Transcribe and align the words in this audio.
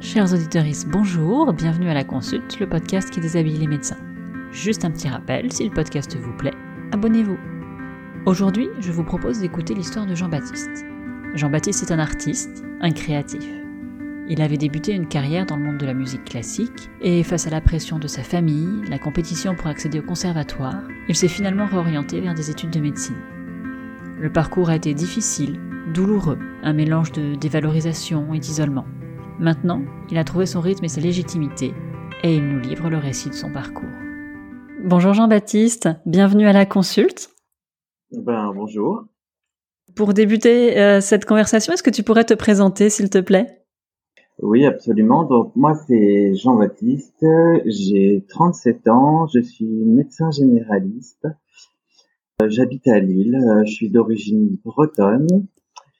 Chers 0.00 0.32
auditeurs, 0.32 0.64
bonjour, 0.86 1.52
bienvenue 1.52 1.90
à 1.90 1.94
la 1.94 2.02
consulte, 2.02 2.58
le 2.58 2.68
podcast 2.68 3.10
qui 3.10 3.20
déshabille 3.20 3.58
les 3.58 3.66
médecins. 3.66 3.98
Juste 4.50 4.84
un 4.84 4.90
petit 4.90 5.06
rappel, 5.06 5.52
si 5.52 5.64
le 5.64 5.70
podcast 5.70 6.16
vous 6.16 6.32
plaît, 6.32 6.54
abonnez-vous. 6.92 7.36
Aujourd'hui, 8.24 8.68
je 8.80 8.90
vous 8.90 9.04
propose 9.04 9.40
d'écouter 9.40 9.74
l'histoire 9.74 10.06
de 10.06 10.14
Jean-Baptiste. 10.14 10.84
Jean-Baptiste 11.34 11.82
est 11.82 11.92
un 11.92 11.98
artiste, 11.98 12.64
un 12.80 12.90
créatif. 12.90 13.46
Il 14.28 14.40
avait 14.40 14.56
débuté 14.56 14.92
une 14.92 15.08
carrière 15.08 15.46
dans 15.46 15.56
le 15.56 15.64
monde 15.64 15.78
de 15.78 15.86
la 15.86 15.94
musique 15.94 16.24
classique, 16.24 16.90
et 17.00 17.22
face 17.22 17.46
à 17.46 17.50
la 17.50 17.60
pression 17.60 17.98
de 17.98 18.08
sa 18.08 18.22
famille, 18.22 18.88
la 18.88 18.98
compétition 18.98 19.54
pour 19.54 19.66
accéder 19.66 19.98
au 20.00 20.02
conservatoire, 20.02 20.82
il 21.08 21.16
s'est 21.16 21.28
finalement 21.28 21.66
réorienté 21.66 22.20
vers 22.20 22.34
des 22.34 22.50
études 22.50 22.70
de 22.70 22.80
médecine. 22.80 23.37
Le 24.20 24.32
parcours 24.32 24.68
a 24.68 24.74
été 24.74 24.94
difficile, 24.94 25.60
douloureux, 25.94 26.38
un 26.64 26.72
mélange 26.72 27.12
de 27.12 27.36
dévalorisation 27.36 28.34
et 28.34 28.40
d'isolement. 28.40 28.84
Maintenant, 29.38 29.80
il 30.10 30.18
a 30.18 30.24
trouvé 30.24 30.44
son 30.44 30.60
rythme 30.60 30.86
et 30.86 30.88
sa 30.88 31.00
légitimité, 31.00 31.72
et 32.24 32.34
il 32.34 32.44
nous 32.44 32.58
livre 32.58 32.90
le 32.90 32.96
récit 32.96 33.28
de 33.28 33.34
son 33.34 33.52
parcours. 33.52 33.88
Bonjour 34.84 35.14
Jean-Baptiste, 35.14 35.88
bienvenue 36.04 36.48
à 36.48 36.52
la 36.52 36.66
consulte. 36.66 37.30
Ben, 38.10 38.52
bonjour. 38.52 39.04
Pour 39.94 40.14
débuter 40.14 40.80
euh, 40.80 41.00
cette 41.00 41.24
conversation, 41.24 41.72
est-ce 41.72 41.84
que 41.84 41.90
tu 41.90 42.02
pourrais 42.02 42.24
te 42.24 42.34
présenter, 42.34 42.90
s'il 42.90 43.10
te 43.10 43.18
plaît? 43.18 43.62
Oui, 44.42 44.66
absolument. 44.66 45.22
Donc, 45.22 45.54
moi, 45.54 45.74
c'est 45.86 46.34
Jean-Baptiste. 46.34 47.24
J'ai 47.66 48.24
37 48.28 48.88
ans. 48.88 49.28
Je 49.32 49.40
suis 49.40 49.66
médecin 49.66 50.32
généraliste. 50.32 51.28
Euh, 52.40 52.48
j'habite 52.48 52.86
à 52.88 53.00
Lille. 53.00 53.36
Euh, 53.36 53.64
je 53.64 53.72
suis 53.72 53.90
d'origine 53.90 54.56
bretonne. 54.64 55.46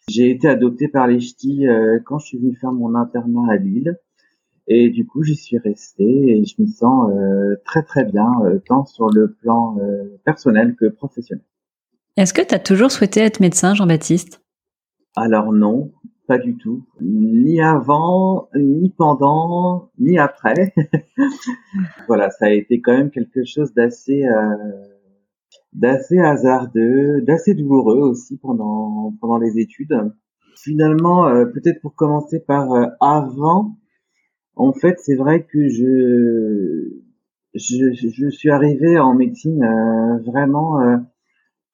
J'ai 0.09 0.31
été 0.31 0.49
adopté 0.49 0.89
par 0.89 1.07
les 1.07 1.21
ch'tis 1.21 1.67
quand 2.07 2.19
je 2.19 2.27
suis 2.27 2.39
venu 2.39 2.57
faire 2.57 2.73
mon 2.73 2.95
internat 2.95 3.53
à 3.53 3.57
Lille. 3.57 3.99
Et 4.67 4.89
du 4.89 5.07
coup, 5.07 5.23
j'y 5.23 5.37
suis 5.37 5.59
resté 5.59 6.05
et 6.05 6.45
je 6.45 6.55
m'y 6.59 6.69
sens 6.69 7.11
très 7.67 7.83
très 7.83 8.05
bien, 8.05 8.31
tant 8.67 8.87
sur 8.87 9.11
le 9.11 9.35
plan 9.35 9.77
personnel 10.25 10.77
que 10.77 10.87
professionnel. 10.87 11.45
Est-ce 12.17 12.33
que 12.33 12.41
tu 12.41 12.55
as 12.55 12.59
toujours 12.59 12.91
souhaité 12.91 13.21
être 13.21 13.41
médecin, 13.41 13.75
Jean-Baptiste? 13.75 14.43
Alors 15.15 15.53
non, 15.53 15.93
pas 16.29 16.39
du 16.39 16.57
tout. 16.57 16.85
Ni 17.01 17.61
avant, 17.61 18.49
ni 18.55 18.91
pendant, 18.91 19.91
ni 19.99 20.19
après. 20.19 20.75
voilà, 22.07 22.31
ça 22.31 22.47
a 22.47 22.51
été 22.51 22.81
quand 22.81 22.93
même 22.93 23.11
quelque 23.11 23.45
chose 23.45 23.73
d'assez 23.73 24.25
euh, 24.27 24.57
d'assez 25.73 26.19
hasardeux, 26.19 27.21
d'assez 27.23 27.55
douloureux 27.55 28.01
aussi 28.01 28.39
pendant 28.39 29.15
pendant 29.21 29.39
les 29.39 29.59
études. 29.59 30.13
Finalement, 30.57 31.27
euh, 31.29 31.45
peut-être 31.45 31.81
pour 31.81 31.95
commencer 31.95 32.41
par 32.41 32.73
euh, 32.73 32.87
avant, 33.01 33.77
en 34.57 34.73
fait, 34.73 34.99
c'est 34.99 35.17
vrai 35.17 35.45
que 35.45 35.69
je, 35.69 37.01
je 37.55 37.93
je 37.93 38.29
suis 38.31 38.51
arrivé 38.51 38.99
en 38.99 39.15
médecine 39.15 39.65
vraiment 40.27 40.81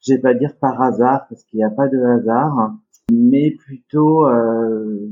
je 0.06 0.14
vais 0.14 0.20
pas 0.20 0.34
dire 0.34 0.56
par 0.60 0.80
hasard 0.82 1.26
parce 1.28 1.44
qu'il 1.44 1.58
n'y 1.58 1.64
a 1.64 1.70
pas 1.70 1.88
de 1.88 1.98
hasard, 1.98 2.74
mais 3.10 3.52
plutôt 3.52 4.26
euh, 4.26 5.10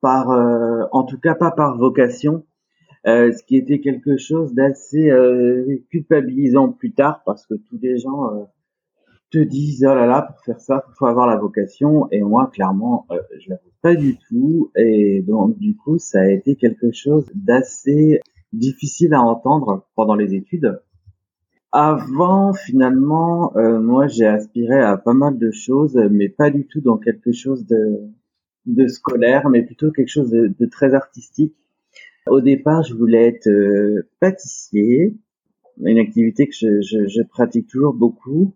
par, 0.00 0.30
euh, 0.30 0.84
en 0.92 1.04
tout 1.04 1.18
cas 1.18 1.34
pas 1.34 1.50
par 1.50 1.76
vocation, 1.76 2.46
euh, 3.06 3.32
ce 3.32 3.42
qui 3.42 3.56
était 3.56 3.80
quelque 3.80 4.16
chose 4.16 4.54
d'assez 4.54 5.10
culpabilisant 5.90 6.70
plus 6.70 6.92
tard 6.92 7.22
parce 7.24 7.46
que 7.46 7.54
tous 7.54 7.78
les 7.80 7.98
gens 7.98 8.48
te 9.30 9.38
disent 9.38 9.86
oh 9.88 9.94
là 9.94 10.06
là 10.06 10.22
pour 10.22 10.40
faire 10.44 10.60
ça 10.60 10.84
faut 10.98 11.06
avoir 11.06 11.26
la 11.26 11.36
vocation. 11.36 12.08
Et 12.10 12.20
moi 12.22 12.50
clairement 12.52 13.06
je 13.38 13.50
l'avais 13.50 13.62
pas 13.82 13.94
du 13.94 14.16
tout. 14.28 14.70
Et 14.76 15.22
donc 15.26 15.58
du 15.58 15.76
coup 15.76 15.98
ça 15.98 16.20
a 16.20 16.28
été 16.28 16.56
quelque 16.56 16.92
chose 16.92 17.30
d'assez 17.34 18.20
difficile 18.52 19.14
à 19.14 19.22
entendre 19.22 19.86
pendant 19.94 20.14
les 20.14 20.34
études. 20.34 20.80
Avant, 21.70 22.54
finalement, 22.54 23.54
euh, 23.56 23.78
moi, 23.78 24.06
j'ai 24.06 24.26
aspiré 24.26 24.80
à 24.80 24.96
pas 24.96 25.12
mal 25.12 25.36
de 25.38 25.50
choses, 25.50 25.96
mais 26.10 26.30
pas 26.30 26.50
du 26.50 26.66
tout 26.66 26.80
dans 26.80 26.96
quelque 26.96 27.32
chose 27.32 27.66
de, 27.66 28.08
de 28.64 28.86
scolaire, 28.86 29.50
mais 29.50 29.62
plutôt 29.62 29.90
quelque 29.90 30.08
chose 30.08 30.30
de, 30.30 30.66
très 30.66 30.94
artistique. 30.94 31.54
Au 32.30 32.40
départ, 32.40 32.82
je 32.82 32.94
voulais 32.94 33.28
être 33.28 33.48
euh, 33.48 34.08
pâtissier, 34.20 35.16
une 35.84 35.98
activité 35.98 36.46
que 36.46 36.54
je, 36.54 36.80
je, 36.80 37.06
je, 37.06 37.22
pratique 37.22 37.68
toujours 37.68 37.94
beaucoup, 37.94 38.54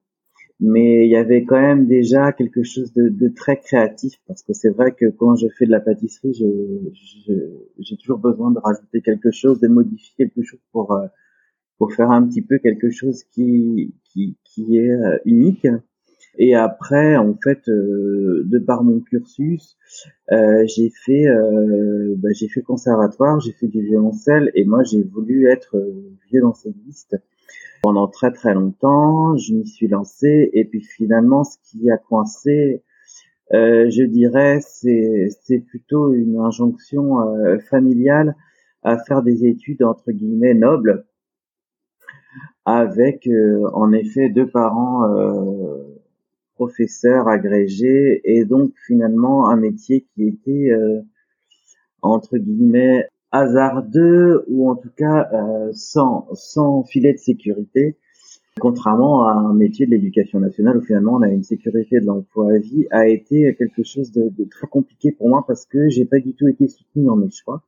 mais 0.61 1.07
il 1.07 1.11
y 1.11 1.17
avait 1.17 1.45
quand 1.45 1.61
même 1.61 1.87
déjà 1.87 2.33
quelque 2.33 2.63
chose 2.63 2.93
de, 2.93 3.09
de 3.09 3.29
très 3.29 3.59
créatif, 3.59 4.15
parce 4.27 4.43
que 4.43 4.53
c'est 4.53 4.71
vrai 4.71 4.93
que 4.93 5.07
quand 5.11 5.35
je 5.37 5.49
fais 5.59 5.67
de 5.67 5.71
la 5.71 5.81
pâtisserie, 5.81 6.33
j'ai 6.35 7.97
toujours 7.97 8.19
besoin 8.19 8.51
de 8.51 8.59
rajouter 8.59 9.01
quelque 9.03 9.31
chose, 9.31 9.61
de 9.61 9.69
modifier 9.69 10.13
quelque 10.17 10.43
chose 10.43 10.61
pour 10.73 10.93
euh, 10.93 11.07
pour 11.79 11.93
faire 11.95 12.13
un 12.13 12.27
petit 12.27 12.43
peu 12.43 12.59
quelque 12.59 12.91
chose 12.91 13.25
qui 13.25 13.95
qui, 14.05 14.37
qui 14.45 14.79
est 14.79 14.91
euh, 14.91 15.19
unique. 15.25 15.67
Et 16.39 16.55
après, 16.55 17.17
en 17.17 17.35
fait, 17.43 17.69
euh, 17.69 18.43
de 18.47 18.59
par 18.59 18.85
mon 18.85 19.01
cursus, 19.01 19.77
euh, 20.33 20.65
j'ai 20.67 20.91
fait 20.91 21.27
euh, 21.27 22.15
bah, 22.19 22.31
j'ai 22.33 22.49
fait 22.49 22.63
conservatoire, 22.63 23.39
j'ai 23.41 23.53
fait 23.53 23.69
du 23.69 23.83
violoncelle 23.83 24.51
et 24.55 24.65
moi 24.65 24.83
j'ai 24.83 25.03
voulu 25.03 25.49
être 25.49 25.77
violoncelliste 26.31 27.17
pendant 27.83 28.09
très 28.09 28.33
très 28.33 28.55
longtemps. 28.55 29.37
Je 29.37 29.55
m'y 29.55 29.67
suis 29.67 29.89
lancé 29.89 30.51
et 30.55 30.65
puis 30.65 30.83
finalement, 30.83 31.45
ce 31.45 31.59
qui 31.65 31.91
a 31.91 31.99
coincé, 31.99 32.83
je 33.53 34.05
dirais, 34.05 34.61
c'est 34.63 35.29
c'est 35.43 35.59
plutôt 35.59 36.15
une 36.15 36.39
injonction 36.39 37.17
familiale 37.71 38.35
à 38.83 38.99
faire 38.99 39.23
des 39.23 39.45
études 39.47 39.83
entre 39.85 40.13
guillemets 40.13 40.55
nobles 40.55 41.05
avec 42.65 43.27
euh, 43.27 43.69
en 43.73 43.93
effet 43.93 44.29
deux 44.29 44.49
parents 44.49 45.05
euh, 46.63 46.67
professeurs 46.67 47.29
agrégés 47.29 48.21
et 48.25 48.45
donc 48.45 48.73
finalement 48.87 49.49
un 49.49 49.57
métier 49.57 50.07
qui 50.15 50.29
était 50.29 50.71
euh, 50.71 51.01
entre 52.03 52.39
guillemets 52.39 53.07
hasardeux 53.31 54.45
ou 54.49 54.71
en 54.71 54.77
tout 54.77 54.91
cas 54.97 55.31
sans 55.73 56.29
sans 56.35 56.85
filet 56.85 57.15
de 57.15 57.19
sécurité 57.19 57.97
contrairement 58.61 59.25
à 59.25 59.33
un 59.33 59.55
métier 59.55 59.87
de 59.87 59.91
l'éducation 59.91 60.41
nationale 60.41 60.77
où 60.77 60.83
finalement 60.83 61.15
on 61.15 61.23
a 61.23 61.29
une 61.29 61.43
sécurité 61.43 62.01
de 62.01 62.07
l'emploi 62.07 62.53
à 62.53 62.59
vie 62.59 62.87
a 62.91 63.09
été 63.09 63.55
quelque 63.57 63.83
chose 63.85 64.13
de, 64.13 64.29
de, 64.29 64.45
très 64.45 64.67
compliqué 64.67 65.13
pour 65.13 65.29
moi 65.29 65.45
parce 65.47 65.65
que 65.67 65.89
j'ai 65.89 66.05
pas 66.05 66.19
du 66.19 66.35
tout 66.35 66.49
été 66.49 66.69
soutenu 66.69 67.05
dans 67.05 67.17
mes 67.17 67.31
choix 67.31 67.63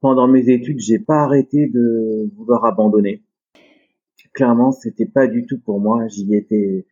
pendant 0.00 0.26
mes 0.26 0.48
études 0.48 0.80
j'ai 0.80 0.98
pas 0.98 1.22
arrêté 1.22 1.68
de 1.68 2.28
vouloir 2.36 2.64
abandonner 2.64 3.22
clairement, 4.38 4.70
c'était 4.70 5.06
pas 5.06 5.26
du 5.26 5.46
tout 5.46 5.58
pour 5.58 5.80
moi. 5.80 6.06
J'y 6.06 6.34
étais, 6.34 6.86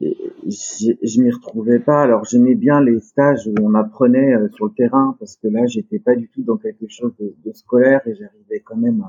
je 0.00 1.20
m'y 1.20 1.30
retrouvais 1.30 1.78
pas. 1.78 2.02
Alors 2.02 2.24
j'aimais 2.24 2.54
bien 2.54 2.80
les 2.80 3.00
stages 3.00 3.46
où 3.46 3.54
on 3.60 3.74
apprenait 3.74 4.34
euh, 4.34 4.48
sur 4.50 4.66
le 4.66 4.72
terrain 4.72 5.16
parce 5.18 5.36
que 5.36 5.48
là, 5.48 5.66
j'étais 5.66 5.98
pas 5.98 6.14
du 6.14 6.28
tout 6.28 6.42
dans 6.42 6.56
quelque 6.56 6.88
chose 6.88 7.12
de, 7.18 7.52
scolaire 7.52 8.00
et 8.06 8.14
j'arrivais 8.14 8.60
quand 8.60 8.76
même 8.76 9.04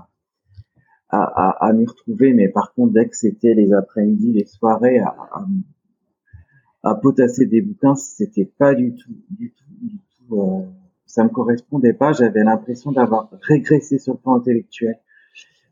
à, 1.09 1.67
à, 1.67 1.73
m'y 1.73 1.85
retrouver. 1.85 2.33
Mais 2.33 2.49
par 2.49 2.73
contre, 2.73 2.93
dès 2.93 3.07
que 3.07 3.15
c'était 3.15 3.53
les 3.53 3.71
après-midi, 3.73 4.33
les 4.33 4.45
soirées, 4.45 4.99
à, 4.99 5.15
à, 6.83 6.95
potasser 6.95 7.45
des 7.45 7.61
bouquins, 7.61 7.95
c'était 7.95 8.51
pas 8.57 8.73
du 8.73 8.95
tout, 8.95 9.13
du 9.29 9.51
tout, 9.51 9.73
du 9.81 9.97
tout. 9.97 10.41
Euh, 10.41 10.65
ça 11.05 11.23
me 11.23 11.29
correspondait 11.29 11.93
pas. 11.93 12.11
J'avais 12.11 12.43
l'impression 12.43 12.91
d'avoir 12.91 13.29
régressé 13.41 13.99
sur 13.99 14.13
le 14.13 14.19
plan 14.19 14.35
intellectuel 14.35 14.97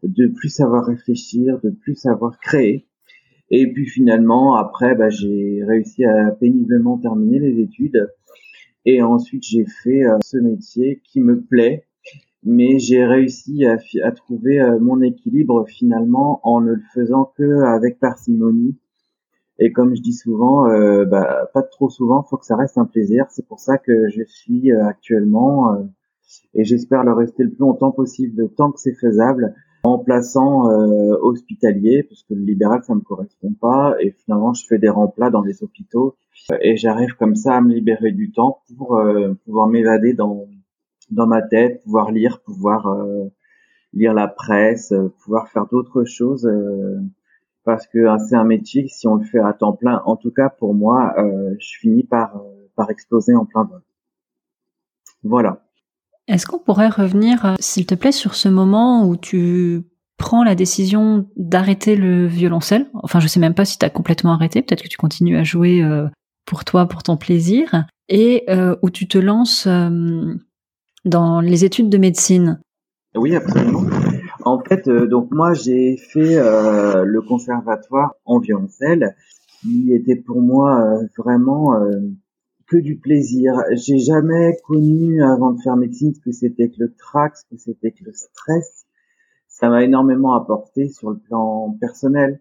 de 0.04 0.28
plus 0.28 0.50
savoir 0.50 0.86
réfléchir, 0.86 1.60
de 1.64 1.70
plus 1.70 1.96
savoir 1.96 2.40
créer. 2.40 2.88
Et 3.54 3.72
puis 3.72 3.86
finalement, 3.86 4.56
après, 4.56 4.96
bah, 4.96 5.10
j'ai 5.10 5.62
réussi 5.68 6.06
à 6.06 6.32
péniblement 6.32 6.98
terminer 6.98 7.38
les 7.38 7.60
études. 7.60 8.10
Et 8.86 9.04
ensuite, 9.04 9.44
j'ai 9.44 9.66
fait 9.84 10.06
euh, 10.06 10.18
ce 10.24 10.38
métier 10.38 11.02
qui 11.04 11.20
me 11.20 11.42
plaît, 11.42 11.86
mais 12.44 12.80
j'ai 12.80 13.06
réussi 13.06 13.66
à, 13.66 13.78
trouver 14.14 14.62
euh, 14.62 14.80
mon 14.80 15.02
équilibre 15.02 15.66
finalement 15.68 16.40
en 16.44 16.62
ne 16.62 16.72
le 16.72 16.82
faisant 16.94 17.32
que 17.38 17.62
avec 17.64 18.00
parcimonie. 18.00 18.80
Et 19.60 19.74
comme 19.74 19.96
je 19.96 20.02
dis 20.02 20.14
souvent, 20.14 20.68
euh, 20.70 21.04
bah, 21.04 21.50
pas 21.54 21.62
trop 21.62 21.90
souvent, 21.90 22.24
faut 22.24 22.38
que 22.38 22.46
ça 22.46 22.56
reste 22.56 22.78
un 22.78 22.86
plaisir. 22.86 23.26
C'est 23.30 23.46
pour 23.46 23.60
ça 23.60 23.78
que 23.78 24.08
je 24.08 24.24
suis 24.24 24.72
actuellement, 24.72 25.90
et 26.54 26.64
j'espère 26.64 27.04
le 27.04 27.12
rester 27.12 27.44
le 27.44 27.50
plus 27.50 27.60
longtemps 27.60 27.92
possible, 27.92 28.50
tant 28.56 28.72
que 28.72 28.80
c'est 28.80 28.96
faisable, 28.96 29.54
remplaçant 29.84 30.70
euh, 30.70 31.18
hospitalier 31.22 32.04
parce 32.04 32.24
que 32.24 32.34
le 32.34 32.42
libéral 32.42 32.84
ça 32.84 32.94
me 32.94 33.02
correspond 33.02 33.54
pas 33.54 33.96
et 34.00 34.12
finalement 34.12 34.54
je 34.54 34.66
fais 34.66 34.78
des 34.78 34.90
remplats 34.90 35.30
dans 35.30 35.42
les 35.42 35.64
hôpitaux 35.64 36.16
et 36.62 36.78
j'arrive 36.78 37.16
comme 37.16 37.36
ça 37.36 37.56
à 37.56 37.62
me 37.62 37.74
libérer 37.74 38.12
du 38.12 38.32
temps 38.32 38.62
pour 38.78 38.98
euh, 38.98 39.34
pouvoir 39.46 39.68
m'évader 39.68 40.14
dans 40.14 40.46
dans 41.10 41.28
ma 41.28 41.42
tête, 41.42 41.84
pouvoir 41.84 42.12
lire, 42.12 42.42
pouvoir 42.42 42.88
euh, 42.88 43.26
lire 43.94 44.14
la 44.14 44.28
presse, 44.28 44.94
pouvoir 45.24 45.50
faire 45.50 45.66
d'autres 45.68 46.06
choses 46.06 46.48
parce 47.64 47.88
que 47.88 48.08
hein, 48.08 48.18
c'est 48.18 48.36
un 48.36 48.44
métier 48.44 48.88
si 48.88 49.08
on 49.08 49.16
le 49.16 49.24
fait 49.24 49.40
à 49.40 49.54
temps 49.54 49.74
plein, 49.74 50.02
en 50.06 50.16
tout 50.16 50.32
cas 50.32 50.50
pour 50.50 50.74
moi, 50.74 51.14
euh, 51.18 51.56
je 51.60 51.78
finis 51.80 52.04
par 52.04 52.38
euh, 52.38 52.70
par 52.76 52.90
exploser 52.90 53.36
en 53.36 53.46
plein 53.46 53.64
vol. 53.64 53.82
Voilà. 55.24 55.64
Est-ce 56.32 56.46
qu'on 56.46 56.60
pourrait 56.60 56.90
revenir, 56.90 57.46
euh, 57.46 57.56
s'il 57.60 57.86
te 57.86 57.96
plaît, 57.96 58.12
sur 58.12 58.36
ce 58.36 58.50
moment 58.50 59.08
où 59.08 59.16
tu 59.18 59.84
prends 60.18 60.44
la 60.44 60.56
décision 60.56 61.28
d'arrêter 61.36 61.96
le 61.96 62.26
violoncelle? 62.26 62.88
Enfin, 62.94 63.20
je 63.20 63.28
sais 63.28 63.40
même 63.40 63.54
pas 63.54 63.66
si 63.66 63.78
tu 63.78 63.86
as 63.86 63.90
complètement 63.90 64.34
arrêté, 64.34 64.62
peut-être 64.62 64.84
que 64.84 64.88
tu 64.88 64.98
continues 64.98 65.38
à 65.38 65.44
jouer 65.44 65.84
pour 66.46 66.64
toi, 66.64 66.86
pour 66.86 67.02
ton 67.04 67.18
plaisir, 67.18 67.86
et 68.08 68.46
où 68.84 68.90
tu 68.92 69.08
te 69.08 69.18
lances 69.18 69.68
dans 71.06 71.42
les 71.42 71.66
études 71.66 71.90
de 71.90 71.98
médecine. 71.98 72.60
Oui, 73.16 73.36
absolument. 73.36 73.84
En 74.44 74.60
fait, 74.60 74.88
euh, 74.88 75.08
donc 75.08 75.30
moi 75.32 75.54
j'ai 75.54 75.98
fait 75.98 76.38
euh, 76.38 77.04
le 77.04 77.22
conservatoire 77.22 78.14
en 78.26 78.40
violoncelle, 78.40 79.16
qui 79.62 79.94
était 79.94 80.16
pour 80.16 80.42
moi 80.42 80.82
euh, 80.82 81.08
vraiment 81.18 81.76
que 82.72 82.78
du 82.78 82.98
plaisir. 82.98 83.54
J'ai 83.74 83.98
jamais 84.00 84.58
connu 84.66 85.22
avant 85.22 85.52
de 85.52 85.62
faire 85.62 85.76
médecine 85.76 86.14
ce 86.14 86.22
que 86.22 86.32
c'était 86.32 86.70
que 86.70 86.78
le 86.80 86.94
trac, 86.94 87.36
ce 87.36 87.44
que 87.46 87.58
c'était 87.58 87.92
que 87.92 88.06
le 88.06 88.14
stress. 88.14 88.86
Ça 89.48 89.70
m'a 89.70 89.84
énormément 89.84 90.34
apporté 90.34 90.88
sur 90.88 91.12
le 91.12 91.18
plan 91.18 91.78
personnel. 91.80 92.40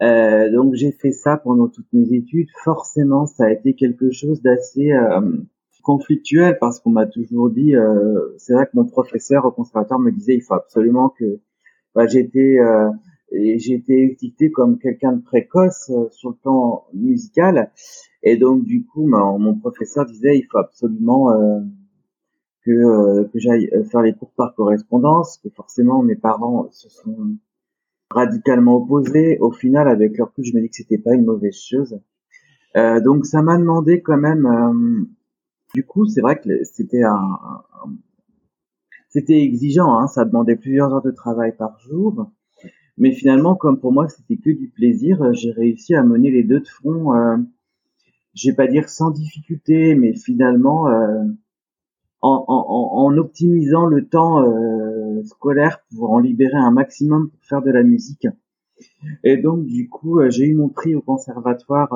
donc 0.00 0.74
j'ai 0.74 0.92
fait 0.92 1.12
ça 1.12 1.36
pendant 1.36 1.68
toutes 1.68 1.92
mes 1.92 2.12
études. 2.12 2.48
Forcément, 2.64 3.26
ça 3.26 3.44
a 3.44 3.50
été 3.50 3.74
quelque 3.74 4.10
chose 4.10 4.40
d'assez 4.40 4.92
conflictuel 5.86 6.58
parce 6.58 6.80
qu'on 6.80 6.90
m'a 6.90 7.06
toujours 7.06 7.48
dit, 7.48 7.76
euh, 7.76 8.34
c'est 8.38 8.54
vrai 8.54 8.66
que 8.66 8.72
mon 8.74 8.86
professeur 8.86 9.44
au 9.44 9.52
conservatoire 9.52 10.00
me 10.00 10.10
disait, 10.10 10.34
il 10.34 10.42
faut 10.42 10.54
absolument 10.54 11.10
que 11.10 11.38
bah, 11.94 12.08
j'étais 12.08 12.58
euh, 12.58 12.90
j'étais 13.30 14.02
étiqueté 14.02 14.50
comme 14.50 14.78
quelqu'un 14.78 15.12
de 15.12 15.22
précoce 15.22 15.90
euh, 15.90 16.08
sur 16.10 16.30
le 16.30 16.36
plan 16.42 16.86
musical 16.92 17.70
et 18.26 18.36
donc 18.36 18.64
du 18.64 18.84
coup 18.84 19.06
mon 19.06 19.54
professeur 19.58 20.06
disait 20.06 20.38
il 20.38 20.46
faut 20.50 20.58
absolument 20.58 21.32
euh, 21.32 21.60
que 22.64 22.70
euh, 22.70 23.24
que 23.32 23.38
j'aille 23.38 23.70
faire 23.90 24.02
les 24.02 24.14
cours 24.14 24.32
par 24.36 24.54
correspondance 24.54 25.38
que 25.42 25.48
forcément 25.50 26.02
mes 26.02 26.16
parents 26.16 26.68
se 26.70 26.88
sont 26.88 27.36
radicalement 28.10 28.76
opposés 28.76 29.38
au 29.40 29.50
final 29.50 29.88
avec 29.88 30.18
leur 30.18 30.32
coup 30.32 30.42
je 30.42 30.52
me 30.54 30.60
dis 30.60 30.68
que 30.68 30.76
c'était 30.76 30.98
pas 30.98 31.14
une 31.14 31.24
mauvaise 31.24 31.56
chose 31.56 32.00
donc 33.04 33.24
ça 33.24 33.40
m'a 33.40 33.56
demandé 33.56 34.02
quand 34.02 34.18
même 34.18 34.46
du 35.76 35.84
coup, 35.84 36.06
c'est 36.06 36.22
vrai 36.22 36.40
que 36.40 36.64
c'était 36.64 37.02
un, 37.02 37.38
c'était 39.10 39.42
exigeant, 39.42 39.98
hein, 39.98 40.06
ça 40.06 40.24
demandait 40.24 40.56
plusieurs 40.56 40.90
heures 40.92 41.02
de 41.02 41.10
travail 41.10 41.54
par 41.54 41.78
jour. 41.80 42.30
Mais 42.96 43.12
finalement, 43.12 43.54
comme 43.54 43.78
pour 43.78 43.92
moi 43.92 44.08
c'était 44.08 44.38
que 44.38 44.50
du 44.50 44.68
plaisir, 44.70 45.22
euh, 45.22 45.32
j'ai 45.34 45.50
réussi 45.50 45.94
à 45.94 46.02
mener 46.02 46.30
les 46.30 46.44
deux 46.44 46.60
de 46.60 46.68
front. 46.68 47.14
Euh, 48.36 48.42
je 48.42 48.50
vais 48.50 48.56
pas 48.56 48.66
dire 48.66 48.88
sans 48.88 49.10
difficulté, 49.10 49.94
mais 49.94 50.14
finalement 50.14 50.88
euh, 50.88 51.24
en, 52.22 53.16
optimisant 53.16 53.86
le 53.86 54.06
temps 54.06 54.42
euh, 54.42 55.22
scolaire 55.24 55.80
pour 55.94 56.12
en 56.12 56.18
libérer 56.18 56.56
un 56.56 56.70
maximum 56.70 57.30
pour 57.30 57.44
faire 57.44 57.62
de 57.62 57.70
la 57.70 57.82
musique. 57.82 58.26
Et 59.24 59.36
donc 59.36 59.64
du 59.64 59.88
coup, 59.88 60.20
j'ai 60.28 60.46
eu 60.46 60.54
mon 60.54 60.68
prix 60.68 60.94
au 60.94 61.00
conservatoire 61.00 61.92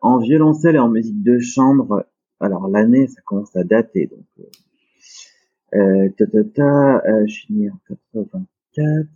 en 0.00 0.18
violoncelle 0.18 0.76
et 0.76 0.78
en 0.78 0.88
musique 0.88 1.22
de 1.22 1.38
chambre 1.38 2.06
alors 2.40 2.68
l'année, 2.68 3.06
ça 3.06 3.20
commence 3.24 3.54
à 3.56 3.64
dater. 3.64 4.08
Donc, 4.08 4.26
euh, 5.74 5.78
euh 5.78 6.08
ta, 6.16 6.26
ta, 6.26 6.44
ta, 6.44 7.02
euh, 7.06 7.26
je 7.26 7.32
suis 7.32 7.54
né 7.54 7.70
en 7.70 7.78
84, 8.14 9.08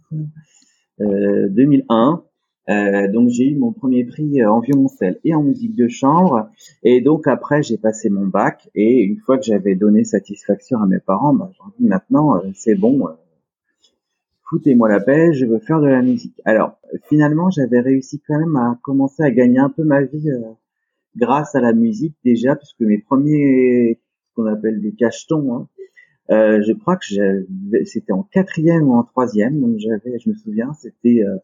euh, 1.00 1.48
2001. 1.50 2.24
Euh, 2.68 3.08
donc 3.10 3.30
j'ai 3.30 3.48
eu 3.48 3.56
mon 3.56 3.72
premier 3.72 4.04
prix 4.04 4.44
en 4.44 4.60
violoncelle 4.60 5.18
et 5.24 5.34
en 5.34 5.42
musique 5.42 5.74
de 5.74 5.88
chambre. 5.88 6.50
Et 6.82 7.00
donc 7.00 7.26
après 7.26 7.62
j'ai 7.62 7.78
passé 7.78 8.10
mon 8.10 8.26
bac 8.26 8.68
et 8.74 9.02
une 9.02 9.18
fois 9.18 9.38
que 9.38 9.44
j'avais 9.44 9.74
donné 9.74 10.04
satisfaction 10.04 10.78
à 10.80 10.86
mes 10.86 11.00
parents, 11.00 11.34
bah, 11.34 11.50
j'ai 11.52 11.82
dit 11.82 11.88
maintenant 11.88 12.36
euh, 12.36 12.50
c'est 12.54 12.74
bon, 12.74 13.08
foutez-moi 14.48 14.88
la 14.88 15.00
paix, 15.00 15.32
je 15.32 15.46
veux 15.46 15.58
faire 15.58 15.80
de 15.80 15.88
la 15.88 16.02
musique. 16.02 16.40
Alors 16.44 16.78
finalement 17.08 17.50
j'avais 17.50 17.80
réussi 17.80 18.20
quand 18.26 18.38
même 18.38 18.56
à 18.56 18.78
commencer 18.82 19.22
à 19.22 19.30
gagner 19.30 19.58
un 19.58 19.70
peu 19.70 19.84
ma 19.84 20.02
vie 20.02 20.30
grâce 21.16 21.54
à 21.54 21.60
la 21.60 21.72
musique 21.72 22.16
déjà, 22.24 22.56
puisque 22.56 22.80
mes 22.80 22.98
premiers, 22.98 24.00
ce 24.28 24.34
qu'on 24.34 24.46
appelle 24.46 24.80
des 24.80 24.92
cachetons, 24.92 25.54
hein, 25.54 25.68
euh, 26.30 26.62
je 26.62 26.72
crois 26.72 26.96
que 26.96 27.06
c'était 27.84 28.12
en 28.12 28.22
quatrième 28.22 28.88
ou 28.88 28.94
en 28.94 29.02
troisième, 29.02 29.60
donc 29.60 29.78
j'avais, 29.78 30.18
je 30.18 30.28
me 30.28 30.34
souviens, 30.34 30.72
c'était 30.74 31.22
euh, 31.24 31.36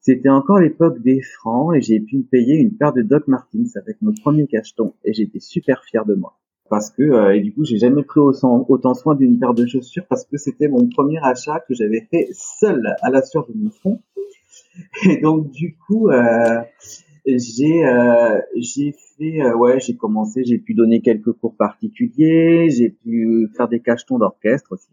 c'était 0.00 0.28
encore 0.28 0.58
l'époque 0.58 1.02
des 1.02 1.20
francs 1.20 1.74
et 1.76 1.80
j'ai 1.80 2.00
pu 2.00 2.18
me 2.18 2.22
payer 2.22 2.56
une 2.56 2.76
paire 2.76 2.92
de 2.92 3.02
Doc 3.02 3.26
Martens 3.28 3.76
avec 3.76 4.00
mon 4.00 4.12
premier 4.12 4.46
cacheton 4.46 4.94
et 5.04 5.12
j'étais 5.12 5.40
super 5.40 5.84
fier 5.84 6.04
de 6.06 6.14
moi. 6.14 6.38
Parce 6.70 6.90
que 6.90 7.02
euh, 7.02 7.34
et 7.34 7.40
du 7.40 7.52
coup 7.52 7.64
j'ai 7.64 7.78
jamais 7.78 8.02
pris 8.02 8.20
autant, 8.20 8.94
soin 8.94 9.14
d'une 9.14 9.38
paire 9.38 9.54
de 9.54 9.66
chaussures 9.66 10.06
parce 10.08 10.24
que 10.24 10.36
c'était 10.36 10.68
mon 10.68 10.88
premier 10.88 11.18
achat 11.22 11.60
que 11.66 11.74
j'avais 11.74 12.06
fait 12.10 12.28
seul 12.32 12.94
à 13.00 13.10
la 13.10 13.22
sueur 13.22 13.46
de 13.48 13.54
mon 13.54 13.70
front 13.70 14.00
et 15.04 15.20
donc 15.20 15.50
du 15.50 15.76
coup 15.76 16.10
euh, 16.10 16.60
j'ai 17.26 17.84
euh, 17.84 18.40
j'ai 18.56 18.94
fait 19.16 19.42
euh, 19.42 19.56
ouais 19.56 19.80
j'ai 19.80 19.96
commencé 19.96 20.44
j'ai 20.44 20.58
pu 20.58 20.74
donner 20.74 21.00
quelques 21.00 21.32
cours 21.32 21.56
particuliers 21.56 22.70
j'ai 22.70 22.90
pu 22.90 23.48
faire 23.56 23.68
des 23.68 23.80
cachetons 23.80 24.18
d'orchestre 24.18 24.72
aussi 24.72 24.88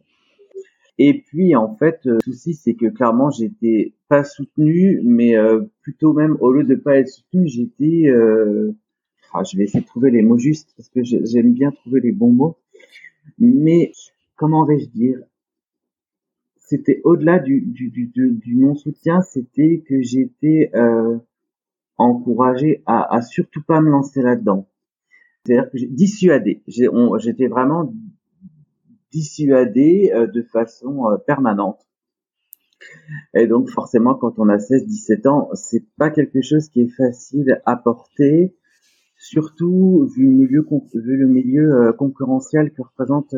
et 0.97 1.21
puis 1.21 1.55
en 1.55 1.75
fait 1.75 1.99
euh, 2.05 2.17
le 2.25 2.33
souci 2.33 2.53
c'est 2.53 2.73
que 2.73 2.87
clairement 2.87 3.29
j'étais 3.29 3.93
pas 4.07 4.23
soutenu 4.23 5.01
mais 5.03 5.35
euh, 5.37 5.61
plutôt 5.81 6.13
même 6.13 6.37
au 6.39 6.51
lieu 6.51 6.63
de 6.63 6.75
pas 6.75 6.97
être 6.97 7.09
soutenu 7.09 7.47
j'étais 7.47 8.05
ah, 9.33 9.43
je 9.43 9.57
vais 9.57 9.65
essayer 9.65 9.81
de 9.81 9.85
trouver 9.85 10.11
les 10.11 10.21
mots 10.21 10.37
justes 10.37 10.73
parce 10.77 10.89
que 10.89 11.01
j'aime 11.03 11.53
bien 11.53 11.71
trouver 11.71 11.99
les 11.99 12.11
bons 12.11 12.31
mots 12.31 12.57
mais 13.39 13.91
comment 14.35 14.65
vais-je 14.65 14.87
dire? 14.89 15.19
C'était 16.57 17.01
au-delà 17.03 17.39
du, 17.39 17.61
du, 17.61 17.89
du, 17.89 18.07
du 18.07 18.55
non 18.55 18.75
soutien 18.75 19.21
c'était 19.21 19.83
que 19.87 20.01
j'étais 20.01 20.71
euh, 20.73 21.17
encouragé 21.97 22.81
à, 22.85 23.15
à 23.15 23.21
surtout 23.21 23.61
pas 23.61 23.81
me 23.81 23.89
lancer 23.89 24.21
là-dedans. 24.21 24.67
C'est-à-dire 25.45 25.69
que 25.69 25.77
j'ai 25.77 25.87
dissuadé. 25.87 26.63
J'étais 26.67 27.47
vraiment 27.47 27.93
dissuadé 29.15 30.11
euh, 30.13 30.27
de 30.27 30.41
façon 30.41 31.09
euh, 31.09 31.17
permanente. 31.17 31.79
Et 33.33 33.47
donc 33.47 33.69
forcément, 33.69 34.15
quand 34.15 34.37
on 34.37 34.49
a 34.49 34.57
16-17 34.57 35.27
ans, 35.29 35.49
c'est 35.53 35.85
pas 35.97 36.09
quelque 36.09 36.41
chose 36.41 36.67
qui 36.67 36.81
est 36.81 36.95
facile 36.95 37.61
à 37.65 37.77
porter, 37.77 38.55
surtout 39.17 40.05
vu 40.13 40.25
le 40.25 40.31
milieu, 40.31 40.67
vu 40.93 41.17
le 41.17 41.27
milieu 41.27 41.73
euh, 41.73 41.93
concurrentiel 41.93 42.71
que 42.73 42.81
représente 42.81 43.33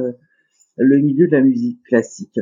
le 0.78 0.98
milieu 0.98 1.28
de 1.28 1.32
la 1.34 1.42
musique 1.42 1.84
classique 1.84 2.40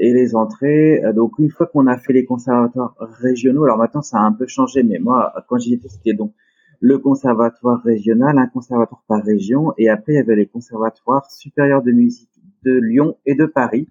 et 0.00 0.12
les 0.12 0.34
entrées. 0.34 1.00
Donc 1.14 1.38
une 1.38 1.50
fois 1.50 1.66
qu'on 1.66 1.86
a 1.86 1.96
fait 1.98 2.12
les 2.12 2.24
conservatoires 2.24 2.96
régionaux, 2.98 3.64
alors 3.64 3.78
maintenant 3.78 4.02
ça 4.02 4.18
a 4.18 4.22
un 4.22 4.32
peu 4.32 4.46
changé, 4.48 4.82
mais 4.82 4.98
moi 4.98 5.32
quand 5.48 5.58
j'y 5.58 5.74
étais 5.74 5.88
c'était 5.88 6.14
donc 6.14 6.32
le 6.80 6.98
conservatoire 6.98 7.80
régional, 7.82 8.36
un 8.38 8.48
conservatoire 8.48 9.04
par 9.06 9.22
région, 9.22 9.72
et 9.78 9.88
après 9.88 10.14
il 10.14 10.16
y 10.16 10.18
avait 10.18 10.34
les 10.34 10.46
conservatoires 10.46 11.30
supérieurs 11.30 11.82
de 11.82 11.92
musique 11.92 12.31
de 12.64 12.72
Lyon 12.72 13.16
et 13.26 13.34
de 13.34 13.46
Paris. 13.46 13.88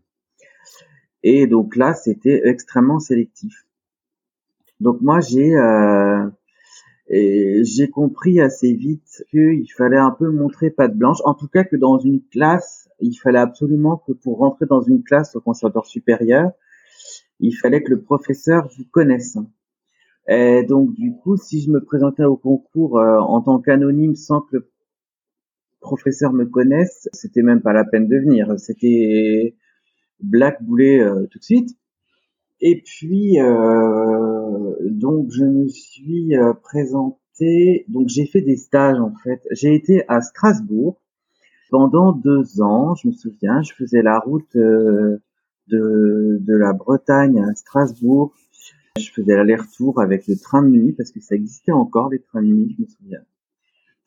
Et 1.23 1.47
donc 1.47 1.75
là 1.75 1.93
c'était 1.93 2.41
extrêmement 2.45 2.99
sélectif. 2.99 3.65
Donc 4.79 5.01
moi 5.01 5.19
j'ai 5.19 5.55
euh, 5.55 6.29
j'ai 7.09 7.89
compris 7.89 8.39
assez 8.39 8.73
vite 8.73 9.23
qu'il 9.29 9.71
fallait 9.75 9.97
un 9.97 10.11
peu 10.11 10.31
montrer 10.31 10.69
patte 10.69 10.95
blanche, 10.95 11.19
en 11.25 11.33
tout 11.33 11.47
cas 11.47 11.63
que 11.63 11.75
dans 11.75 11.99
une 11.99 12.21
classe 12.31 12.89
il 13.01 13.15
fallait 13.15 13.39
absolument 13.39 13.97
que 13.97 14.13
pour 14.13 14.37
rentrer 14.37 14.65
dans 14.65 14.81
une 14.81 15.03
classe 15.03 15.35
au 15.35 15.41
conservatoire 15.41 15.85
supérieur, 15.85 16.51
il 17.39 17.53
fallait 17.53 17.83
que 17.83 17.89
le 17.89 18.01
professeur 18.01 18.69
vous 18.77 18.85
connaisse. 18.85 19.37
Et 20.27 20.63
donc 20.63 20.93
du 20.93 21.15
coup, 21.15 21.35
si 21.35 21.61
je 21.61 21.71
me 21.71 21.83
présentais 21.83 22.23
au 22.23 22.37
concours 22.37 22.99
euh, 22.99 23.19
en 23.19 23.41
tant 23.41 23.59
qu'anonyme 23.59 24.15
sans 24.15 24.41
que 24.41 24.57
le 24.57 24.70
professeur 25.81 26.31
me 26.33 26.45
connaisse, 26.45 27.09
c'était 27.11 27.41
même 27.41 27.61
pas 27.61 27.73
la 27.73 27.83
peine 27.83 28.07
de 28.07 28.17
venir. 28.17 28.53
C'était 28.57 29.55
black 30.21 30.63
boulet 30.63 31.01
euh, 31.01 31.25
tout 31.29 31.39
de 31.39 31.43
suite. 31.43 31.77
Et 32.61 32.81
puis 32.85 33.41
euh, 33.41 34.75
donc 34.89 35.31
je 35.31 35.43
me 35.43 35.67
suis 35.67 36.33
présenté, 36.61 37.85
donc 37.87 38.07
j'ai 38.07 38.27
fait 38.27 38.41
des 38.41 38.55
stages 38.55 38.99
en 38.99 39.13
fait. 39.23 39.41
J'ai 39.51 39.73
été 39.73 40.03
à 40.07 40.21
Strasbourg 40.21 41.01
pendant 41.71 42.11
deux 42.11 42.61
ans, 42.61 42.93
je 42.95 43.07
me 43.07 43.13
souviens, 43.13 43.63
je 43.63 43.73
faisais 43.73 44.03
la 44.03 44.19
route 44.19 44.55
euh, 44.57 45.17
de, 45.69 46.37
de 46.41 46.53
la 46.53 46.73
Bretagne 46.73 47.41
à 47.41 47.55
Strasbourg. 47.55 48.35
Je 48.99 49.09
faisais 49.09 49.35
l'aller-retour 49.35 50.01
avec 50.01 50.27
le 50.27 50.35
train 50.35 50.61
de 50.61 50.67
nuit 50.67 50.91
parce 50.91 51.11
que 51.11 51.21
ça 51.21 51.33
existait 51.33 51.71
encore 51.71 52.09
les 52.09 52.19
trains 52.19 52.43
de 52.43 52.47
nuit, 52.47 52.75
je 52.77 52.81
me 52.83 52.87
souviens, 52.87 53.21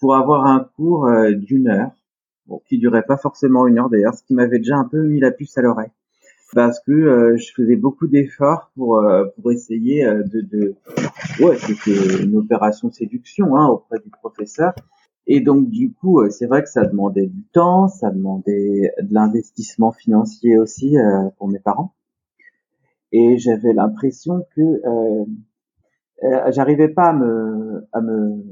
pour 0.00 0.14
avoir 0.16 0.46
un 0.46 0.68
cours 0.76 1.06
euh, 1.06 1.32
d'une 1.32 1.68
heure, 1.68 1.90
bon, 2.46 2.60
qui 2.68 2.78
durait 2.78 3.04
pas 3.04 3.16
forcément 3.16 3.66
une 3.66 3.78
heure 3.78 3.90
d'ailleurs, 3.90 4.14
ce 4.14 4.22
qui 4.24 4.34
m'avait 4.34 4.58
déjà 4.58 4.76
un 4.76 4.84
peu 4.84 5.02
mis 5.02 5.20
la 5.20 5.30
puce 5.30 5.56
à 5.58 5.62
l'oreille. 5.62 5.90
parce 6.54 6.80
que 6.80 7.36
je 7.36 7.52
faisais 7.52 7.76
beaucoup 7.76 8.06
d'efforts 8.06 8.70
pour 8.76 9.02
pour 9.34 9.52
essayer 9.52 10.04
de, 10.04 10.40
de 10.40 10.74
ouais 11.40 11.56
c'était 11.56 12.22
une 12.22 12.36
opération 12.36 12.92
séduction 12.92 13.56
hein, 13.56 13.66
auprès 13.68 13.98
du 13.98 14.10
professeur. 14.10 14.72
Et 15.26 15.40
donc 15.40 15.68
du 15.70 15.92
coup 15.92 16.20
c'est 16.30 16.46
vrai 16.46 16.62
que 16.62 16.68
ça 16.68 16.84
demandait 16.84 17.26
du 17.26 17.42
temps 17.52 17.88
ça 17.88 18.10
demandait 18.10 18.92
de 19.00 19.14
l'investissement 19.14 19.90
financier 19.90 20.56
aussi 20.58 20.96
pour 21.38 21.48
mes 21.48 21.58
parents. 21.58 21.94
Et 23.16 23.38
j'avais 23.38 23.72
l'impression 23.72 24.44
que 24.56 24.60
euh, 24.60 25.24
euh, 26.24 26.50
j'arrivais 26.50 26.88
pas 26.88 27.10
à 27.10 27.12
me 27.12 27.86
à 27.92 28.00
me 28.00 28.42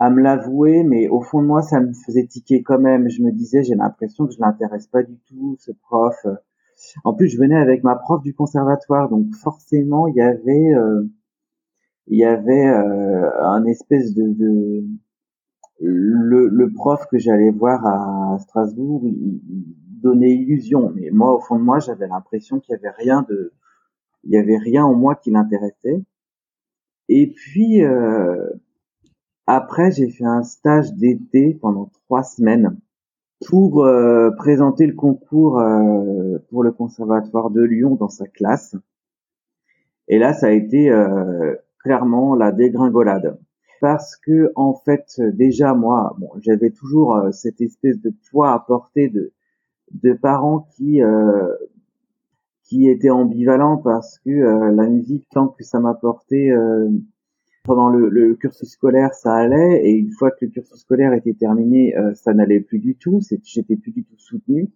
à 0.00 0.08
me 0.08 0.22
l'avouer, 0.22 0.82
mais 0.82 1.08
au 1.08 1.20
fond 1.20 1.42
de 1.42 1.46
moi, 1.46 1.60
ça 1.60 1.78
me 1.78 1.92
faisait 1.92 2.26
tiquer 2.26 2.62
quand 2.62 2.78
même. 2.78 3.10
Je 3.10 3.22
me 3.22 3.30
disais, 3.30 3.62
j'ai 3.62 3.74
l'impression 3.74 4.26
que 4.26 4.32
je 4.32 4.40
l'intéresse 4.40 4.86
pas 4.86 5.02
du 5.02 5.18
tout, 5.28 5.56
ce 5.60 5.72
prof. 5.72 6.16
En 7.04 7.12
plus, 7.12 7.28
je 7.28 7.38
venais 7.38 7.56
avec 7.56 7.84
ma 7.84 7.96
prof 7.96 8.22
du 8.22 8.34
conservatoire, 8.34 9.10
donc 9.10 9.26
forcément, 9.34 10.06
il 10.08 10.16
y 10.16 10.22
avait, 10.22 10.74
euh, 10.74 11.02
il 12.06 12.18
y 12.18 12.24
avait 12.24 12.66
euh, 12.66 13.42
un 13.42 13.66
espèce 13.66 14.14
de, 14.14 14.32
de 14.32 14.84
le, 15.80 16.48
le, 16.48 16.72
prof 16.72 17.06
que 17.10 17.18
j'allais 17.18 17.50
voir 17.50 17.86
à 17.86 18.38
Strasbourg, 18.38 19.02
il, 19.04 19.40
donnait 20.00 20.32
illusion. 20.32 20.92
Mais 20.94 21.10
moi, 21.12 21.34
au 21.34 21.40
fond 21.40 21.58
de 21.58 21.62
moi, 21.62 21.78
j'avais 21.78 22.08
l'impression 22.08 22.58
qu'il 22.58 22.72
y 22.72 22.78
avait 22.78 22.94
rien 22.96 23.26
de, 23.28 23.52
il 24.24 24.32
y 24.32 24.38
avait 24.38 24.56
rien 24.56 24.82
en 24.82 24.94
moi 24.94 25.14
qui 25.14 25.30
l'intéressait. 25.30 26.02
Et 27.10 27.30
puis 27.30 27.82
euh, 27.82 28.48
après, 29.54 29.90
j'ai 29.90 30.08
fait 30.08 30.24
un 30.24 30.42
stage 30.42 30.92
d'été 30.94 31.54
pendant 31.60 31.90
trois 32.06 32.22
semaines 32.22 32.78
pour 33.46 33.84
euh, 33.84 34.30
présenter 34.32 34.86
le 34.86 34.94
concours 34.94 35.60
euh, 35.60 36.38
pour 36.50 36.62
le 36.62 36.72
conservatoire 36.72 37.50
de 37.50 37.62
Lyon 37.62 37.96
dans 37.96 38.08
sa 38.08 38.26
classe. 38.26 38.76
Et 40.08 40.18
là, 40.18 40.32
ça 40.32 40.48
a 40.48 40.50
été 40.50 40.92
clairement 41.78 42.34
la 42.34 42.50
dégringolade 42.50 43.38
parce 43.80 44.16
que 44.16 44.52
en 44.56 44.74
fait 44.74 45.20
déjà 45.20 45.72
moi 45.72 46.14
bon 46.18 46.28
j'avais 46.40 46.70
toujours 46.70 47.28
cette 47.30 47.60
espèce 47.60 48.00
de 48.00 48.12
poids 48.28 48.52
à 48.52 48.58
porter 48.58 49.08
de 49.08 49.32
de 49.92 50.12
parents 50.12 50.68
qui 50.76 51.02
euh, 51.02 51.54
qui 52.64 52.88
étaient 52.88 53.10
ambivalents 53.10 53.78
parce 53.78 54.18
que 54.20 54.30
euh, 54.30 54.70
la 54.72 54.86
musique 54.86 55.26
tant 55.30 55.48
que 55.48 55.64
ça 55.64 55.80
m'apportait 55.80 56.50
euh, 56.50 56.88
pendant 57.62 57.88
le, 57.88 58.08
le, 58.08 58.34
cursus 58.34 58.70
scolaire 58.70 59.14
ça 59.14 59.34
allait 59.34 59.84
et 59.84 59.92
une 59.92 60.12
fois 60.12 60.30
que 60.30 60.44
le 60.44 60.50
cursus 60.50 60.80
scolaire 60.80 61.12
était 61.12 61.34
terminé 61.34 61.94
ça 62.14 62.32
n'allait 62.32 62.60
plus 62.60 62.78
du 62.78 62.96
tout 62.96 63.20
j'étais 63.44 63.76
plus 63.76 63.92
du 63.92 64.04
tout 64.04 64.18
soutenu 64.18 64.70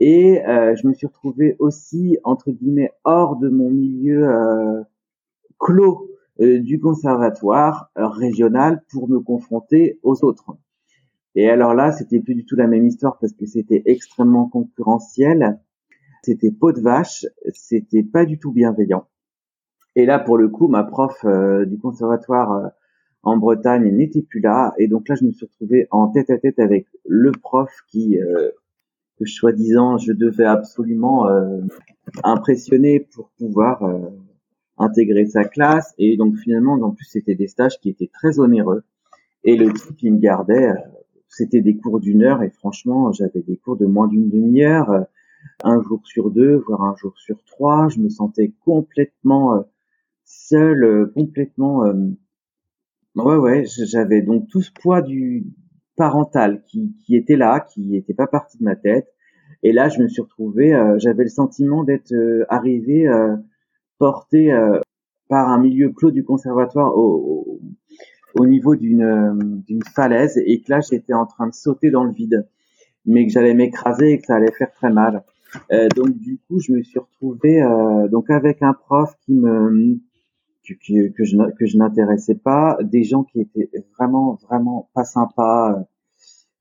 et 0.00 0.42
je 0.46 0.86
me 0.86 0.92
suis 0.92 1.06
retrouvé 1.06 1.56
aussi 1.58 2.18
entre 2.24 2.50
guillemets 2.50 2.90
hors 3.04 3.36
de 3.36 3.48
mon 3.48 3.70
milieu 3.70 4.28
clos 5.58 6.10
du 6.38 6.78
conservatoire 6.78 7.90
régional 7.96 8.82
pour 8.90 9.08
me 9.08 9.20
confronter 9.20 9.98
aux 10.02 10.24
autres 10.24 10.56
et 11.34 11.48
alors 11.48 11.74
là, 11.74 11.92
c'était 11.92 12.20
plus 12.20 12.34
du 12.34 12.44
tout 12.44 12.56
la 12.56 12.66
même 12.66 12.86
histoire 12.86 13.18
parce 13.18 13.32
que 13.32 13.46
c'était 13.46 13.82
extrêmement 13.86 14.48
concurrentiel. 14.48 15.58
C'était 16.22 16.52
peau 16.52 16.72
de 16.72 16.80
vache, 16.80 17.26
c'était 17.52 18.02
pas 18.04 18.24
du 18.24 18.38
tout 18.38 18.52
bienveillant. 18.52 19.06
Et 19.96 20.06
là, 20.06 20.18
pour 20.18 20.38
le 20.38 20.48
coup, 20.48 20.68
ma 20.68 20.84
prof 20.84 21.24
euh, 21.24 21.64
du 21.64 21.78
conservatoire 21.78 22.52
euh, 22.52 22.68
en 23.22 23.36
Bretagne 23.36 23.90
n'était 23.94 24.22
plus 24.22 24.40
là. 24.40 24.74
Et 24.78 24.88
donc 24.88 25.08
là, 25.08 25.14
je 25.14 25.24
me 25.24 25.32
suis 25.32 25.46
retrouvé 25.46 25.86
en 25.90 26.08
tête 26.08 26.30
à 26.30 26.38
tête 26.38 26.58
avec 26.58 26.86
le 27.06 27.32
prof 27.32 27.70
qui, 27.88 28.18
euh, 28.18 28.50
que 29.18 29.24
soi-disant, 29.24 29.98
je 29.98 30.12
devais 30.12 30.44
absolument 30.44 31.28
impressionner 32.24 33.06
pour 33.14 33.30
pouvoir 33.38 33.88
intégrer 34.76 35.24
sa 35.26 35.44
classe. 35.44 35.94
Et 35.98 36.16
donc 36.16 36.36
finalement, 36.36 36.72
en 36.72 36.90
plus, 36.90 37.06
c'était 37.06 37.36
des 37.36 37.46
stages 37.46 37.78
qui 37.80 37.88
étaient 37.88 38.10
très 38.12 38.40
onéreux. 38.40 38.82
Et 39.44 39.56
le 39.56 39.72
type, 39.72 40.02
il 40.02 40.14
me 40.14 40.18
gardait 40.18 40.74
c'était 41.34 41.60
des 41.60 41.76
cours 41.76 42.00
d'une 42.00 42.22
heure 42.22 42.42
et 42.42 42.50
franchement, 42.50 43.12
j'avais 43.12 43.42
des 43.42 43.56
cours 43.56 43.76
de 43.76 43.86
moins 43.86 44.06
d'une 44.06 44.30
demi-heure, 44.30 44.90
euh, 44.90 45.00
un 45.62 45.82
jour 45.82 46.00
sur 46.04 46.30
deux, 46.30 46.62
voire 46.66 46.82
un 46.82 46.94
jour 46.96 47.12
sur 47.18 47.42
trois. 47.44 47.88
Je 47.88 47.98
me 47.98 48.08
sentais 48.08 48.52
complètement 48.64 49.56
euh, 49.56 49.60
seul, 50.24 50.84
euh, 50.84 51.12
complètement. 51.14 51.84
Ouais, 53.14 53.36
ouais, 53.36 53.64
j'avais 53.66 54.22
donc 54.22 54.48
tout 54.48 54.60
ce 54.60 54.72
poids 54.72 55.02
du 55.02 55.46
parental 55.96 56.62
qui, 56.66 56.96
qui 57.04 57.16
était 57.16 57.36
là, 57.36 57.60
qui 57.60 57.86
n'était 57.86 58.14
pas 58.14 58.26
parti 58.26 58.58
de 58.58 58.64
ma 58.64 58.76
tête. 58.76 59.08
Et 59.62 59.72
là, 59.72 59.88
je 59.88 60.02
me 60.02 60.08
suis 60.08 60.20
retrouvé, 60.22 60.70
j'avais 60.98 61.22
le 61.22 61.30
sentiment 61.30 61.84
d'être 61.84 62.12
arrivé 62.48 63.08
porté 63.98 64.52
par 65.28 65.48
un 65.48 65.58
milieu 65.58 65.90
clos 65.90 66.10
du 66.10 66.24
conservatoire 66.24 66.96
au, 66.96 67.60
au 68.34 68.46
niveau 68.46 68.74
d'une 68.76 69.02
euh, 69.02 69.34
d'une 69.66 69.82
falaise 69.82 70.40
et 70.44 70.60
que 70.60 70.70
là 70.70 70.80
j'étais 70.80 71.14
en 71.14 71.26
train 71.26 71.46
de 71.46 71.54
sauter 71.54 71.90
dans 71.90 72.04
le 72.04 72.12
vide, 72.12 72.46
mais 73.06 73.26
que 73.26 73.32
j'allais 73.32 73.54
m'écraser 73.54 74.12
et 74.12 74.18
que 74.18 74.26
ça 74.26 74.36
allait 74.36 74.52
faire 74.52 74.72
très 74.72 74.90
mal. 74.90 75.22
Euh, 75.72 75.88
donc 75.94 76.18
du 76.18 76.38
coup 76.46 76.58
je 76.58 76.72
me 76.72 76.82
suis 76.82 76.98
retrouvé 76.98 77.62
euh, 77.62 78.08
donc 78.08 78.30
avec 78.30 78.62
un 78.62 78.72
prof 78.72 79.14
qui 79.24 79.34
me 79.34 79.98
que, 80.66 81.08
que 81.08 81.24
je 81.24 81.36
que 81.58 81.66
je 81.66 81.76
n'intéressais 81.76 82.34
pas, 82.34 82.78
des 82.82 83.04
gens 83.04 83.24
qui 83.24 83.40
étaient 83.40 83.70
vraiment 83.98 84.38
vraiment 84.48 84.88
pas 84.94 85.04
sympas. 85.04 85.86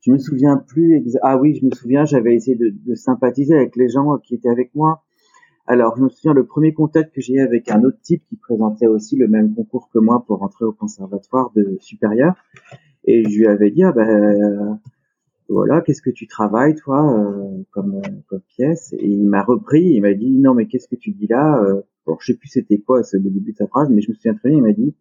Je 0.02 0.12
me 0.12 0.18
souviens 0.18 0.58
plus 0.58 1.04
ah 1.22 1.38
oui 1.38 1.56
je 1.56 1.66
me 1.66 1.72
souviens 1.72 2.06
j'avais 2.06 2.36
essayé 2.36 2.58
de, 2.58 2.74
de 2.86 2.96
sympathiser 2.96 3.56
avec 3.56 3.76
les 3.76 3.90
gens 3.90 4.18
qui 4.18 4.36
étaient 4.36 4.50
avec 4.50 4.74
moi 4.76 5.04
alors, 5.66 5.96
je 5.96 6.04
me 6.04 6.10
souviens, 6.10 6.34
le 6.34 6.46
premier 6.46 6.74
contact 6.74 7.16
que 7.16 7.22
j'ai 7.22 7.36
eu 7.36 7.40
avec 7.40 7.72
un 7.72 7.84
autre 7.84 8.00
type 8.02 8.24
qui 8.28 8.36
présentait 8.36 8.88
aussi 8.88 9.16
le 9.16 9.30
même 9.30 9.56
concours 9.56 9.90
que 9.94 10.00
moi 10.00 10.24
pour 10.28 10.40
rentrer 10.40 10.66
au 10.66 10.74
conservatoire 10.74 11.52
de 11.56 11.78
supérieur. 11.80 12.34
Et 13.06 13.24
je 13.30 13.38
lui 13.38 13.48
avais 13.48 13.72
dit, 13.72 13.84
ah 13.84 13.94
ben, 13.94 14.80
voilà, 15.48 15.82
qu'est-ce 15.82 16.02
que 16.02 16.10
tu 16.10 16.28
travailles, 16.28 16.76
toi, 16.76 17.18
euh, 17.18 17.64
comme, 17.72 18.02
comme 18.28 18.42
pièce? 18.42 18.94
Et 19.00 19.08
il 19.08 19.26
m'a 19.26 19.44
repris, 19.44 19.84
il 19.84 20.02
m'a 20.02 20.14
dit, 20.14 20.38
non, 20.38 20.54
mais 20.54 20.68
qu'est-ce 20.68 20.88
que 20.88 20.96
tu 20.98 21.12
dis 21.12 21.28
là 21.28 21.64
euh, 21.64 21.82
Bon, 22.06 22.18
je 22.20 22.34
sais 22.34 22.38
plus 22.38 22.50
c'était 22.50 22.80
quoi 22.80 23.02
le 23.14 23.30
début 23.30 23.52
de 23.52 23.58
sa 23.58 23.68
phrase, 23.68 23.90
mais 23.90 24.02
je 24.02 24.10
me 24.10 24.16
souviens 24.16 24.34
très 24.36 24.50
bien, 24.50 24.60
il 24.60 24.64
m'a 24.64 24.74
dit, 24.74 24.96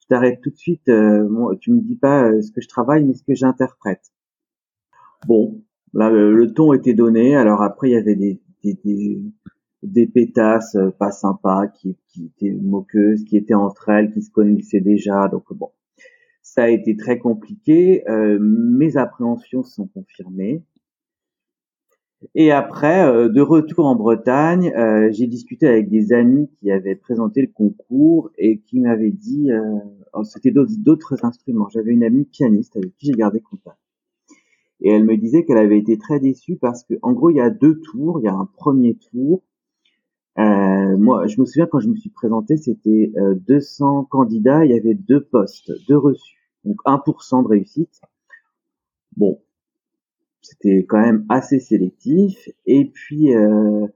je 0.00 0.06
t'arrête 0.06 0.40
tout 0.40 0.50
de 0.50 0.56
suite, 0.56 0.88
euh, 0.88 1.54
tu 1.60 1.72
me 1.72 1.80
dis 1.80 1.96
pas 1.96 2.30
euh, 2.30 2.40
ce 2.42 2.52
que 2.52 2.60
je 2.60 2.68
travaille, 2.68 3.04
mais 3.04 3.14
ce 3.14 3.24
que 3.24 3.34
j'interprète. 3.34 4.12
Bon, 5.26 5.62
là, 5.94 6.10
le, 6.10 6.52
ton 6.52 6.72
était 6.72 6.94
donné, 6.94 7.34
alors 7.34 7.62
après, 7.62 7.90
il 7.90 7.92
y 7.92 7.96
avait 7.96 8.14
des, 8.14 8.40
des, 8.62 8.74
des 8.84 9.22
des 9.82 10.06
pétasses 10.06 10.74
euh, 10.74 10.90
pas 10.90 11.10
sympas 11.10 11.68
qui, 11.68 11.96
qui 12.08 12.26
étaient 12.26 12.54
moqueuses, 12.54 13.24
qui 13.24 13.36
étaient 13.36 13.54
entre 13.54 13.88
elles, 13.90 14.10
qui 14.10 14.22
se 14.22 14.30
connaissaient 14.30 14.80
déjà. 14.80 15.28
Donc 15.28 15.52
bon, 15.52 15.70
ça 16.42 16.64
a 16.64 16.68
été 16.68 16.96
très 16.96 17.18
compliqué. 17.18 18.08
Euh, 18.08 18.38
mes 18.40 18.96
appréhensions 18.96 19.62
sont 19.62 19.86
confirmées. 19.86 20.64
Et 22.34 22.50
après, 22.50 23.06
euh, 23.06 23.28
de 23.28 23.40
retour 23.40 23.86
en 23.86 23.94
Bretagne, 23.94 24.72
j'ai 25.10 25.26
discuté 25.26 25.68
avec 25.68 25.88
des 25.88 26.12
amis 26.12 26.48
qui 26.58 26.70
avaient 26.70 26.96
présenté 26.96 27.40
le 27.42 27.48
concours 27.48 28.30
et 28.38 28.58
qui 28.60 28.80
m'avaient 28.80 29.10
dit, 29.10 29.50
oh, 30.12 30.24
c'était 30.24 30.50
d'autres 30.52 31.24
instruments. 31.24 31.68
J'avais 31.68 31.92
une 31.92 32.04
amie 32.04 32.24
pianiste 32.24 32.76
avec 32.76 32.96
qui 32.96 33.06
j'ai 33.06 33.12
gardé 33.12 33.40
contact. 33.40 33.78
Et 34.80 34.90
elle 34.90 35.04
me 35.04 35.16
disait 35.16 35.44
qu'elle 35.44 35.58
avait 35.58 35.78
été 35.78 35.98
très 35.98 36.20
déçue 36.20 36.56
parce 36.56 36.84
que, 36.84 36.94
en 37.02 37.12
gros, 37.12 37.30
il 37.30 37.36
y 37.36 37.40
a 37.40 37.50
deux 37.50 37.80
tours. 37.80 38.20
Il 38.20 38.24
y 38.24 38.28
a 38.28 38.34
un 38.34 38.48
premier 38.56 38.94
tour 38.94 39.42
euh, 40.38 40.96
moi, 40.96 41.26
je 41.26 41.40
me 41.40 41.46
souviens 41.46 41.66
quand 41.66 41.80
je 41.80 41.88
me 41.88 41.96
suis 41.96 42.10
présenté, 42.10 42.56
c'était 42.56 43.12
200 43.16 44.02
euh, 44.02 44.02
candidats, 44.08 44.64
il 44.64 44.70
y 44.70 44.78
avait 44.78 44.94
deux 44.94 45.24
postes, 45.24 45.72
deux 45.88 45.98
reçus, 45.98 46.52
donc 46.64 46.76
1% 46.86 47.42
de 47.42 47.48
réussite. 47.48 48.00
Bon, 49.16 49.40
c'était 50.48 50.84
quand 50.88 51.00
même 51.00 51.24
assez 51.28 51.58
sélectif. 51.60 52.48
Et 52.66 52.90
puis 52.92 53.34
euh, 53.34 53.86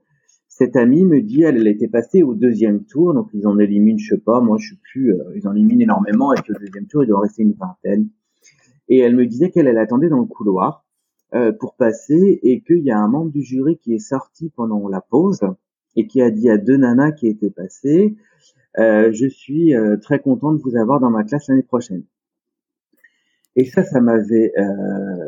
cette 0.47 0.75
amie 0.75 1.05
me 1.05 1.21
dit, 1.21 1.43
elle, 1.43 1.57
elle 1.57 1.67
était 1.67 1.87
passée 1.87 2.23
au 2.23 2.35
deuxième 2.35 2.83
tour, 2.85 3.13
donc 3.13 3.29
ils 3.33 3.47
en 3.47 3.57
éliminent, 3.59 3.97
je 3.97 4.15
sais 4.15 4.21
pas, 4.21 4.41
moi 4.41 4.57
je 4.59 4.67
suis 4.67 4.77
plus, 4.77 5.13
euh, 5.13 5.23
ils 5.35 5.47
en 5.47 5.55
éliminent 5.55 5.83
énormément 5.83 6.33
et 6.33 6.37
qu'au 6.37 6.53
deuxième 6.53 6.87
tour 6.87 7.03
il 7.03 7.07
doit 7.07 7.21
rester 7.21 7.43
une 7.43 7.53
vingtaine. 7.53 8.09
Et 8.89 8.99
elle 8.99 9.15
me 9.15 9.25
disait 9.25 9.49
qu'elle 9.49 9.67
elle 9.67 9.77
attendait 9.77 10.09
dans 10.09 10.19
le 10.19 10.25
couloir 10.25 10.85
pour 11.59 11.73
passer 11.75 12.39
et 12.43 12.61
qu'il 12.61 12.83
y 12.83 12.91
a 12.91 12.99
un 12.99 13.07
membre 13.07 13.31
du 13.31 13.41
jury 13.41 13.79
qui 13.79 13.95
est 13.95 13.97
sorti 13.97 14.51
pendant 14.55 14.87
la 14.87 15.01
pause 15.01 15.39
et 15.95 16.05
qui 16.05 16.21
a 16.21 16.29
dit 16.29 16.47
à 16.47 16.59
deux 16.59 16.77
nanas 16.77 17.13
qui 17.13 17.27
étaient 17.27 17.49
passées, 17.49 18.15
euh, 18.79 19.11
je 19.11 19.27
suis 19.27 19.75
euh, 19.75 19.97
très 19.97 20.19
content 20.19 20.51
de 20.51 20.61
vous 20.61 20.75
avoir 20.75 20.99
dans 20.99 21.09
ma 21.09 21.23
classe 21.23 21.47
l'année 21.47 21.63
prochaine. 21.63 22.03
Et 23.55 23.65
ça, 23.65 23.83
ça 23.83 24.01
m'avait 24.01 24.51
euh, 24.57 25.27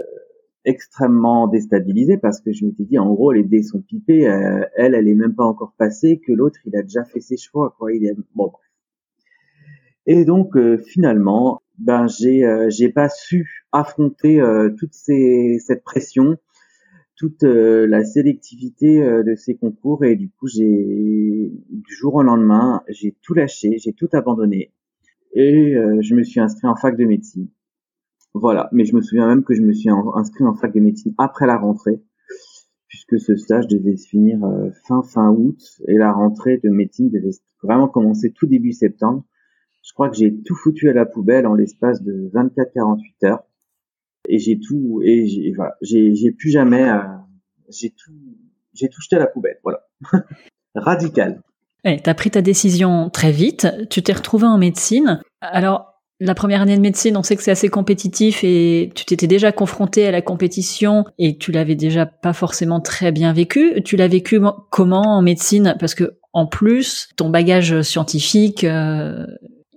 extrêmement 0.65 1.47
déstabilisé 1.47 2.17
parce 2.17 2.41
que 2.41 2.51
je 2.51 2.65
m'étais 2.65 2.83
dit, 2.83 2.99
en 2.99 3.13
gros, 3.13 3.31
les 3.31 3.43
dés 3.43 3.63
sont 3.63 3.81
pipés, 3.81 4.27
euh, 4.27 4.65
elle, 4.75 4.95
elle 4.95 5.07
est 5.07 5.13
même 5.15 5.35
pas 5.35 5.45
encore 5.45 5.73
passée, 5.77 6.19
que 6.25 6.31
l'autre, 6.33 6.59
il 6.65 6.75
a 6.75 6.81
déjà 6.81 7.03
fait 7.05 7.21
ses 7.21 7.37
choix, 7.37 7.75
quoi. 7.77 7.93
Il 7.93 8.05
est 8.05 8.15
bon. 8.33 8.51
Et 10.07 10.25
donc, 10.25 10.55
euh, 10.57 10.77
finalement, 10.77 11.61
ben 11.77 12.07
j'ai 12.07 12.45
j'ai 12.69 12.89
pas 12.89 13.09
su 13.09 13.65
affronter 13.73 14.41
toute 14.77 14.93
ces, 14.93 15.57
cette 15.59 15.83
pression 15.83 16.37
toute 17.17 17.43
la 17.43 18.05
sélectivité 18.05 19.01
de 19.01 19.35
ces 19.35 19.55
concours 19.55 20.05
et 20.05 20.15
du 20.15 20.29
coup 20.29 20.47
j'ai 20.47 21.51
du 21.69 21.93
jour 21.93 22.15
au 22.15 22.23
lendemain 22.23 22.81
j'ai 22.87 23.13
tout 23.21 23.33
lâché, 23.33 23.77
j'ai 23.77 23.91
tout 23.91 24.07
abandonné 24.13 24.71
et 25.33 25.75
je 25.99 26.15
me 26.15 26.23
suis 26.23 26.39
inscrit 26.39 26.67
en 26.67 26.77
fac 26.77 26.95
de 26.95 27.03
médecine. 27.03 27.49
Voilà, 28.37 28.67
mais 28.73 28.83
je 28.83 28.93
me 28.93 29.01
souviens 29.01 29.27
même 29.27 29.45
que 29.45 29.55
je 29.55 29.61
me 29.61 29.71
suis 29.71 29.89
inscrit 29.89 30.43
en 30.43 30.53
fac 30.53 30.73
de 30.73 30.81
médecine 30.81 31.13
après 31.17 31.47
la 31.47 31.57
rentrée 31.57 32.03
puisque 32.89 33.17
ce 33.17 33.37
stage 33.37 33.67
devait 33.67 33.95
se 33.95 34.09
finir 34.09 34.43
euh, 34.43 34.71
fin 34.87 35.01
fin 35.03 35.29
août 35.29 35.57
et 35.87 35.97
la 35.97 36.11
rentrée 36.11 36.59
de 36.61 36.69
médecine 36.69 37.09
devait 37.09 37.31
vraiment 37.63 37.87
commencer 37.87 38.33
tout 38.33 38.45
début 38.45 38.73
septembre. 38.73 39.23
Je 39.83 39.93
crois 39.93 40.09
que 40.09 40.17
j'ai 40.17 40.35
tout 40.43 40.55
foutu 40.55 40.89
à 40.89 40.93
la 40.93 41.05
poubelle 41.05 41.47
en 41.47 41.53
l'espace 41.53 42.03
de 42.03 42.29
24-48 42.33 43.25
heures 43.25 43.43
et 44.27 44.37
j'ai 44.37 44.59
tout 44.59 45.01
et 45.01 45.27
j'ai 45.27 45.53
voilà, 45.53 45.75
j'ai 45.81 46.31
plus 46.37 46.49
jamais 46.49 46.89
euh, 46.89 46.99
j'ai 47.69 47.91
tout 47.91 48.11
j'ai 48.73 48.89
tout 48.89 48.99
jeté 49.01 49.15
à 49.15 49.19
la 49.19 49.27
poubelle, 49.27 49.59
voilà. 49.63 49.87
Radical. 50.75 51.41
tu 51.85 51.89
as 51.89 52.13
pris 52.13 52.31
ta 52.31 52.41
décision 52.41 53.09
très 53.09 53.31
vite, 53.31 53.65
tu 53.89 54.03
t'es 54.03 54.11
retrouvé 54.11 54.45
en 54.45 54.57
médecine. 54.57 55.21
Alors, 55.39 55.94
la 56.19 56.33
première 56.33 56.61
année 56.61 56.77
de 56.77 56.81
médecine, 56.81 57.17
on 57.17 57.23
sait 57.23 57.35
que 57.35 57.43
c'est 57.43 57.51
assez 57.51 57.67
compétitif 57.67 58.43
et 58.43 58.89
tu 58.95 59.05
t'étais 59.05 59.27
déjà 59.27 59.51
confronté 59.51 60.07
à 60.07 60.11
la 60.11 60.21
compétition 60.21 61.03
et 61.17 61.37
tu 61.37 61.51
l'avais 61.51 61.75
déjà 61.75 62.05
pas 62.05 62.31
forcément 62.31 62.79
très 62.79 63.11
bien 63.11 63.33
vécu. 63.33 63.81
Tu 63.83 63.97
l'as 63.97 64.07
vécu 64.07 64.39
comment 64.69 65.17
en 65.17 65.21
médecine? 65.21 65.75
Parce 65.79 65.93
que 65.93 66.17
en 66.31 66.47
plus, 66.47 67.09
ton 67.17 67.29
bagage 67.29 67.81
scientifique, 67.81 68.63
euh, 68.63 69.25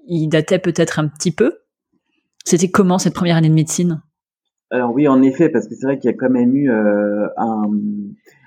il 0.06 0.28
datait 0.28 0.58
peut-être 0.58 0.98
un 0.98 1.08
petit 1.08 1.32
peu. 1.32 1.58
C'était 2.44 2.70
comment 2.70 2.98
cette 2.98 3.14
première 3.14 3.36
année 3.36 3.48
de 3.48 3.54
médecine? 3.54 4.00
Alors 4.70 4.92
oui, 4.92 5.08
en 5.08 5.22
effet, 5.22 5.48
parce 5.48 5.66
que 5.66 5.74
c'est 5.74 5.86
vrai 5.86 5.98
qu'il 5.98 6.10
y 6.10 6.14
a 6.14 6.16
quand 6.16 6.30
même 6.30 6.54
eu 6.54 6.70
euh, 6.70 7.26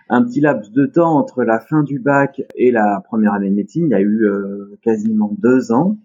un, 0.09 0.23
petit 0.23 0.39
laps 0.39 0.71
de 0.71 0.85
temps 0.85 1.17
entre 1.17 1.43
la 1.43 1.59
fin 1.59 1.83
du 1.83 1.99
bac 1.99 2.41
et 2.55 2.71
la 2.71 3.01
première 3.05 3.33
année 3.33 3.49
de 3.49 3.55
médecine. 3.55 3.85
Il 3.87 3.91
y 3.91 3.95
a 3.95 4.01
eu 4.01 4.25
euh, 4.25 4.77
quasiment 4.81 5.31
deux 5.37 5.71
ans. 5.71 5.97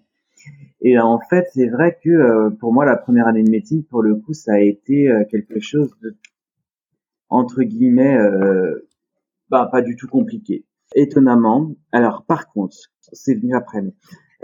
Et 0.89 1.01
en 1.01 1.19
fait, 1.19 1.49
c'est 1.53 1.67
vrai 1.67 1.99
que 2.01 2.11
euh, 2.11 2.49
pour 2.49 2.73
moi, 2.73 2.85
la 2.85 2.97
première 2.97 3.27
année 3.27 3.43
de 3.43 3.51
médecine, 3.51 3.83
pour 3.83 4.03
le 4.03 4.15
coup, 4.15 4.33
ça 4.33 4.53
a 4.53 4.61
été 4.61 5.11
euh, 5.11 5.25
quelque 5.29 5.59
chose 5.59 5.91
de 6.01 6.15
entre 7.29 7.65
guillemets, 7.65 8.17
euh, 8.17 8.89
bah, 9.51 9.69
pas 9.73 9.83
du 9.83 9.97
tout 9.97 10.07
compliqué. 10.07 10.65
Étonnamment. 10.95 11.75
Alors, 11.91 12.25
par 12.25 12.49
contre, 12.53 12.77
c'est 13.01 13.35
venu 13.35 13.57
après. 13.57 13.83
Mais, 13.83 13.95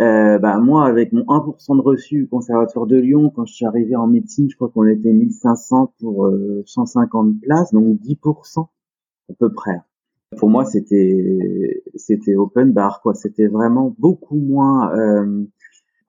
euh, 0.00 0.40
bah, 0.40 0.58
moi, 0.58 0.84
avec 0.84 1.12
mon 1.12 1.22
1% 1.28 1.76
de 1.76 1.80
reçu 1.80 2.24
au 2.24 2.26
Conservatoire 2.26 2.86
de 2.86 2.96
Lyon, 2.96 3.30
quand 3.30 3.46
je 3.46 3.54
suis 3.54 3.64
arrivé 3.64 3.94
en 3.94 4.08
médecine, 4.08 4.50
je 4.50 4.56
crois 4.56 4.68
qu'on 4.68 4.88
était 4.88 5.12
1500 5.12 5.94
pour 6.00 6.28
150 6.66 7.40
places, 7.40 7.72
donc 7.72 8.00
10% 8.00 8.66
à 9.30 9.34
peu 9.38 9.52
près. 9.52 9.78
Pour 10.38 10.50
moi, 10.50 10.64
c'était 10.64 11.84
c'était 11.94 12.34
open 12.34 12.72
bar, 12.72 13.00
quoi. 13.00 13.14
C'était 13.14 13.46
vraiment 13.46 13.94
beaucoup 13.96 14.40
moins 14.40 14.90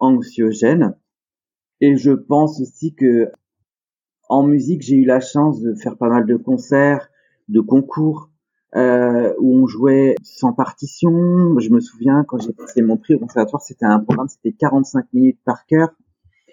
anxiogène. 0.03 0.95
Et 1.81 1.95
je 1.97 2.11
pense 2.11 2.61
aussi 2.61 2.93
que 2.93 3.31
en 4.29 4.43
musique, 4.43 4.81
j'ai 4.81 4.95
eu 4.95 5.05
la 5.05 5.19
chance 5.19 5.61
de 5.61 5.73
faire 5.75 5.97
pas 5.97 6.09
mal 6.09 6.25
de 6.25 6.35
concerts, 6.35 7.09
de 7.49 7.59
concours 7.59 8.29
euh, 8.75 9.33
où 9.39 9.57
on 9.57 9.67
jouait 9.67 10.15
sans 10.23 10.53
partition. 10.53 11.59
Je 11.59 11.69
me 11.69 11.79
souviens 11.79 12.23
quand 12.27 12.39
j'ai 12.39 12.53
passé 12.53 12.81
mon 12.81 12.97
prix 12.97 13.15
au 13.15 13.19
conservatoire, 13.19 13.61
c'était 13.61 13.85
un 13.85 13.99
programme, 13.99 14.27
c'était 14.27 14.53
45 14.53 15.05
minutes 15.13 15.39
par 15.45 15.65
cœur. 15.65 15.89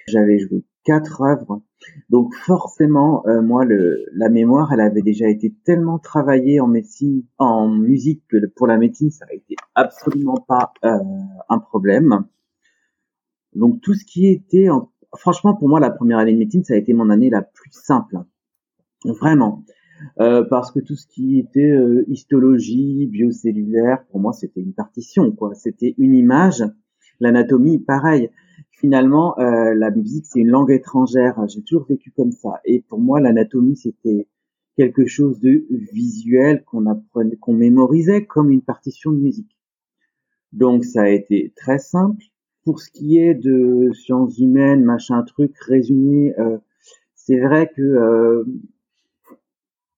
J'avais 0.06 0.38
joué 0.38 0.64
quatre 0.84 1.22
œuvres. 1.22 1.62
Donc 2.08 2.34
forcément, 2.34 3.26
euh, 3.26 3.40
moi, 3.40 3.64
le, 3.64 4.04
la 4.12 4.28
mémoire, 4.28 4.72
elle 4.72 4.80
avait 4.80 5.02
déjà 5.02 5.28
été 5.28 5.54
tellement 5.64 5.98
travaillée 5.98 6.60
en 6.60 6.66
médecine, 6.66 7.22
en 7.38 7.68
musique 7.68 8.22
que 8.28 8.36
pour 8.56 8.66
la 8.66 8.76
médecine, 8.76 9.10
ça 9.10 9.24
a 9.30 9.34
été 9.34 9.56
absolument 9.74 10.44
pas 10.46 10.72
euh, 10.84 10.98
un 11.48 11.58
problème. 11.58 12.24
Donc 13.54 13.80
tout 13.80 13.94
ce 13.94 14.04
qui 14.04 14.26
était, 14.28 14.68
franchement 15.16 15.54
pour 15.54 15.68
moi 15.68 15.80
la 15.80 15.90
première 15.90 16.18
année 16.18 16.32
de 16.32 16.38
médecine 16.38 16.64
ça 16.64 16.74
a 16.74 16.76
été 16.76 16.92
mon 16.92 17.10
année 17.10 17.30
la 17.30 17.42
plus 17.42 17.72
simple, 17.72 18.18
vraiment, 19.04 19.64
euh, 20.20 20.44
parce 20.44 20.70
que 20.70 20.80
tout 20.80 20.94
ce 20.96 21.06
qui 21.06 21.38
était 21.38 21.70
euh, 21.70 22.04
histologie, 22.08 23.06
biocellulaire, 23.06 24.04
pour 24.10 24.20
moi 24.20 24.32
c'était 24.32 24.60
une 24.60 24.72
partition 24.72 25.30
quoi, 25.32 25.54
c'était 25.54 25.94
une 25.98 26.14
image, 26.14 26.64
l'anatomie 27.18 27.78
pareil. 27.78 28.30
Finalement 28.70 29.38
euh, 29.38 29.74
la 29.74 29.90
musique 29.90 30.26
c'est 30.26 30.40
une 30.40 30.48
langue 30.48 30.70
étrangère, 30.70 31.36
j'ai 31.48 31.62
toujours 31.62 31.86
vécu 31.86 32.12
comme 32.12 32.32
ça. 32.32 32.60
Et 32.64 32.82
pour 32.88 32.98
moi 33.00 33.20
l'anatomie 33.20 33.76
c'était 33.76 34.28
quelque 34.76 35.06
chose 35.06 35.40
de 35.40 35.66
visuel 35.92 36.64
qu'on 36.64 36.86
apprenait, 36.86 37.36
qu'on 37.36 37.52
mémorisait 37.52 38.24
comme 38.24 38.50
une 38.50 38.62
partition 38.62 39.12
de 39.12 39.18
musique. 39.18 39.58
Donc 40.52 40.84
ça 40.84 41.02
a 41.02 41.08
été 41.08 41.52
très 41.56 41.78
simple 41.78 42.24
pour 42.64 42.80
ce 42.80 42.90
qui 42.90 43.18
est 43.18 43.34
de 43.34 43.90
sciences 43.92 44.38
humaines, 44.38 44.84
machin 44.84 45.22
truc, 45.22 45.56
résumé, 45.58 46.34
euh, 46.38 46.58
c'est 47.14 47.38
vrai 47.38 47.70
que 47.74 47.82
euh, 47.82 48.44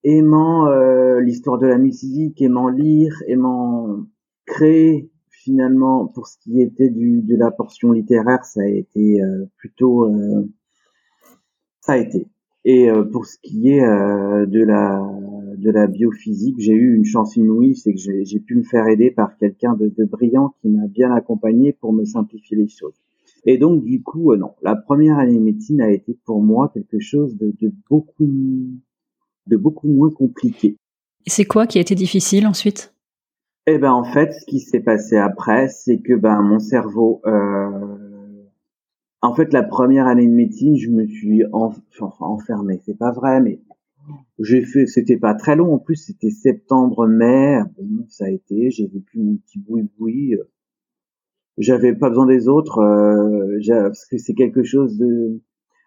aimant 0.04 0.68
euh, 0.68 1.20
l'histoire 1.20 1.58
de 1.58 1.66
la 1.66 1.78
musique, 1.78 2.40
aimant 2.40 2.68
lire, 2.68 3.14
aimant 3.26 4.06
créer, 4.46 5.10
finalement, 5.30 6.06
pour 6.06 6.28
ce 6.28 6.38
qui 6.38 6.60
était 6.60 6.90
du, 6.90 7.22
de 7.22 7.36
la 7.36 7.50
portion 7.50 7.92
littéraire, 7.92 8.44
ça 8.44 8.60
a 8.62 8.66
été 8.66 9.20
plutôt, 9.56 10.14
ça 11.80 11.94
a 11.94 11.96
été. 11.96 12.28
Et 12.64 12.88
pour 13.10 13.26
ce 13.26 13.38
qui 13.42 13.70
est 13.70 13.80
de 13.84 14.64
la 14.64 15.02
de 15.56 15.70
la 15.70 15.86
biophysique, 15.86 16.56
j'ai 16.58 16.72
eu 16.72 16.94
une 16.94 17.04
chance 17.04 17.36
inouïe, 17.36 17.74
c'est 17.76 17.92
que 17.92 18.00
j'ai 18.00 18.40
pu 18.40 18.56
me 18.56 18.62
faire 18.62 18.86
aider 18.86 19.10
par 19.10 19.36
quelqu'un 19.36 19.74
de, 19.74 20.04
brillant 20.04 20.54
qui 20.60 20.68
m'a 20.68 20.86
bien 20.86 21.12
accompagné 21.12 21.72
pour 21.72 21.92
me 21.92 22.04
simplifier 22.04 22.56
les 22.56 22.68
choses. 22.68 22.94
Et 23.44 23.58
donc 23.58 23.84
du 23.84 24.02
coup, 24.02 24.32
euh, 24.32 24.36
non, 24.36 24.52
la 24.62 24.76
première 24.76 25.18
année 25.18 25.34
de 25.34 25.42
médecine 25.42 25.80
a 25.80 25.90
été 25.90 26.16
pour 26.24 26.42
moi 26.42 26.70
quelque 26.72 27.00
chose 27.00 27.36
de, 27.36 27.52
beaucoup 27.90 28.28
de 29.46 29.56
beaucoup 29.56 29.88
moins 29.88 30.10
compliqué. 30.10 30.76
Et 31.26 31.30
c'est 31.30 31.44
quoi 31.44 31.66
qui 31.66 31.78
a 31.78 31.80
été 31.80 31.94
difficile 31.94 32.46
ensuite? 32.46 32.94
Eh 33.66 33.78
ben 33.78 33.92
en 33.92 34.04
fait, 34.04 34.32
ce 34.32 34.44
qui 34.46 34.60
s'est 34.60 34.80
passé 34.80 35.16
après, 35.16 35.68
c'est 35.68 35.98
que 35.98 36.14
ben 36.14 36.40
mon 36.42 36.58
cerveau, 36.58 37.20
euh, 37.26 37.96
en 39.22 39.34
fait, 39.34 39.52
la 39.52 39.62
première 39.62 40.08
année 40.08 40.26
de 40.26 40.32
médecine, 40.32 40.76
je 40.76 40.90
me 40.90 41.06
suis 41.06 41.44
enfermé. 42.18 42.80
C'est 42.84 42.98
pas 42.98 43.12
vrai, 43.12 43.40
mais 43.40 43.60
j'ai 44.38 44.64
fait, 44.64 44.86
c'était 44.86 45.16
pas 45.16 45.34
très 45.34 45.56
long 45.56 45.74
en 45.74 45.78
plus, 45.78 45.96
c'était 45.96 46.30
septembre-mai. 46.30 47.60
Bon, 47.76 48.06
ça 48.08 48.26
a 48.26 48.30
été, 48.30 48.70
j'ai 48.70 48.86
vécu 48.86 49.18
mon 49.18 49.36
petit 49.36 49.58
boui-boui. 49.58 50.36
J'avais 51.58 51.94
pas 51.94 52.08
besoin 52.08 52.26
des 52.26 52.48
autres 52.48 52.78
euh, 52.78 53.58
parce 53.68 54.06
que 54.06 54.18
c'est 54.18 54.34
quelque 54.34 54.62
chose 54.62 54.96
de. 54.96 55.40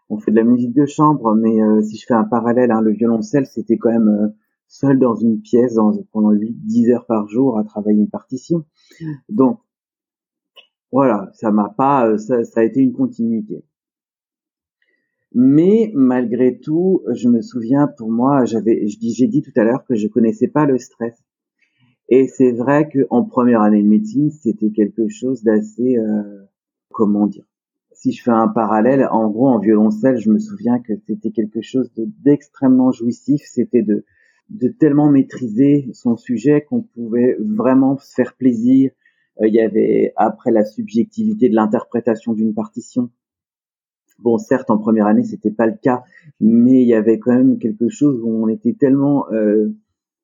On 0.09 0.19
fait 0.19 0.29
de 0.29 0.35
la 0.35 0.43
musique 0.43 0.75
de 0.75 0.85
chambre, 0.85 1.33
mais 1.35 1.61
euh, 1.63 1.81
si 1.81 1.97
je 1.97 2.05
fais 2.05 2.13
un 2.13 2.25
parallèle, 2.25 2.69
hein, 2.69 2.81
le 2.81 2.91
violoncelle, 2.91 3.47
c'était 3.47 3.77
quand 3.77 3.89
même 3.89 4.07
euh, 4.07 4.27
seul 4.67 4.99
dans 4.99 5.15
une 5.15 5.41
pièce 5.41 5.73
dans, 5.73 5.91
pendant 6.11 6.31
8-10 6.31 6.93
heures 6.93 7.05
par 7.07 7.27
jour 7.27 7.57
à 7.57 7.63
travailler 7.63 7.99
une 7.99 8.09
partition. 8.09 8.65
Donc 9.29 9.59
voilà, 10.91 11.31
ça 11.33 11.51
m'a 11.51 11.69
pas, 11.69 12.15
ça, 12.19 12.43
ça 12.43 12.59
a 12.59 12.63
été 12.63 12.81
une 12.81 12.93
continuité. 12.93 13.65
Mais 15.37 15.91
malgré 15.93 16.57
tout, 16.57 17.03
je 17.13 17.27
me 17.27 17.41
souviens, 17.41 17.87
pour 17.97 18.09
moi, 18.09 18.45
j'avais, 18.45 18.87
j'ai 18.87 19.27
dit 19.27 19.41
tout 19.41 19.51
à 19.57 19.65
l'heure 19.65 19.83
que 19.85 19.93
je 19.93 20.07
connaissais 20.07 20.47
pas 20.47 20.65
le 20.65 20.77
stress. 20.77 21.21
Et 22.07 22.27
c'est 22.27 22.53
vrai 22.53 22.87
qu'en 22.89 23.25
première 23.25 23.61
année 23.61 23.83
de 23.83 23.87
médecine, 23.87 24.31
c'était 24.31 24.71
quelque 24.71 25.09
chose 25.09 25.43
d'assez, 25.43 25.97
euh, 25.97 26.45
comment 26.89 27.27
dire? 27.27 27.43
Si 27.91 28.13
je 28.13 28.23
fais 28.23 28.31
un 28.31 28.47
parallèle, 28.47 29.05
en 29.11 29.29
gros, 29.29 29.49
en 29.49 29.59
violoncelle, 29.59 30.17
je 30.19 30.29
me 30.29 30.39
souviens 30.39 30.79
que 30.79 30.93
c'était 31.05 31.31
quelque 31.31 31.61
chose 31.61 31.91
d'extrêmement 32.23 32.93
jouissif. 32.93 33.41
C'était 33.43 33.81
de, 33.81 34.05
de 34.51 34.69
tellement 34.69 35.11
maîtriser 35.11 35.89
son 35.91 36.15
sujet 36.15 36.61
qu'on 36.61 36.81
pouvait 36.81 37.35
vraiment 37.41 37.97
se 37.97 38.13
faire 38.13 38.35
plaisir. 38.35 38.91
Euh, 39.41 39.47
il 39.47 39.53
y 39.53 39.59
avait 39.59 40.13
après 40.15 40.51
la 40.51 40.63
subjectivité 40.63 41.49
de 41.49 41.55
l'interprétation 41.55 42.31
d'une 42.31 42.53
partition 42.53 43.09
Bon, 44.19 44.37
certes, 44.37 44.69
en 44.69 44.77
première 44.77 45.07
année, 45.07 45.23
c'était 45.23 45.51
pas 45.51 45.67
le 45.67 45.75
cas, 45.81 46.03
mais 46.39 46.81
il 46.81 46.87
y 46.87 46.93
avait 46.93 47.19
quand 47.19 47.33
même 47.33 47.59
quelque 47.59 47.89
chose 47.89 48.19
où 48.23 48.29
on 48.29 48.47
était 48.47 48.73
tellement 48.73 49.29
euh, 49.31 49.75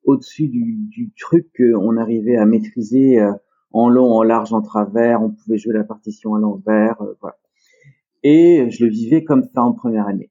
au-dessus 0.03 0.47
du, 0.47 0.75
du, 0.89 1.11
truc 1.19 1.47
qu'on 1.57 1.97
arrivait 1.97 2.37
à 2.37 2.45
maîtriser 2.45 3.19
euh, 3.19 3.33
en 3.71 3.89
long, 3.89 4.11
en 4.11 4.23
large, 4.23 4.53
en 4.53 4.61
travers. 4.61 5.21
On 5.21 5.31
pouvait 5.31 5.57
jouer 5.57 5.73
la 5.73 5.83
partition 5.83 6.35
à 6.35 6.39
l'envers, 6.39 7.01
euh. 7.01 7.13
Et 8.23 8.69
je 8.69 8.85
le 8.85 8.91
vivais 8.91 9.23
comme 9.23 9.43
ça 9.43 9.63
en 9.63 9.73
première 9.73 10.07
année. 10.07 10.29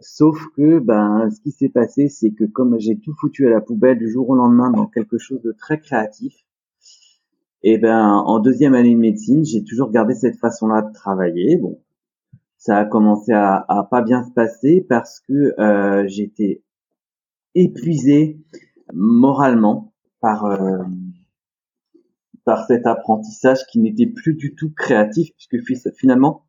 Sauf 0.00 0.38
que, 0.56 0.78
ben, 0.78 1.28
ce 1.30 1.40
qui 1.42 1.50
s'est 1.50 1.68
passé, 1.68 2.08
c'est 2.08 2.30
que 2.30 2.44
comme 2.44 2.78
j'ai 2.80 2.98
tout 2.98 3.12
foutu 3.20 3.46
à 3.46 3.50
la 3.50 3.60
poubelle 3.60 3.98
du 3.98 4.10
jour 4.10 4.30
au 4.30 4.34
lendemain 4.34 4.70
dans 4.70 4.86
quelque 4.86 5.18
chose 5.18 5.42
de 5.42 5.52
très 5.52 5.78
créatif, 5.78 6.34
et 7.62 7.76
ben, 7.76 8.14
en 8.14 8.40
deuxième 8.40 8.74
année 8.74 8.94
de 8.94 9.00
médecine, 9.00 9.44
j'ai 9.44 9.62
toujours 9.62 9.90
gardé 9.90 10.14
cette 10.14 10.38
façon-là 10.38 10.80
de 10.80 10.92
travailler. 10.94 11.58
Bon, 11.58 11.78
ça 12.60 12.76
a 12.76 12.84
commencé 12.84 13.32
à, 13.32 13.64
à 13.68 13.88
pas 13.90 14.02
bien 14.02 14.22
se 14.22 14.32
passer 14.32 14.84
parce 14.86 15.20
que 15.20 15.58
euh, 15.58 16.06
j'étais 16.06 16.62
épuisé 17.54 18.38
moralement 18.92 19.94
par 20.20 20.44
euh, 20.44 20.84
par 22.44 22.66
cet 22.66 22.86
apprentissage 22.86 23.64
qui 23.72 23.80
n'était 23.80 24.06
plus 24.06 24.34
du 24.34 24.54
tout 24.54 24.70
créatif 24.74 25.30
puisque 25.64 25.90
finalement 25.96 26.44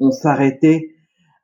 on 0.00 0.10
s'arrêtait 0.10 0.94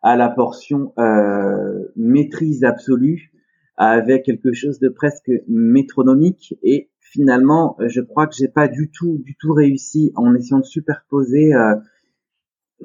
à 0.02 0.16
la 0.16 0.28
portion 0.28 0.92
euh, 0.98 1.88
maîtrise 1.96 2.64
absolue 2.64 3.32
avec 3.78 4.24
quelque 4.24 4.52
chose 4.52 4.80
de 4.80 4.90
presque 4.90 5.32
métronomique 5.48 6.54
et 6.62 6.90
finalement 7.00 7.78
je 7.80 8.02
crois 8.02 8.26
que 8.26 8.34
j'ai 8.36 8.48
pas 8.48 8.68
du 8.68 8.90
tout 8.90 9.16
du 9.24 9.34
tout 9.40 9.54
réussi 9.54 10.12
en 10.14 10.34
essayant 10.34 10.60
de 10.60 10.66
superposer 10.66 11.54
euh, 11.54 11.74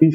une, 0.01 0.13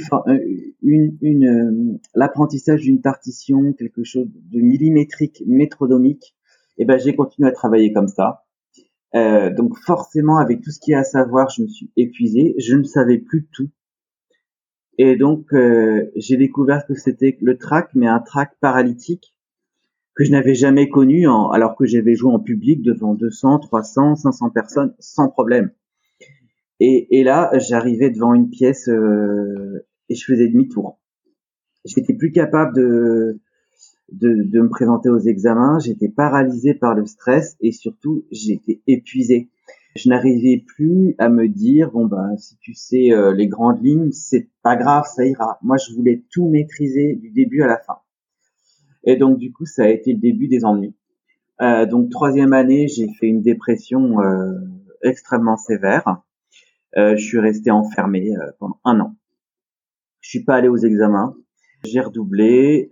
une, 0.83 1.19
une 1.21 1.47
euh, 1.47 1.99
l'apprentissage 2.15 2.83
d'une 2.83 3.01
partition 3.01 3.73
quelque 3.73 4.05
chose 4.05 4.29
de 4.33 4.61
millimétrique 4.61 5.43
métronomique 5.47 6.35
et 6.79 6.83
eh 6.83 6.85
ben 6.87 6.99
j'ai 6.99 7.15
continué 7.15 7.49
à 7.49 7.53
travailler 7.53 7.93
comme 7.93 8.09
ça. 8.09 8.45
Euh, 9.15 9.53
donc 9.55 9.77
forcément 9.77 10.39
avec 10.39 10.63
tout 10.63 10.71
ce 10.71 10.81
qu'il 10.81 10.93
y 10.93 10.95
a 10.95 11.01
à 11.01 11.05
savoir 11.05 11.51
je 11.51 11.63
me 11.63 11.69
suis 11.69 11.91
épuisé. 11.97 12.55
Je 12.59 12.77
ne 12.77 12.85
savais 12.85 13.19
plus 13.19 13.47
tout. 13.53 13.69
Et 14.99 15.17
donc, 15.17 15.53
euh, 15.53 16.11
j'ai 16.17 16.37
découvert 16.37 16.87
que 16.87 16.95
c'était 16.95 17.39
le 17.41 17.57
track, 17.57 17.91
mais 17.95 18.07
un 18.07 18.21
track 18.21 18.53
paralytique 18.61 19.35
que 20.15 20.25
je 20.25 20.31
n'avais 20.31 20.55
jamais 20.55 20.91
connu, 20.91 21.27
alors 21.27 21.75
que 21.77 21.87
j'avais 21.87 22.15
joué 22.15 22.33
en 22.33 22.39
public 22.39 22.83
devant 22.83 23.15
200, 23.15 23.61
300, 23.61 24.17
500 24.17 24.51
personnes 24.51 24.95
sans 24.99 25.29
problème. 25.29 25.71
Et, 26.85 27.21
et 27.21 27.23
là, 27.23 27.49
j'arrivais 27.59 28.11
devant 28.11 28.35
une 28.35 28.51
pièce 28.51 28.89
euh, 28.89 29.87
et 30.09 30.17
je 30.17 30.25
faisais 30.25 30.49
demi-tour. 30.49 30.99
J'étais 31.85 32.13
plus 32.13 32.33
capable 32.33 32.75
de, 32.75 33.41
de, 34.11 34.43
de 34.43 34.61
me 34.61 34.69
présenter 34.69 35.09
aux 35.09 35.21
examens. 35.21 35.79
J'étais 35.79 36.09
paralysé 36.09 36.75
par 36.75 36.97
le 36.97 37.07
stress 37.07 37.57
et 37.61 37.71
surtout, 37.71 38.25
j'étais 38.33 38.81
épuisé. 38.89 39.49
Je 39.95 40.09
n'arrivais 40.09 40.65
plus 40.67 41.15
à 41.19 41.29
me 41.29 41.47
dire 41.47 41.93
bon 41.93 42.07
bah 42.07 42.31
si 42.37 42.57
tu 42.59 42.75
sais 42.75 43.13
euh, 43.13 43.33
les 43.33 43.47
grandes 43.47 43.81
lignes, 43.81 44.11
c'est 44.11 44.49
pas 44.65 44.75
grave, 44.75 45.05
ça 45.07 45.25
ira. 45.25 45.59
Moi, 45.63 45.77
je 45.77 45.95
voulais 45.95 46.25
tout 46.33 46.49
maîtriser 46.49 47.15
du 47.15 47.31
début 47.31 47.63
à 47.63 47.69
la 47.69 47.79
fin. 47.79 47.99
Et 49.05 49.15
donc 49.15 49.39
du 49.39 49.53
coup, 49.53 49.67
ça 49.67 49.85
a 49.85 49.89
été 49.89 50.13
le 50.15 50.19
début 50.19 50.49
des 50.49 50.65
ennuis. 50.65 50.97
Euh, 51.61 51.87
donc 51.87 52.11
troisième 52.11 52.53
année, 52.53 52.89
j'ai 52.89 53.07
fait 53.21 53.29
une 53.29 53.41
dépression 53.41 54.21
euh, 54.21 54.59
extrêmement 55.05 55.57
sévère. 55.57 56.25
Euh, 56.97 57.17
je 57.17 57.25
suis 57.25 57.39
resté 57.39 57.71
enfermé 57.71 58.37
euh, 58.37 58.51
pendant 58.59 58.79
un 58.85 59.01
an. 59.01 59.17
Je 60.21 60.31
suis 60.31 60.45
pas 60.45 60.57
allé 60.57 60.69
aux 60.69 60.77
examens. 60.77 61.35
J'ai 61.85 62.01
redoublé. 62.01 62.89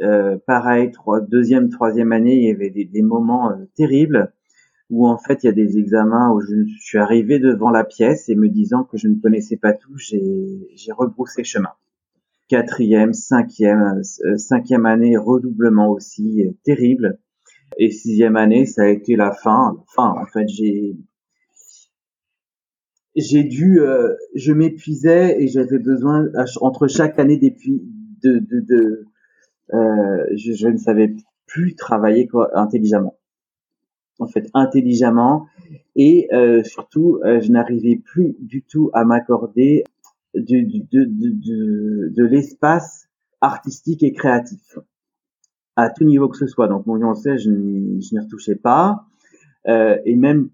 pareil, 0.48 0.90
trois, 0.90 1.20
deuxième, 1.20 1.68
troisième 1.68 2.10
année, 2.10 2.34
il 2.34 2.48
y 2.48 2.50
avait 2.50 2.70
des, 2.70 2.84
des 2.84 3.02
moments 3.02 3.52
terribles 3.76 4.32
où 4.90 5.06
en 5.06 5.18
fait 5.18 5.42
il 5.42 5.46
y 5.46 5.48
a 5.48 5.52
des 5.52 5.78
examens 5.78 6.32
où 6.32 6.40
je 6.40 6.64
suis 6.80 6.98
arrivé 6.98 7.38
devant 7.38 7.70
la 7.70 7.84
pièce 7.84 8.28
et 8.28 8.34
me 8.34 8.48
disant 8.48 8.84
que 8.84 8.98
je 8.98 9.08
ne 9.08 9.14
connaissais 9.14 9.56
pas 9.56 9.72
tout, 9.72 9.96
j'ai, 9.96 10.92
rebroussé 10.96 11.44
chemin. 11.44 11.72
Quatrième, 12.48 13.12
cinquième, 13.12 14.02
euh, 14.24 14.36
cinquième 14.36 14.84
année, 14.84 15.16
redoublement 15.16 15.88
aussi, 15.88 16.44
euh, 16.44 16.50
terrible. 16.64 17.20
Et 17.78 17.92
sixième 17.92 18.34
année, 18.34 18.66
ça 18.66 18.82
a 18.82 18.88
été 18.88 19.14
la 19.14 19.30
fin. 19.30 19.76
Enfin, 19.86 20.12
en 20.20 20.26
fait, 20.26 20.48
j'ai, 20.48 20.96
j'ai 23.16 23.44
dû, 23.44 23.80
euh, 23.80 24.14
je 24.34 24.52
m'épuisais 24.52 25.42
et 25.42 25.48
j'avais 25.48 25.78
besoin 25.78 26.26
entre 26.60 26.86
chaque 26.86 27.18
année 27.18 27.38
depuis 27.38 27.82
de, 28.22 28.38
de, 28.38 28.60
de 28.60 29.06
euh, 29.72 30.24
je, 30.36 30.52
je, 30.52 30.68
ne 30.68 30.76
savais 30.76 31.14
plus 31.46 31.74
travailler 31.74 32.26
quoi, 32.26 32.50
intelligemment. 32.58 33.16
En 34.18 34.26
fait 34.26 34.48
intelligemment. 34.54 35.46
Et 35.96 36.28
euh, 36.32 36.62
surtout 36.62 37.20
euh, 37.24 37.40
je 37.40 37.50
n'arrivais 37.50 37.96
plus 37.96 38.36
du 38.38 38.62
tout 38.62 38.90
à 38.92 39.04
m'accorder 39.04 39.84
de, 40.34 40.60
de, 40.90 41.04
de, 41.04 42.08
de, 42.08 42.24
l'espace 42.24 43.08
artistique 43.40 44.02
et 44.02 44.12
créatif. 44.12 44.78
À 45.76 45.88
tout 45.90 46.04
niveau 46.04 46.28
que 46.28 46.36
ce 46.36 46.46
soit. 46.46 46.68
Donc 46.68 46.86
mon 46.86 46.98
n'y, 46.98 47.36
je 47.38 47.50
n'y 47.50 48.20
retouchais 48.20 48.56
pas. 48.56 49.06
Euh, 49.66 49.98
et 50.04 50.16
même 50.16 50.50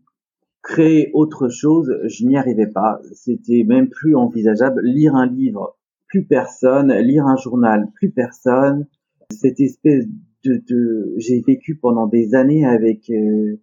créer 0.66 1.10
autre 1.14 1.48
chose, 1.48 1.96
je 2.04 2.26
n'y 2.26 2.36
arrivais 2.36 2.66
pas. 2.66 3.00
C'était 3.14 3.64
même 3.64 3.88
plus 3.88 4.16
envisageable. 4.16 4.80
Lire 4.82 5.14
un 5.14 5.26
livre, 5.26 5.78
plus 6.08 6.24
personne. 6.24 6.92
Lire 6.92 7.24
un 7.26 7.36
journal, 7.36 7.86
plus 7.94 8.10
personne. 8.10 8.86
Cette 9.30 9.60
espèce 9.60 10.06
de, 10.44 11.14
j'ai 11.18 11.40
vécu 11.40 11.76
pendant 11.76 12.06
des 12.06 12.34
années 12.34 12.66
avec 12.66 13.10
euh, 13.10 13.60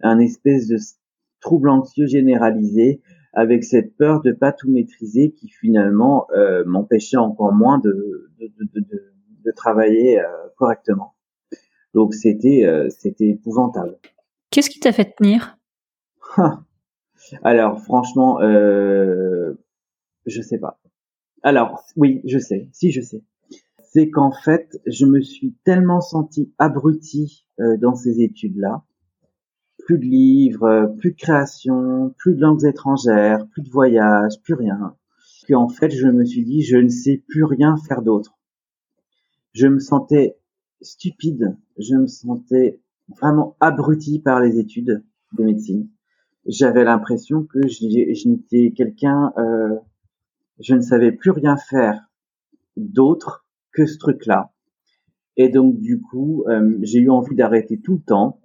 un 0.00 0.18
espèce 0.18 0.66
de 0.66 0.76
trouble 1.40 1.68
anxieux 1.68 2.06
généralisé, 2.06 3.00
avec 3.32 3.64
cette 3.64 3.96
peur 3.96 4.22
de 4.22 4.32
pas 4.32 4.52
tout 4.52 4.70
maîtriser 4.70 5.32
qui 5.32 5.48
finalement 5.48 6.26
euh, 6.34 6.64
m'empêchait 6.66 7.16
encore 7.18 7.52
moins 7.52 7.78
de, 7.78 8.30
de, 8.40 8.46
de, 8.58 8.80
de, 8.80 9.02
de 9.44 9.50
travailler 9.52 10.20
euh, 10.20 10.24
correctement. 10.56 11.14
Donc 11.94 12.14
c'était 12.14 12.64
euh, 12.64 12.88
c'était 12.90 13.28
épouvantable. 13.28 13.98
Qu'est-ce 14.50 14.70
qui 14.70 14.80
t'a 14.80 14.92
fait 14.92 15.14
tenir? 15.16 15.55
Alors 17.42 17.80
franchement, 17.80 18.40
euh, 18.40 19.54
je 20.26 20.42
sais 20.42 20.58
pas. 20.58 20.80
Alors 21.42 21.84
oui, 21.96 22.20
je 22.24 22.38
sais. 22.38 22.68
Si 22.72 22.92
je 22.92 23.00
sais 23.00 23.22
c'est 23.96 24.10
qu'en 24.10 24.30
fait, 24.30 24.78
je 24.84 25.06
me 25.06 25.22
suis 25.22 25.54
tellement 25.64 26.02
senti 26.02 26.52
abruti 26.58 27.46
euh, 27.60 27.78
dans 27.78 27.94
ces 27.94 28.20
études-là. 28.20 28.84
Plus 29.86 29.98
de 29.98 30.04
livres, 30.04 30.94
plus 30.98 31.12
de 31.12 31.16
création, 31.16 32.14
plus 32.18 32.34
de 32.34 32.42
langues 32.42 32.66
étrangères, 32.66 33.46
plus 33.48 33.62
de 33.62 33.70
voyages, 33.70 34.34
plus 34.42 34.52
rien. 34.52 34.94
Qu'en 35.48 35.68
fait, 35.68 35.88
je 35.88 36.08
me 36.08 36.26
suis 36.26 36.44
dit, 36.44 36.60
je 36.60 36.76
ne 36.76 36.90
sais 36.90 37.24
plus 37.26 37.44
rien 37.44 37.78
faire 37.88 38.02
d'autre. 38.02 38.36
Je 39.54 39.66
me 39.66 39.78
sentais 39.78 40.36
stupide, 40.82 41.56
je 41.78 41.94
me 41.94 42.06
sentais 42.06 42.82
vraiment 43.08 43.56
abruti 43.60 44.18
par 44.18 44.40
les 44.40 44.58
études 44.58 45.04
de 45.38 45.42
médecine. 45.42 45.88
J'avais 46.46 46.84
l'impression 46.84 47.44
que 47.44 47.66
je, 47.66 48.28
n'étais 48.28 48.72
quelqu'un, 48.76 49.32
euh, 49.36 49.76
je 50.60 50.74
ne 50.74 50.80
savais 50.80 51.12
plus 51.12 51.32
rien 51.32 51.56
faire 51.56 52.00
d'autre 52.76 53.46
que 53.72 53.84
ce 53.86 53.98
truc-là. 53.98 54.52
Et 55.36 55.48
donc 55.48 55.80
du 55.80 56.00
coup, 56.00 56.44
euh, 56.48 56.78
j'ai 56.82 57.00
eu 57.00 57.10
envie 57.10 57.34
d'arrêter 57.34 57.80
tout 57.80 57.94
le 57.94 58.00
temps. 58.00 58.40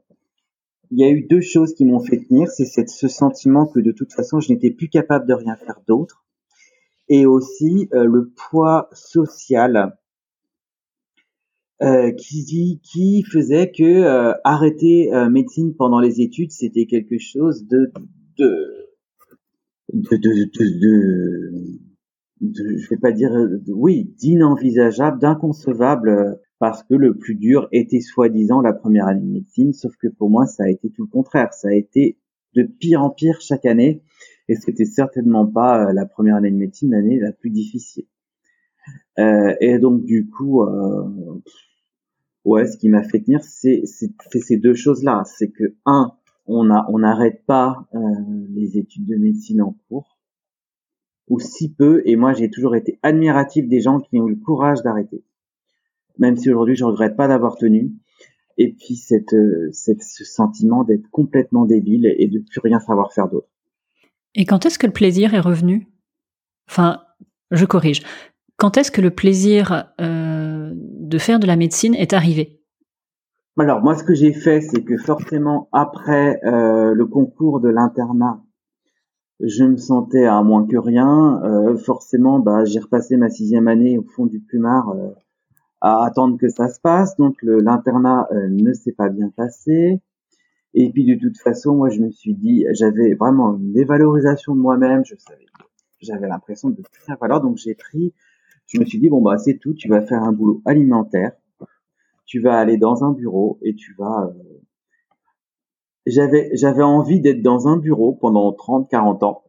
Il 0.90 1.00
y 1.00 1.04
a 1.04 1.10
eu 1.10 1.22
deux 1.28 1.42
choses 1.42 1.74
qui 1.74 1.86
m'ont 1.86 2.00
fait 2.00 2.26
tenir, 2.26 2.50
c'est 2.50 2.66
ce 2.66 3.08
sentiment 3.08 3.66
que 3.66 3.80
de 3.80 3.92
toute 3.92 4.14
façon, 4.14 4.40
je 4.40 4.52
n'étais 4.52 4.72
plus 4.72 4.90
capable 4.90 5.26
de 5.26 5.34
rien 5.34 5.56
faire 5.56 5.80
d'autre, 5.88 6.26
et 7.08 7.26
aussi 7.26 7.88
euh, 7.94 8.04
le 8.04 8.30
poids 8.30 8.90
social 8.92 9.98
euh, 11.82 12.12
qui, 12.12 12.80
qui 12.84 13.24
faisait 13.24 13.72
que 13.72 14.34
arrêter 14.44 15.10
médecine 15.30 15.74
pendant 15.76 16.00
les 16.00 16.22
études, 16.22 16.52
c'était 16.52 16.86
quelque 16.86 17.18
chose 17.18 17.66
de 17.68 17.92
de 18.38 18.82
de, 19.94 20.18
de, 20.18 20.44
de 20.56 21.72
je 22.42 22.90
vais 22.90 22.98
pas 22.98 23.12
dire, 23.12 23.32
oui, 23.68 24.14
d'inenvisageable, 24.18 25.20
d'inconcevable, 25.20 26.10
euh, 26.10 26.34
parce 26.60 26.84
que 26.84 26.96
le 26.96 27.16
plus 27.16 27.36
dur 27.36 27.68
était 27.72 28.02
soi-disant 28.02 28.62
la 28.62 28.74
première 28.74 29.08
année 29.08 29.22
de 29.22 29.32
médecine, 29.32 29.74
sauf 29.74 29.96
que 29.98 30.08
pour 30.08 30.30
moi, 30.30 30.46
ça 30.46 30.64
a 30.64 30.70
été 30.70 30.90
tout 30.90 31.04
le 31.04 31.10
contraire. 31.10 31.54
Ça 31.54 31.70
a 31.70 31.74
été 31.74 32.18
de 32.56 32.64
pire 32.64 33.02
en 33.02 33.10
pire 33.10 33.40
chaque 33.42 33.66
année, 33.66 34.04
et 34.48 34.56
c'était 34.56 34.86
certainement 34.86 35.46
pas 35.46 35.90
euh, 35.90 35.94
la 35.94 36.06
première 36.06 36.36
année 36.36 36.52
de 36.52 36.58
médecine 36.58 36.92
l'année 36.92 37.20
la 37.20 37.32
plus 37.32 37.50
difficile. 37.50 38.06
Euh, 39.20 39.54
et 39.60 39.78
donc 39.78 40.04
du 40.04 40.28
coup, 40.28 40.64
euh, 40.64 41.04
ouais, 42.46 42.68
ce 42.68 42.78
qui 42.78 42.90
m'a 42.90 43.04
fait 43.04 43.22
tenir, 43.22 43.44
c'est 43.44 43.84
ces 43.86 44.58
deux 44.58 44.74
choses-là. 44.74 45.24
C'est 45.26 45.52
que 45.52 45.76
un, 45.86 46.14
on 46.48 46.64
n'arrête 46.66 47.46
pas 47.46 47.88
euh, 47.94 48.00
les 48.50 48.78
études 48.78 49.06
de 49.06 49.16
médecine 49.16 49.62
en 49.62 49.76
cours 49.88 50.18
ou 51.28 51.40
si 51.40 51.74
peu, 51.74 52.02
et 52.06 52.18
moi 52.18 52.34
j'ai 52.34 52.50
toujours 52.50 52.76
été 52.76 53.00
admiratif 53.04 53.68
des 53.68 53.80
gens 53.80 54.02
qui 54.02 54.20
ont 54.20 54.28
eu 54.28 54.32
le 54.32 54.44
courage 54.44 54.82
d'arrêter. 54.84 55.24
Même 56.18 56.36
si 56.36 56.50
aujourd'hui 56.50 56.76
je 56.76 56.84
regrette 56.84 57.16
pas 57.16 57.30
d'avoir 57.30 57.56
tenu. 57.56 57.94
Et 58.58 58.74
puis 58.74 58.96
cette, 58.96 59.34
euh, 59.34 59.70
cette, 59.72 60.04
ce 60.04 60.26
sentiment 60.26 60.84
d'être 60.84 61.10
complètement 61.10 61.66
débile 61.66 62.14
et 62.18 62.28
de 62.28 62.40
plus 62.40 62.60
rien 62.60 62.80
savoir 62.82 63.14
faire 63.14 63.30
d'autre. 63.30 63.48
Et 64.36 64.46
quand 64.46 64.66
est-ce 64.66 64.78
que 64.78 64.88
le 64.88 64.94
plaisir 64.94 65.34
est 65.34 65.40
revenu? 65.40 65.88
Enfin, 66.70 67.02
je 67.50 67.66
corrige. 67.66 68.02
Quand 68.62 68.78
est-ce 68.78 68.92
que 68.92 69.02
le 69.02 69.10
plaisir 69.10 69.92
euh, 70.00 70.72
de 70.76 71.18
faire 71.18 71.40
de 71.40 71.48
la 71.48 71.56
médecine 71.56 71.96
est 71.96 72.14
arrivé? 72.14 72.62
Alors 73.58 73.82
moi, 73.82 73.96
ce 73.96 74.04
que 74.04 74.14
j'ai 74.14 74.34
fait, 74.34 74.62
c'est 74.62 74.84
que 74.84 74.98
forcément 74.98 75.68
après 75.72 76.40
euh, 76.46 76.94
le 76.94 77.06
concours 77.08 77.60
de 77.60 77.70
l'internat 77.70 78.40
je 79.40 79.64
me 79.64 79.78
sentais 79.78 80.26
à 80.26 80.44
moins 80.44 80.68
que 80.68 80.78
rien. 80.78 81.42
Euh, 81.44 81.76
forcément, 81.76 82.38
bah, 82.38 82.64
j'ai 82.64 82.78
repassé 82.78 83.18
ma 83.18 83.32
sixième 83.32 83.68
année 83.68 83.98
au 83.98 84.04
fond 84.04 84.28
du 84.28 84.40
plumard 84.40 84.90
euh, 84.90 85.10
à 85.82 86.06
attendre 86.06 86.38
que 86.38 86.48
ça 86.48 86.68
se 86.68 86.80
passe. 86.80 87.18
Donc 87.18 87.38
l'internat 87.42 88.28
ne 88.32 88.74
s'est 88.74 88.94
pas 88.94 89.10
bien 89.10 89.30
passé. 89.36 90.04
Et 90.76 90.92
puis 90.92 91.06
de 91.06 91.16
toute 91.16 91.40
façon, 91.40 91.74
moi 91.74 91.90
je 91.90 92.00
me 92.00 92.12
suis 92.12 92.36
dit, 92.36 92.68
j'avais 92.74 93.16
vraiment 93.16 93.58
une 93.58 93.74
dévalorisation 93.74 94.56
de 94.56 94.62
moi-même. 94.62 95.04
Je 95.04 95.16
savais, 95.18 95.48
j'avais 96.00 96.28
l'impression 96.28 96.70
de 96.70 96.76
plus 96.76 97.04
rien 97.08 97.18
valoir. 97.20 97.42
Donc 97.42 97.58
j'ai 97.58 97.74
pris, 97.74 98.14
je 98.74 98.80
me 98.80 98.86
suis 98.86 99.00
dit 99.00 99.10
bon 99.10 99.22
bah 99.22 99.38
c'est 99.38 99.58
tout. 99.58 99.74
Tu 99.74 99.88
vas 99.90 100.02
faire 100.02 100.24
un 100.24 100.32
boulot 100.32 100.62
alimentaire. 100.66 101.34
Tu 102.26 102.40
vas 102.40 102.58
aller 102.58 102.78
dans 102.78 103.04
un 103.04 103.12
bureau 103.12 103.60
et 103.62 103.76
tu 103.76 103.94
vas 103.98 104.32
j'avais 106.06 106.50
j'avais 106.54 106.84
envie 106.84 107.20
d'être 107.20 107.42
dans 107.42 107.68
un 107.68 107.78
bureau 107.78 108.14
pendant 108.14 108.52
30 108.54 108.90
40 108.90 109.24
ans 109.24 109.44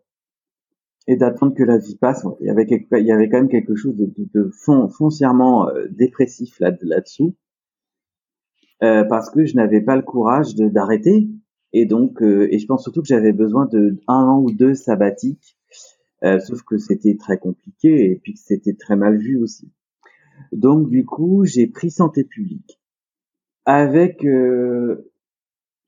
et 1.08 1.16
d'attendre 1.16 1.54
que 1.54 1.62
la 1.62 1.78
vie 1.78 1.96
passe 1.96 2.24
il 2.40 2.46
y 2.46 2.50
avait 2.50 2.66
quelque, 2.66 2.86
il 2.98 3.06
y 3.06 3.12
avait 3.12 3.28
quand 3.28 3.38
même 3.38 3.48
quelque 3.48 3.74
chose 3.74 3.96
de, 3.96 4.12
de, 4.34 4.50
foncièrement 4.50 5.68
euh, 5.68 5.86
dépressif 5.90 6.60
là 6.60 6.72
là-dessous 6.82 7.34
euh, 8.82 9.04
parce 9.04 9.30
que 9.30 9.44
je 9.44 9.56
n'avais 9.56 9.80
pas 9.80 9.96
le 9.96 10.02
courage 10.02 10.54
d'arrêter 10.54 11.28
et 11.72 11.86
donc 11.86 12.22
euh, 12.22 12.48
et 12.52 12.58
je 12.58 12.66
pense 12.66 12.82
surtout 12.82 13.00
que 13.00 13.08
j'avais 13.08 13.32
besoin 13.32 13.66
de 13.66 13.98
un 14.06 14.24
an 14.24 14.40
ou 14.40 14.52
deux 14.52 14.74
sabbatiques 14.74 15.56
euh, 16.24 16.38
sauf 16.40 16.62
que 16.62 16.78
c'était 16.78 17.16
très 17.16 17.38
compliqué 17.38 18.10
et 18.10 18.20
puis 18.22 18.34
que 18.34 18.40
c'était 18.40 18.74
très 18.74 18.96
mal 18.96 19.18
vu 19.18 19.36
aussi 19.36 19.70
donc 20.52 20.90
du 20.90 21.04
coup 21.04 21.44
j'ai 21.44 21.66
pris 21.66 21.90
santé 21.90 22.24
publique 22.24 22.80
avec 23.64 24.24
euh, 24.24 25.10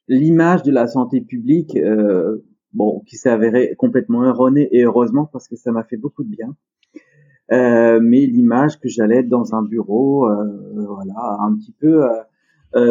l'image 0.09 0.63
de 0.63 0.73
la 0.73 0.87
santé 0.87 1.21
publique, 1.21 1.77
euh, 1.77 2.45
bon, 2.73 3.01
qui 3.07 3.17
s'est 3.17 3.31
avérée 3.31 3.75
complètement 3.79 4.25
erronée 4.25 4.69
et 4.73 4.85
heureusement 4.85 5.29
parce 5.33 5.49
que 5.49 5.57
ça 5.57 5.73
m'a 5.73 5.85
fait 5.85 5.97
beaucoup 5.97 6.25
de 6.25 6.31
bien. 6.31 6.55
Euh, 7.53 8.01
mais 8.03 8.21
l'image 8.27 8.81
que 8.81 8.89
j'allais 8.89 9.23
dans 9.23 9.55
un 9.55 9.63
bureau, 9.63 10.29
voilà, 10.75 11.39
un 11.41 11.55
petit 11.57 11.73
peu 11.73 12.03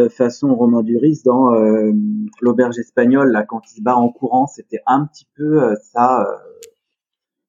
façon 0.10 0.56
Romain 0.56 0.82
Duris 0.82 1.22
dans 1.26 1.52
l'auberge 2.42 2.78
espagnole, 2.80 3.32
là, 3.32 3.44
quand 3.44 3.62
il 3.70 3.78
se 3.78 3.82
bat 3.82 3.98
en 3.98 4.10
courant, 4.10 4.48
c'était 4.48 4.82
un 4.86 5.06
petit 5.06 5.28
peu 5.36 5.74
ça, 5.82 6.26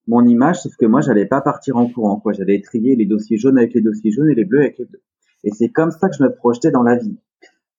mon 0.07 0.27
image, 0.27 0.63
sauf 0.63 0.77
que 0.77 0.87
moi, 0.87 1.01
j'allais 1.01 1.27
pas 1.27 1.41
partir 1.41 1.77
en 1.77 1.89
courant, 1.89 2.21
quoi. 2.21 2.33
J'allais 2.33 2.61
trier 2.61 2.97
les 2.97 3.07
dossiers 3.07 3.39
jaunes 3.39 3.59
avec 3.59 3.75
les 3.75 3.81
dossiers 3.81 4.11
jaunes 4.11 4.31
et 4.31 4.35
les 4.35 4.45
bleus 4.45 4.61
avec 4.61 4.79
les 4.79 4.85
bleus. 4.85 5.03
Et 5.45 5.51
c'est 5.51 5.69
comme 5.69 5.91
ça 5.91 6.09
que 6.09 6.17
je 6.17 6.23
me 6.23 6.35
projetais 6.35 6.71
dans 6.71 6.83
la 6.83 6.97
vie 6.97 7.17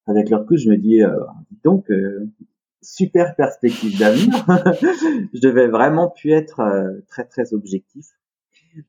avec 0.08 0.30
leur 0.30 0.46
coup, 0.46 0.56
je 0.58 0.70
me 0.70 0.78
dis, 0.78 1.04
euh, 1.04 1.10
donc, 1.64 1.90
euh, 1.90 2.30
super 2.82 3.36
perspective 3.36 3.98
d'avenir. 3.98 4.46
je 5.34 5.40
devais 5.40 5.68
vraiment 5.68 6.10
pu 6.10 6.32
être 6.32 6.60
euh, 6.60 7.00
très 7.08 7.26
très 7.26 7.54
objectif. 7.54 8.06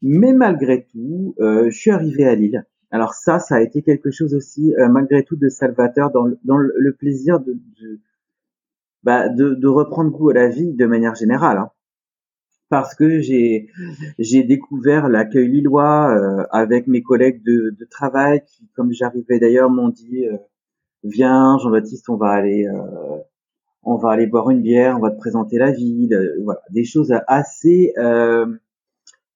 Mais 0.02 0.32
malgré 0.32 0.86
tout, 0.86 1.34
euh, 1.40 1.70
je 1.70 1.78
suis 1.78 1.90
arrivé 1.90 2.26
à 2.26 2.34
Lille. 2.34 2.66
Alors 2.90 3.14
ça, 3.14 3.38
ça 3.38 3.56
a 3.56 3.60
été 3.60 3.82
quelque 3.82 4.10
chose 4.10 4.34
aussi, 4.34 4.72
malgré 4.90 5.24
tout, 5.24 5.36
de 5.36 5.48
salvateur 5.48 6.10
dans 6.12 6.24
le, 6.24 6.38
dans 6.44 6.56
le 6.56 6.92
plaisir 6.92 7.40
de, 7.40 7.52
de, 7.52 8.00
bah, 9.02 9.28
de, 9.28 9.54
de, 9.54 9.66
reprendre 9.66 10.10
goût 10.10 10.30
à 10.30 10.34
la 10.34 10.48
vie 10.48 10.72
de 10.72 10.86
manière 10.86 11.16
générale. 11.16 11.58
Hein. 11.58 11.70
Parce 12.68 12.94
que 12.94 13.20
j'ai 13.20 13.68
j'ai 14.18 14.42
découvert 14.42 15.08
l'accueil 15.08 15.48
lillois 15.48 16.46
avec 16.50 16.88
mes 16.88 17.02
collègues 17.02 17.42
de, 17.44 17.74
de 17.78 17.84
travail 17.84 18.42
qui, 18.44 18.68
comme 18.74 18.92
j'arrivais 18.92 19.38
d'ailleurs, 19.38 19.70
m'ont 19.70 19.88
dit 19.88 20.26
viens 21.06 21.58
Jean-Baptiste, 21.58 22.08
on 22.08 22.16
va 22.16 22.30
aller 22.30 22.66
euh, 22.66 23.18
on 23.82 23.96
va 23.96 24.10
aller 24.10 24.26
boire 24.26 24.50
une 24.50 24.62
bière, 24.62 24.96
on 24.96 25.00
va 25.00 25.10
te 25.10 25.18
présenter 25.18 25.58
la 25.58 25.70
ville, 25.70 26.12
euh, 26.12 26.42
voilà, 26.42 26.60
des 26.70 26.84
choses 26.84 27.14
assez 27.28 27.92
euh, 27.98 28.46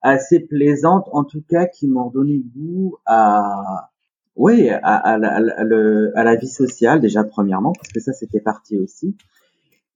assez 0.02 0.40
plaisantes 0.40 1.08
en 1.12 1.24
tout 1.24 1.42
cas 1.48 1.66
qui 1.66 1.86
m'ont 1.86 2.10
donné 2.10 2.42
goût 2.56 2.96
à 3.06 3.90
oui 4.36 4.70
à, 4.70 4.78
à, 4.78 5.14
à, 5.14 6.24
la 6.24 6.36
vie 6.36 6.48
sociale 6.48 7.00
déjà 7.00 7.24
premièrement 7.24 7.72
parce 7.72 7.92
que 7.92 8.00
ça 8.00 8.12
c'était 8.12 8.40
parti 8.40 8.78
aussi. 8.78 9.16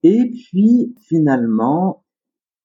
Et 0.03 0.31
puis 0.31 0.95
finalement 1.09 2.04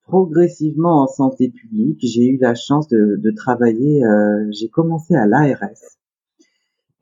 progressivement 0.10 1.04
en 1.04 1.08
santé 1.08 1.50
publique. 1.50 2.00
J'ai 2.02 2.26
eu 2.26 2.38
la 2.38 2.56
chance 2.56 2.88
de, 2.88 3.19
de 3.24 3.32
travailler 3.32 4.02
j'ai 4.52 4.69
commencé 4.69 5.15
à 5.15 5.28
l'ARS 5.28 6.00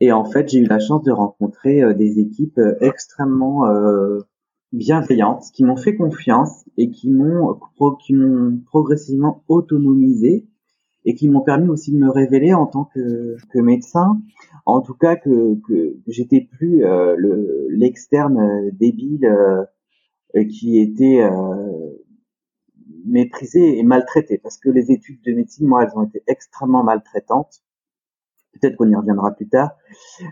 et 0.00 0.12
en 0.12 0.24
fait, 0.24 0.48
j'ai 0.48 0.60
eu 0.60 0.66
la 0.66 0.78
chance 0.78 1.02
de 1.02 1.10
rencontrer 1.10 1.82
euh, 1.82 1.92
des 1.92 2.18
équipes 2.20 2.58
euh, 2.58 2.76
extrêmement 2.80 3.66
euh, 3.66 4.20
bienveillantes, 4.72 5.44
qui 5.52 5.64
m'ont 5.64 5.76
fait 5.76 5.96
confiance 5.96 6.64
et 6.76 6.90
qui 6.90 7.10
m'ont 7.10 7.58
qui 8.04 8.14
m'ont 8.14 8.60
progressivement 8.66 9.42
autonomisé 9.48 10.46
et 11.04 11.14
qui 11.14 11.28
m'ont 11.28 11.40
permis 11.40 11.68
aussi 11.68 11.92
de 11.92 11.98
me 11.98 12.10
révéler 12.10 12.52
en 12.52 12.66
tant 12.66 12.84
que, 12.84 13.36
que 13.50 13.58
médecin, 13.58 14.20
en 14.66 14.82
tout 14.82 14.94
cas 14.94 15.16
que, 15.16 15.58
que 15.66 15.96
j'étais 16.06 16.42
plus 16.42 16.80
le 16.80 17.66
l'externe 17.70 18.70
débile 18.72 19.26
qui 20.50 20.78
était 20.78 21.22
méprisé 23.04 23.78
et 23.78 23.82
maltraité 23.82 24.38
parce 24.38 24.58
que 24.58 24.70
les 24.70 24.90
études 24.90 25.20
de 25.22 25.32
médecine, 25.32 25.66
moi, 25.66 25.84
elles 25.84 25.96
ont 25.96 26.04
été 26.04 26.22
extrêmement 26.26 26.82
maltraitantes 26.82 27.62
Peut-être 28.60 28.76
qu'on 28.76 28.88
y 28.88 28.94
reviendra 28.94 29.30
plus 29.32 29.48
tard. 29.48 29.76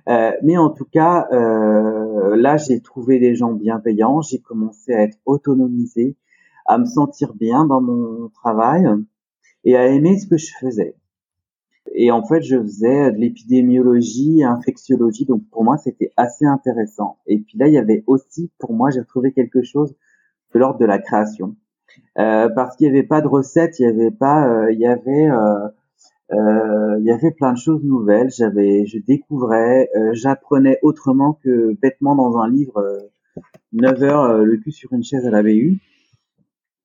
Euh, 0.08 0.32
mais 0.42 0.56
en 0.56 0.70
tout 0.70 0.84
cas, 0.84 1.28
euh, 1.32 2.36
là, 2.36 2.56
j'ai 2.56 2.80
trouvé 2.80 3.18
des 3.18 3.34
gens 3.34 3.52
bienveillants. 3.52 4.20
J'ai 4.20 4.40
commencé 4.40 4.92
à 4.92 5.02
être 5.02 5.18
autonomisé, 5.26 6.16
à 6.66 6.78
me 6.78 6.86
sentir 6.86 7.34
bien 7.34 7.66
dans 7.66 7.80
mon 7.80 8.28
travail 8.30 8.86
et 9.64 9.76
à 9.76 9.86
aimer 9.86 10.18
ce 10.18 10.26
que 10.26 10.36
je 10.36 10.50
faisais. 10.58 10.96
Et 11.94 12.10
en 12.10 12.24
fait, 12.24 12.42
je 12.42 12.60
faisais 12.60 13.12
de 13.12 13.16
l'épidémiologie, 13.16 14.42
infectiologie, 14.42 15.24
donc 15.24 15.48
pour 15.50 15.62
moi, 15.62 15.76
c'était 15.78 16.12
assez 16.16 16.44
intéressant. 16.44 17.18
Et 17.26 17.38
puis 17.38 17.56
là, 17.58 17.68
il 17.68 17.74
y 17.74 17.78
avait 17.78 18.02
aussi, 18.06 18.50
pour 18.58 18.72
moi, 18.72 18.90
j'ai 18.90 19.04
trouvé 19.04 19.32
quelque 19.32 19.62
chose 19.62 19.94
de 20.52 20.58
l'ordre 20.58 20.78
de 20.78 20.84
la 20.84 20.98
création, 20.98 21.54
parce 22.14 22.76
qu'il 22.76 22.90
n'y 22.90 22.98
avait 22.98 23.06
pas 23.06 23.20
de 23.20 23.28
recette, 23.28 23.78
il 23.78 23.86
n'y 23.86 23.92
avait 23.92 24.10
pas, 24.10 24.48
euh, 24.48 24.72
il 24.72 24.78
y 24.78 24.86
avait 24.86 25.28
euh, 25.28 25.68
euh, 26.32 26.96
il 26.98 27.04
y 27.06 27.12
avait 27.12 27.30
plein 27.30 27.52
de 27.52 27.58
choses 27.58 27.82
nouvelles. 27.84 28.30
J'avais, 28.30 28.86
je 28.86 28.98
découvrais, 28.98 29.88
euh, 29.96 30.12
j'apprenais 30.12 30.78
autrement 30.82 31.34
que 31.34 31.74
bêtement 31.80 32.16
dans 32.16 32.38
un 32.38 32.50
livre, 32.50 33.10
9 33.72 34.02
euh, 34.02 34.04
heures 34.04 34.38
le 34.38 34.56
cul 34.56 34.72
sur 34.72 34.92
une 34.92 35.04
chaise 35.04 35.26
à 35.26 35.30
la 35.30 35.42
BU, 35.42 35.80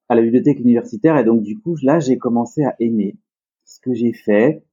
à 0.10 0.16
la 0.16 0.22
bibliothèque 0.22 0.60
universitaire. 0.60 1.18
Et 1.18 1.24
donc 1.24 1.42
du 1.42 1.60
coup, 1.60 1.76
là, 1.82 2.00
j'ai 2.00 2.18
commencé 2.18 2.64
à 2.64 2.76
aimer 2.80 3.18
ce 3.66 3.80
que 3.80 3.94
j'ai 3.94 4.14
fait. 4.14 4.64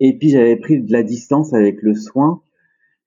Et 0.00 0.16
puis 0.16 0.30
j'avais 0.30 0.56
pris 0.56 0.80
de 0.80 0.92
la 0.92 1.02
distance 1.02 1.52
avec 1.54 1.82
le 1.82 1.94
soin, 1.94 2.40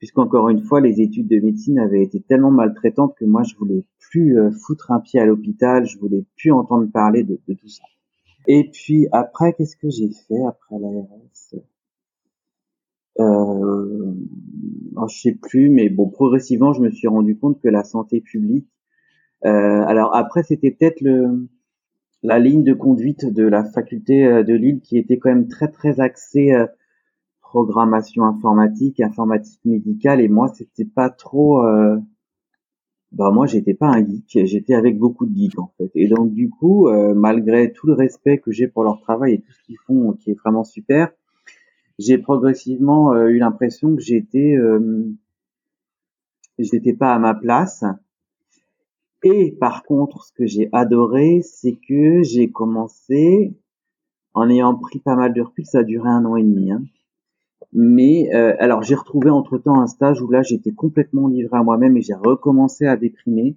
puisqu'encore 0.01 0.49
une 0.49 0.63
fois, 0.63 0.81
les 0.81 0.99
études 0.99 1.27
de 1.27 1.39
médecine 1.39 1.77
avaient 1.77 2.01
été 2.01 2.19
tellement 2.21 2.49
maltraitantes 2.49 3.13
que 3.15 3.23
moi, 3.23 3.43
je 3.43 3.55
voulais 3.55 3.85
plus 3.99 4.35
foutre 4.65 4.89
un 4.89 4.99
pied 4.99 5.19
à 5.19 5.25
l'hôpital, 5.25 5.85
je 5.85 5.99
voulais 5.99 6.25
plus 6.37 6.51
entendre 6.51 6.89
parler 6.91 7.23
de, 7.23 7.39
de 7.47 7.53
tout 7.53 7.67
ça. 7.67 7.83
Et 8.47 8.69
puis 8.71 9.07
après, 9.11 9.53
qu'est-ce 9.53 9.75
que 9.75 9.89
j'ai 9.89 10.09
fait 10.27 10.43
après 10.47 10.79
l'ARS 10.79 11.61
euh, 13.19 14.15
oh, 14.95 15.07
Je 15.07 15.21
sais 15.21 15.37
plus, 15.39 15.69
mais 15.69 15.89
bon, 15.89 16.09
progressivement, 16.09 16.73
je 16.73 16.81
me 16.81 16.89
suis 16.89 17.07
rendu 17.07 17.37
compte 17.37 17.61
que 17.61 17.67
la 17.67 17.83
santé 17.83 18.21
publique. 18.21 18.67
Euh, 19.45 19.49
alors 19.85 20.15
après, 20.15 20.43
c'était 20.43 20.71
peut-être 20.71 21.01
le 21.01 21.47
la 22.23 22.37
ligne 22.37 22.63
de 22.63 22.73
conduite 22.73 23.25
de 23.25 23.43
la 23.43 23.63
faculté 23.63 24.25
euh, 24.25 24.43
de 24.43 24.53
Lille 24.53 24.79
qui 24.81 24.97
était 24.97 25.17
quand 25.17 25.29
même 25.29 25.47
très 25.47 25.69
très 25.69 25.99
axée 25.99 26.53
euh, 26.53 26.67
programmation 27.51 28.23
informatique, 28.23 29.01
informatique 29.01 29.59
médicale, 29.65 30.21
et 30.21 30.29
moi, 30.29 30.47
c'était 30.55 30.85
pas 30.85 31.09
trop. 31.09 31.61
Euh, 31.65 31.97
bah 33.11 33.29
moi 33.29 33.45
j'étais 33.45 33.73
pas 33.73 33.87
un 33.87 34.07
geek, 34.07 34.45
j'étais 34.45 34.73
avec 34.73 34.97
beaucoup 34.97 35.25
de 35.25 35.35
geeks 35.35 35.59
en 35.59 35.69
fait. 35.77 35.91
Et 35.95 36.07
donc 36.07 36.31
du 36.31 36.49
coup, 36.49 36.87
euh, 36.87 37.13
malgré 37.13 37.73
tout 37.73 37.87
le 37.87 37.93
respect 37.93 38.37
que 38.37 38.53
j'ai 38.53 38.69
pour 38.69 38.85
leur 38.85 39.01
travail 39.01 39.33
et 39.33 39.41
tout 39.41 39.51
ce 39.51 39.61
qu'ils 39.63 39.77
font, 39.85 40.13
qui 40.13 40.31
est 40.31 40.39
vraiment 40.39 40.63
super, 40.63 41.11
j'ai 41.99 42.17
progressivement 42.17 43.11
euh, 43.11 43.27
eu 43.27 43.37
l'impression 43.39 43.93
que 43.97 44.01
j'étais, 44.01 44.55
euh, 44.55 45.11
j'étais 46.57 46.93
pas 46.93 47.13
à 47.13 47.19
ma 47.19 47.33
place. 47.33 47.83
Et 49.23 49.57
par 49.59 49.83
contre, 49.83 50.23
ce 50.23 50.31
que 50.31 50.45
j'ai 50.45 50.69
adoré, 50.71 51.41
c'est 51.43 51.77
que 51.85 52.23
j'ai 52.23 52.49
commencé, 52.49 53.57
en 54.33 54.49
ayant 54.49 54.73
pris 54.75 54.99
pas 54.99 55.17
mal 55.17 55.33
de 55.33 55.41
recul, 55.41 55.65
ça 55.65 55.79
a 55.79 55.83
duré 55.83 56.07
un 56.07 56.23
an 56.23 56.37
et 56.37 56.43
demi. 56.43 56.71
Hein, 56.71 56.83
mais 57.73 58.29
euh, 58.34 58.53
alors 58.60 58.84
j'ai 58.84 58.95
retrouvé 58.95 59.29
entre-temps 59.29 59.79
un 59.79 59.88
stage 59.88 60.21
où 60.21 60.29
là 60.29 60.41
j'étais 60.41 60.71
complètement 60.71 61.27
livré 61.27 61.57
à 61.57 61.63
moi-même 61.63 61.95
et 61.97 62.01
j'ai 62.01 62.13
recommencé 62.13 62.86
à 62.86 62.97
déprimer, 62.97 63.55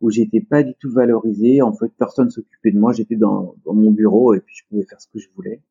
où 0.00 0.10
j'étais 0.10 0.40
pas 0.40 0.62
du 0.62 0.74
tout 0.78 0.90
valorisé. 0.90 1.62
En 1.62 1.72
fait, 1.72 1.90
personne 1.98 2.30
s'occupait 2.30 2.72
de 2.72 2.78
moi. 2.78 2.92
J'étais 2.92 3.16
dans, 3.16 3.54
mon 3.66 3.90
bureau 3.90 4.34
et 4.34 4.40
puis 4.40 4.54
je 4.56 4.64
pouvais 4.68 4.84
faire 4.84 5.00
ce 5.00 5.08
que 5.08 5.18
je 5.18 5.28
voulais. 5.34 5.62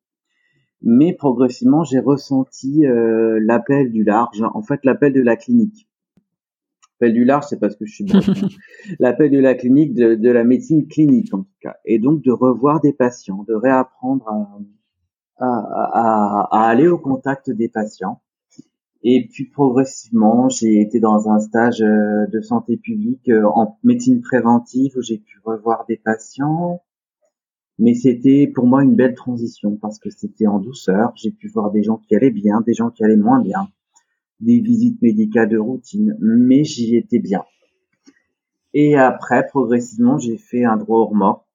Mais 0.82 1.12
progressivement, 1.14 1.84
j'ai 1.84 2.00
ressenti 2.00 2.86
euh, 2.86 3.38
l'appel 3.42 3.90
du 3.90 4.02
large. 4.02 4.42
En 4.54 4.62
fait, 4.62 4.80
l'appel 4.84 5.12
de 5.12 5.20
la 5.20 5.36
clinique. 5.36 5.88
L'appel 7.00 7.14
du 7.14 7.24
large, 7.24 7.44
c'est 7.48 7.58
parce 7.58 7.76
que 7.76 7.84
je 7.86 7.92
suis 7.92 8.06
l'appel 8.98 9.30
de 9.30 9.38
la 9.38 9.54
clinique, 9.54 9.94
de, 9.94 10.14
de, 10.14 10.30
la 10.30 10.44
médecine 10.44 10.86
clinique 10.86 11.34
en 11.34 11.42
tout 11.42 11.56
cas, 11.60 11.76
et 11.84 11.98
donc 11.98 12.22
de 12.22 12.30
revoir 12.30 12.80
des 12.80 12.92
patients, 12.92 13.44
de 13.48 13.54
réapprendre 13.54 14.28
à 14.28 14.58
à, 15.40 16.48
à, 16.50 16.68
aller 16.68 16.88
au 16.88 16.98
contact 16.98 17.50
des 17.50 17.68
patients. 17.68 18.20
Et 19.02 19.26
puis 19.32 19.46
progressivement, 19.46 20.48
j'ai 20.50 20.80
été 20.80 21.00
dans 21.00 21.30
un 21.30 21.40
stage 21.40 21.80
euh, 21.80 22.26
de 22.26 22.40
santé 22.40 22.76
publique 22.76 23.30
euh, 23.30 23.46
en 23.46 23.78
médecine 23.82 24.20
préventive 24.20 24.92
où 24.96 25.02
j'ai 25.02 25.18
pu 25.18 25.38
revoir 25.42 25.86
des 25.88 25.96
patients. 25.96 26.82
Mais 27.78 27.94
c'était 27.94 28.46
pour 28.54 28.66
moi 28.66 28.84
une 28.84 28.94
belle 28.94 29.14
transition 29.14 29.76
parce 29.76 29.98
que 29.98 30.10
c'était 30.10 30.46
en 30.46 30.58
douceur. 30.58 31.12
J'ai 31.16 31.30
pu 31.30 31.48
voir 31.48 31.70
des 31.70 31.82
gens 31.82 31.96
qui 31.96 32.14
allaient 32.14 32.30
bien, 32.30 32.60
des 32.60 32.74
gens 32.74 32.90
qui 32.90 33.02
allaient 33.02 33.16
moins 33.16 33.40
bien, 33.40 33.68
des 34.40 34.60
visites 34.60 35.00
médicales 35.00 35.48
de 35.48 35.56
routine, 35.56 36.14
mais 36.20 36.62
j'y 36.64 36.94
étais 36.96 37.20
bien. 37.20 37.42
Et 38.74 38.96
après, 38.96 39.46
progressivement, 39.46 40.18
j'ai 40.18 40.36
fait 40.36 40.64
un 40.64 40.76
droit 40.76 41.00
hors 41.00 41.14
mort. 41.14 41.46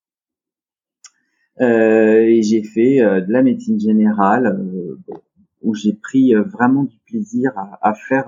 Euh, 1.62 2.20
et 2.20 2.42
j'ai 2.44 2.64
fait 2.64 3.02
euh, 3.02 3.22
de 3.22 3.32
la 3.32 3.42
médecine 3.42 3.80
générale 3.80 4.48
euh, 4.48 5.00
où 5.62 5.74
j'ai 5.74 5.94
pris 5.94 6.34
vraiment 6.34 6.84
du 6.84 6.98
plaisir 7.06 7.58
à, 7.58 7.80
à 7.82 7.94
faire 7.94 8.28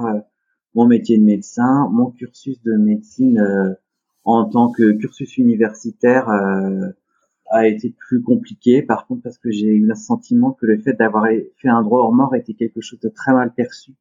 mon 0.73 0.87
métier 0.87 1.17
de 1.17 1.23
médecin, 1.23 1.89
mon 1.91 2.09
cursus 2.11 2.61
de 2.63 2.73
médecine 2.73 3.77
en 4.23 4.45
tant 4.45 4.71
que 4.71 4.93
cursus 4.93 5.37
universitaire 5.37 6.29
a 7.49 7.67
été 7.67 7.93
plus 7.95 8.23
compliqué. 8.23 8.81
Par 8.81 9.05
contre, 9.05 9.21
parce 9.21 9.37
que 9.37 9.51
j'ai 9.51 9.67
eu 9.67 9.85
le 9.85 9.93
sentiment 9.93 10.51
que 10.51 10.65
le 10.65 10.79
fait 10.79 10.93
d'avoir 10.93 11.25
fait 11.57 11.69
un 11.69 11.83
droit 11.83 11.99
hors 11.99 12.13
mort 12.13 12.33
était 12.33 12.53
quelque 12.53 12.81
chose 12.81 12.99
de 12.99 13.09
très 13.09 13.33
mal 13.33 13.53
perçu. 13.53 13.93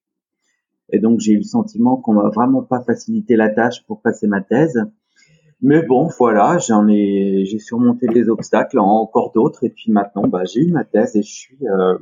Et 0.90 0.98
donc, 0.98 1.20
j'ai 1.20 1.32
eu 1.32 1.38
le 1.38 1.42
sentiment 1.42 1.96
qu'on 1.96 2.14
m'a 2.14 2.30
vraiment 2.30 2.62
pas 2.62 2.80
facilité 2.80 3.36
la 3.36 3.50
tâche 3.50 3.84
pour 3.86 4.00
passer 4.00 4.26
ma 4.26 4.40
thèse. 4.40 4.82
Mais 5.62 5.83
bon, 5.83 6.09
voilà, 6.19 6.59
j'en 6.59 6.87
ai, 6.88 7.45
j'ai 7.47 7.59
surmonté 7.59 8.07
les 8.09 8.29
obstacles, 8.29 8.79
encore 8.79 9.33
d'autres, 9.33 9.64
et 9.64 9.71
puis 9.71 9.90
maintenant, 9.90 10.29
bah, 10.29 10.45
j'ai 10.45 10.61
eu 10.61 10.71
ma 10.71 10.85
thèse 10.85 11.16
et 11.16 11.23
je 11.23 11.33
suis, 11.33 11.66
euh, 11.66 11.99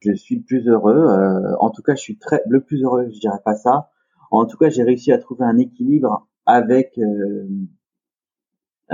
je 0.00 0.12
suis 0.14 0.36
le 0.36 0.42
plus 0.42 0.66
heureux. 0.68 0.96
Euh, 0.96 1.56
en 1.60 1.70
tout 1.70 1.82
cas, 1.82 1.94
je 1.94 2.00
suis 2.00 2.18
très, 2.18 2.42
le 2.48 2.60
plus 2.60 2.82
heureux, 2.82 3.08
je 3.12 3.20
dirais 3.20 3.38
pas 3.44 3.54
ça. 3.54 3.90
En 4.30 4.46
tout 4.46 4.56
cas, 4.56 4.68
j'ai 4.68 4.82
réussi 4.82 5.12
à 5.12 5.18
trouver 5.18 5.44
un 5.44 5.58
équilibre 5.58 6.28
avec. 6.46 6.98
Euh, 6.98 7.46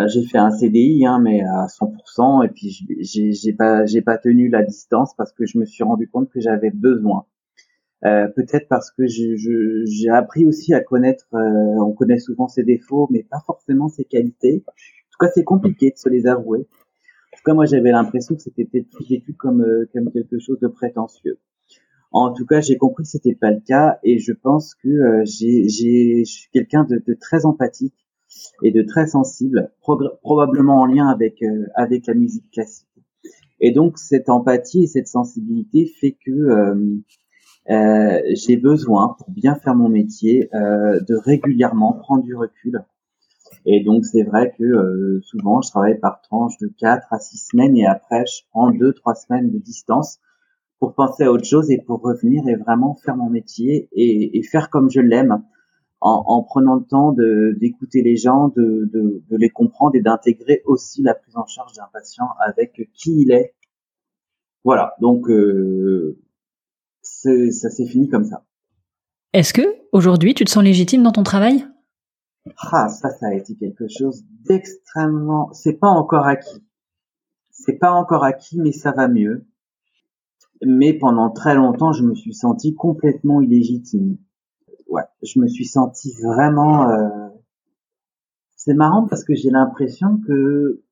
j'ai 0.07 0.25
fait 0.25 0.39
un 0.39 0.51
CDI, 0.51 1.07
hein, 1.07 1.21
mais 1.21 1.43
à 1.43 1.67
100%, 1.69 2.45
et 2.45 2.49
puis 2.49 2.71
j'ai 3.01 3.53
pas, 3.53 3.87
j'ai 3.87 4.03
pas 4.03 4.19
tenu 4.19 4.49
la 4.49 4.63
distance 4.63 5.15
parce 5.17 5.33
que 5.33 5.47
je 5.47 5.59
me 5.59 5.65
suis 5.65 5.85
rendu 5.85 6.09
compte 6.09 6.29
que 6.31 6.41
j'avais 6.41 6.71
besoin 6.71 7.27
euh, 8.07 8.29
peut-être 8.29 8.69
parce 8.69 8.91
que 8.91 9.07
j'ai 9.07 10.11
appris 10.11 10.47
aussi 10.47 10.75
à 10.75 10.81
connaître, 10.81 11.27
euh, 11.33 11.83
on 11.83 11.93
connaît 11.93 12.19
souvent 12.19 12.49
ses 12.49 12.63
défauts, 12.63 13.09
mais 13.11 13.23
pas 13.23 13.43
forcément 13.47 13.89
ses 13.89 14.05
qualités. 14.05 14.63
En 14.67 15.11
tout 15.11 15.19
cas, 15.21 15.31
c'est 15.35 15.45
compliqué 15.45 15.91
de 15.91 15.97
se 15.97 16.11
les 16.11 16.27
avouer. 16.27 16.61
En 16.61 17.37
tout 17.37 17.43
cas, 17.47 17.55
moi, 17.55 17.65
j'avais 17.65 17.93
l'impression 17.93 18.35
que 18.35 18.43
c'était 18.43 18.67
peut-être 18.67 18.89
vécu 19.09 19.33
comme, 19.33 19.63
euh, 19.63 19.89
comme 19.93 20.11
quelque 20.13 20.39
chose 20.39 20.59
de 20.61 20.69
prétentieux. 20.69 21.39
En 22.13 22.33
tout 22.33 22.45
cas, 22.45 22.61
j'ai 22.61 22.77
compris 22.77 23.05
que 23.05 23.09
c'était 23.09 23.35
pas 23.35 23.51
le 23.51 23.61
cas, 23.61 23.99
et 24.05 24.19
je 24.19 24.33
pense 24.33 24.75
que 24.75 25.25
j'ai, 25.25 25.69
je 25.69 26.25
suis 26.25 26.51
quelqu'un 26.53 26.85
de, 26.85 27.03
de, 27.05 27.15
très 27.15 27.45
empathique 27.45 28.07
et 28.63 28.71
de 28.71 28.83
très 28.83 29.07
sensible, 29.09 29.73
probablement 29.81 30.81
en 30.83 30.87
lien 30.87 31.09
avec 31.09 31.43
avec 31.75 32.07
la 32.07 32.15
musique 32.15 32.49
classique. 32.53 32.87
Et 33.61 33.73
donc, 33.73 33.99
cette 33.99 34.29
empathie 34.29 34.85
et 34.85 34.87
cette 34.87 35.09
sensibilité 35.09 35.87
fait 35.87 36.17
que 36.25 37.03
euh, 37.71 38.21
j'ai 38.35 38.57
besoin, 38.57 39.17
pour 39.19 39.31
bien 39.31 39.55
faire 39.57 39.75
mon 39.75 39.89
métier, 39.89 40.49
euh, 40.55 41.01
de 41.01 41.17
régulièrement 41.17 41.93
prendre 41.93 42.23
du 42.23 42.35
recul. 42.35 42.85
Et 43.67 43.83
donc 43.83 44.05
c'est 44.05 44.23
vrai 44.23 44.53
que 44.59 44.65
euh, 44.65 45.21
souvent 45.23 45.63
je 45.63 45.71
travaille 45.71 45.99
par 45.99 46.21
tranche 46.21 46.59
de 46.59 46.71
4 46.79 47.13
à 47.13 47.19
6 47.19 47.49
semaines 47.51 47.77
et 47.77 47.87
après 47.87 48.25
je 48.27 48.43
prends 48.51 48.71
2-3 48.71 49.27
semaines 49.27 49.51
de 49.51 49.59
distance 49.59 50.19
pour 50.79 50.95
penser 50.95 51.25
à 51.25 51.33
autre 51.33 51.47
chose 51.47 51.71
et 51.71 51.79
pour 51.79 52.03
revenir 52.03 52.47
et 52.49 52.57
vraiment 52.57 52.95
faire 52.95 53.17
mon 53.17 53.31
métier 53.31 53.89
et, 53.93 54.39
et 54.39 54.43
faire 54.43 54.69
comme 54.71 54.91
je 54.91 55.01
l'aime 55.01 55.43
en, 56.01 56.23
en, 56.27 56.43
prenant 56.43 56.75
le 56.75 56.85
temps 56.85 57.15
d'écouter 57.59 58.03
les 58.03 58.17
gens, 58.17 58.49
de, 58.49 58.91
de, 58.93 59.23
de, 59.31 59.37
les 59.39 59.49
comprendre 59.49 59.95
et 59.95 60.03
d'intégrer 60.03 60.61
aussi 60.67 61.03
la 61.03 61.15
prise 61.15 61.35
en 61.37 61.47
charge 61.47 61.73
d'un 61.73 61.89
patient 61.95 62.29
avec 62.47 62.91
qui 62.93 63.23
il 63.23 63.33
est. 63.33 63.55
Voilà, 64.65 64.95
donc 65.01 65.31
euh, 65.31 66.19
ça 67.51 67.71
s'est 67.71 67.87
fini 67.87 68.09
comme 68.09 68.25
ça. 68.25 68.45
Est-ce 69.33 69.53
que 69.53 69.63
aujourd'hui 69.93 70.35
tu 70.35 70.45
te 70.45 70.51
sens 70.51 70.63
légitime 70.63 71.03
dans 71.03 71.13
ton 71.13 71.25
travail? 71.25 71.67
Ah, 72.59 72.89
ça, 72.89 73.11
ça 73.11 73.29
a 73.29 73.35
été 73.35 73.57
quelque 73.57 73.89
chose 73.89 74.23
d'extrêmement. 74.47 75.53
C'est 75.53 75.75
pas 75.75 75.89
encore 75.89 76.27
acquis. 76.27 76.63
C'est 77.51 77.79
pas 77.79 77.93
encore 77.93 78.25
acquis, 78.25 78.61
mais 78.61 78.73
ça 78.73 78.93
va 78.93 79.09
mieux. 79.09 79.47
Mais 80.65 80.93
pendant 80.93 81.31
très 81.31 81.55
longtemps, 81.55 81.93
je 81.93 82.05
me 82.05 82.15
suis 82.15 82.35
senti 82.35 82.75
complètement 82.75 83.41
illégitime. 83.41 84.19
Ouais, 84.89 85.03
je 85.23 85.41
me 85.41 85.49
suis 85.49 85.65
senti 85.65 86.15
vraiment. 86.23 86.91
Euh... 86.91 87.29
C'est 88.57 88.75
marrant 88.75 89.07
parce 89.07 89.25
que 89.25 89.35
j'ai 89.35 89.51
l'impression 89.51 90.21
que 90.27 90.84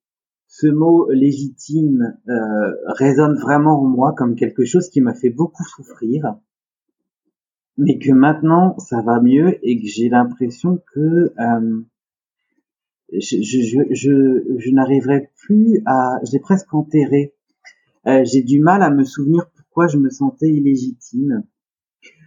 ce 0.54 0.66
mot 0.66 1.08
légitime 1.10 2.18
euh, 2.28 2.72
résonne 2.88 3.38
vraiment 3.38 3.80
en 3.80 3.86
moi 3.86 4.12
comme 4.14 4.34
quelque 4.34 4.66
chose 4.66 4.90
qui 4.90 5.00
m'a 5.00 5.14
fait 5.14 5.30
beaucoup 5.30 5.64
souffrir, 5.64 6.36
mais 7.78 7.98
que 7.98 8.12
maintenant 8.12 8.78
ça 8.78 9.00
va 9.00 9.18
mieux 9.22 9.56
et 9.66 9.80
que 9.80 9.86
j'ai 9.86 10.10
l'impression 10.10 10.82
que 10.92 11.32
euh, 11.40 11.80
je, 13.14 13.36
je, 13.40 13.94
je, 13.94 14.58
je 14.58 14.70
n'arriverai 14.72 15.30
plus 15.38 15.80
à... 15.86 16.18
J'ai 16.30 16.38
presque 16.38 16.74
enterré. 16.74 17.34
Euh, 18.06 18.22
j'ai 18.24 18.42
du 18.42 18.60
mal 18.60 18.82
à 18.82 18.90
me 18.90 19.04
souvenir 19.04 19.48
pourquoi 19.56 19.86
je 19.86 19.96
me 19.96 20.10
sentais 20.10 20.50
illégitime. 20.50 21.44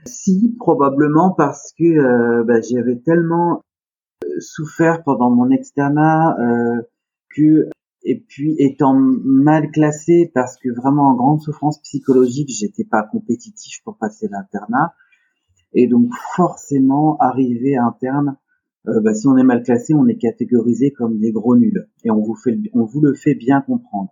Si, 0.07 0.55
probablement 0.57 1.31
parce 1.31 1.73
que 1.77 2.41
bah, 2.41 2.59
j'avais 2.61 2.97
tellement 2.97 3.61
euh, 4.23 4.39
souffert 4.39 5.03
pendant 5.03 5.29
mon 5.29 5.51
externat 5.51 6.37
euh, 6.39 6.81
que 7.35 7.69
et 8.05 8.19
puis 8.19 8.55
étant 8.59 8.93
mal 8.95 9.71
classé 9.71 10.31
parce 10.33 10.57
que 10.57 10.69
vraiment 10.69 11.09
en 11.09 11.15
grande 11.15 11.41
souffrance 11.41 11.81
psychologique, 11.81 12.49
j'étais 12.49 12.85
pas 12.85 13.03
compétitif 13.03 13.81
pour 13.83 13.97
passer 13.97 14.27
l'internat 14.29 14.93
et 15.73 15.87
donc 15.87 16.09
forcément 16.35 17.17
arrivé 17.19 17.75
interne, 17.75 18.37
euh, 18.87 19.01
bah, 19.01 19.13
si 19.13 19.27
on 19.27 19.35
est 19.37 19.43
mal 19.43 19.63
classé, 19.63 19.93
on 19.93 20.07
est 20.07 20.17
catégorisé 20.17 20.91
comme 20.91 21.19
des 21.19 21.31
gros 21.31 21.57
nuls 21.57 21.89
et 22.03 22.11
on 22.11 22.21
vous 22.21 22.35
fait 22.35 22.57
on 22.73 22.85
vous 22.85 23.01
le 23.01 23.13
fait 23.13 23.35
bien 23.35 23.61
comprendre. 23.61 24.11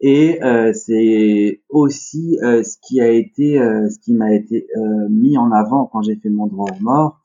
Et 0.00 0.42
euh, 0.42 0.72
c'est 0.72 1.62
aussi 1.68 2.36
euh, 2.42 2.64
ce 2.64 2.76
qui 2.82 3.00
a 3.00 3.08
été 3.08 3.60
euh, 3.60 3.88
ce 3.88 4.00
qui 4.00 4.14
m'a 4.14 4.34
été 4.34 4.66
euh, 4.76 5.08
mis 5.08 5.38
en 5.38 5.52
avant 5.52 5.86
quand 5.86 6.02
j'ai 6.02 6.16
fait 6.16 6.28
mon 6.28 6.48
droit 6.48 6.68
au 6.76 6.82
mort 6.82 7.20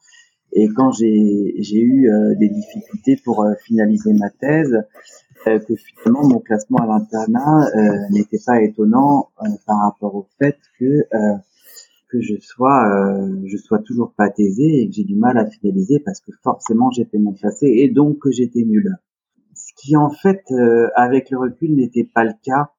et 0.54 0.68
quand 0.68 0.92
j'ai 0.92 1.56
j'ai 1.58 1.82
eu 1.82 2.10
des 2.40 2.48
difficultés 2.48 3.20
pour 3.26 3.46
finaliser 3.66 4.14
ma 4.14 4.30
thèse 4.30 4.78
euh, 5.46 5.60
que 5.60 5.76
finalement 5.76 6.28
mon 6.28 6.40
classement 6.40 6.80
à 6.80 6.88
l'internat 6.88 7.68
euh, 7.68 8.10
n'était 8.10 8.40
pas 8.44 8.62
étonnant 8.62 9.30
euh, 9.42 9.48
par 9.66 9.82
rapport 9.82 10.16
au 10.16 10.28
fait 10.40 10.58
que 10.80 11.04
que 12.10 12.22
je 12.22 12.36
sois 12.40 12.90
je 13.46 13.58
sois 13.58 13.80
toujours 13.80 14.14
pas 14.14 14.30
taisé 14.30 14.82
et 14.82 14.88
que 14.88 14.94
j'ai 14.96 15.04
du 15.04 15.16
mal 15.16 15.38
à 15.38 15.46
fidéliser 15.46 16.00
parce 16.00 16.22
que 16.22 16.32
forcément 16.42 16.90
j'étais 16.90 17.18
mon 17.18 17.34
classé 17.34 17.68
et 17.68 17.90
donc 17.90 18.20
que 18.20 18.32
j'étais 18.32 18.64
nul. 18.64 18.96
Ce 19.54 19.74
qui 19.76 19.96
en 19.98 20.10
fait 20.10 20.42
avec 20.96 21.30
le 21.30 21.38
recul 21.38 21.76
n'était 21.76 22.06
pas 22.06 22.24
le 22.24 22.34
cas 22.44 22.72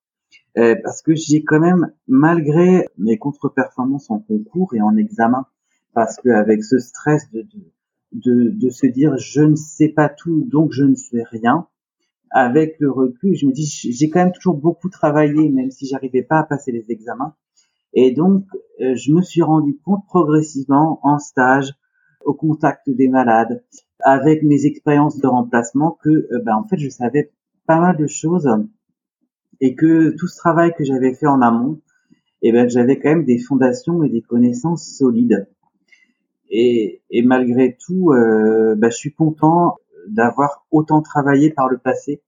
parce 0.55 1.03
que 1.03 1.15
j'ai 1.15 1.45
quand 1.45 1.61
même 1.61 1.93
malgré 2.07 2.89
mes 2.97 3.19
contre-performances 3.19 4.11
en 4.11 4.19
concours 4.19 4.75
et 4.75 4.81
en 4.81 4.97
examen 4.97 5.47
parce 5.93 6.17
que 6.17 6.31
avec 6.31 6.65
ce 6.65 6.79
stress 6.79 7.31
de, 7.31 7.43
de 7.43 7.73
de, 8.13 8.51
de 8.51 8.71
se 8.71 8.87
dire 8.87 9.17
je 9.19 9.43
ne 9.43 9.57
sais 9.57 9.89
pas 9.89 10.09
tout 10.09 10.43
donc 10.45 10.73
je 10.73 10.85
ne 10.85 10.95
sais 10.95 11.23
rien 11.31 11.69
avec 12.31 12.77
le 12.79 12.91
recul, 12.91 13.35
je 13.35 13.47
me 13.47 13.53
dis, 13.53 13.67
j'ai 13.67 14.09
quand 14.11 14.21
même 14.21 14.33
toujours 14.33 14.57
beaucoup 14.57 14.89
travaillé, 14.89 15.49
même 15.49 15.71
si 15.71 15.87
j'arrivais 15.87 16.23
pas 16.23 16.39
à 16.39 16.43
passer 16.45 16.73
les 16.73 16.85
examens. 16.91 17.35
Et 17.95 18.13
donc, 18.13 18.45
euh, 18.81 18.95
je 18.95 19.13
me 19.13 19.23
suis 19.23 19.43
rendu 19.43 19.79
compte 19.85 20.05
progressivement 20.07 21.01
en 21.03 21.19
stage, 21.19 21.73
au 22.25 22.35
contact 22.35 22.91
des 22.91 23.09
malades, 23.09 23.65
avec 24.01 24.43
mes 24.43 24.67
expériences 24.67 25.19
de 25.19 25.27
remplacement, 25.27 25.99
que, 26.03 26.11
euh, 26.11 26.43
ben, 26.45 26.57
en 26.57 26.65
fait, 26.65 26.77
je 26.77 26.89
savais 26.89 27.33
pas 27.67 27.81
mal 27.81 27.97
de 27.97 28.07
choses 28.07 28.49
et 29.61 29.75
que 29.75 30.11
tout 30.11 30.27
ce 30.27 30.37
travail 30.37 30.73
que 30.77 30.85
j'avais 30.85 31.15
fait 31.15 31.27
en 31.27 31.41
amont, 31.41 31.81
eh 32.43 32.53
ben, 32.53 32.69
j'avais 32.69 32.99
quand 32.99 33.09
même 33.09 33.25
des 33.25 33.39
fondations 33.39 34.03
et 34.05 34.09
des 34.09 34.23
connaissances 34.23 34.87
solides. 34.87 35.49
Et, 36.51 37.03
et 37.11 37.23
malgré 37.23 37.77
tout, 37.77 38.13
euh, 38.13 38.75
ben, 38.77 38.91
je 38.91 38.97
suis 38.97 39.13
content 39.13 39.77
d'avoir 40.09 40.67
autant 40.71 41.03
travaillé 41.03 41.51
par 41.51 41.69
le 41.69 41.79
passé. 41.79 42.23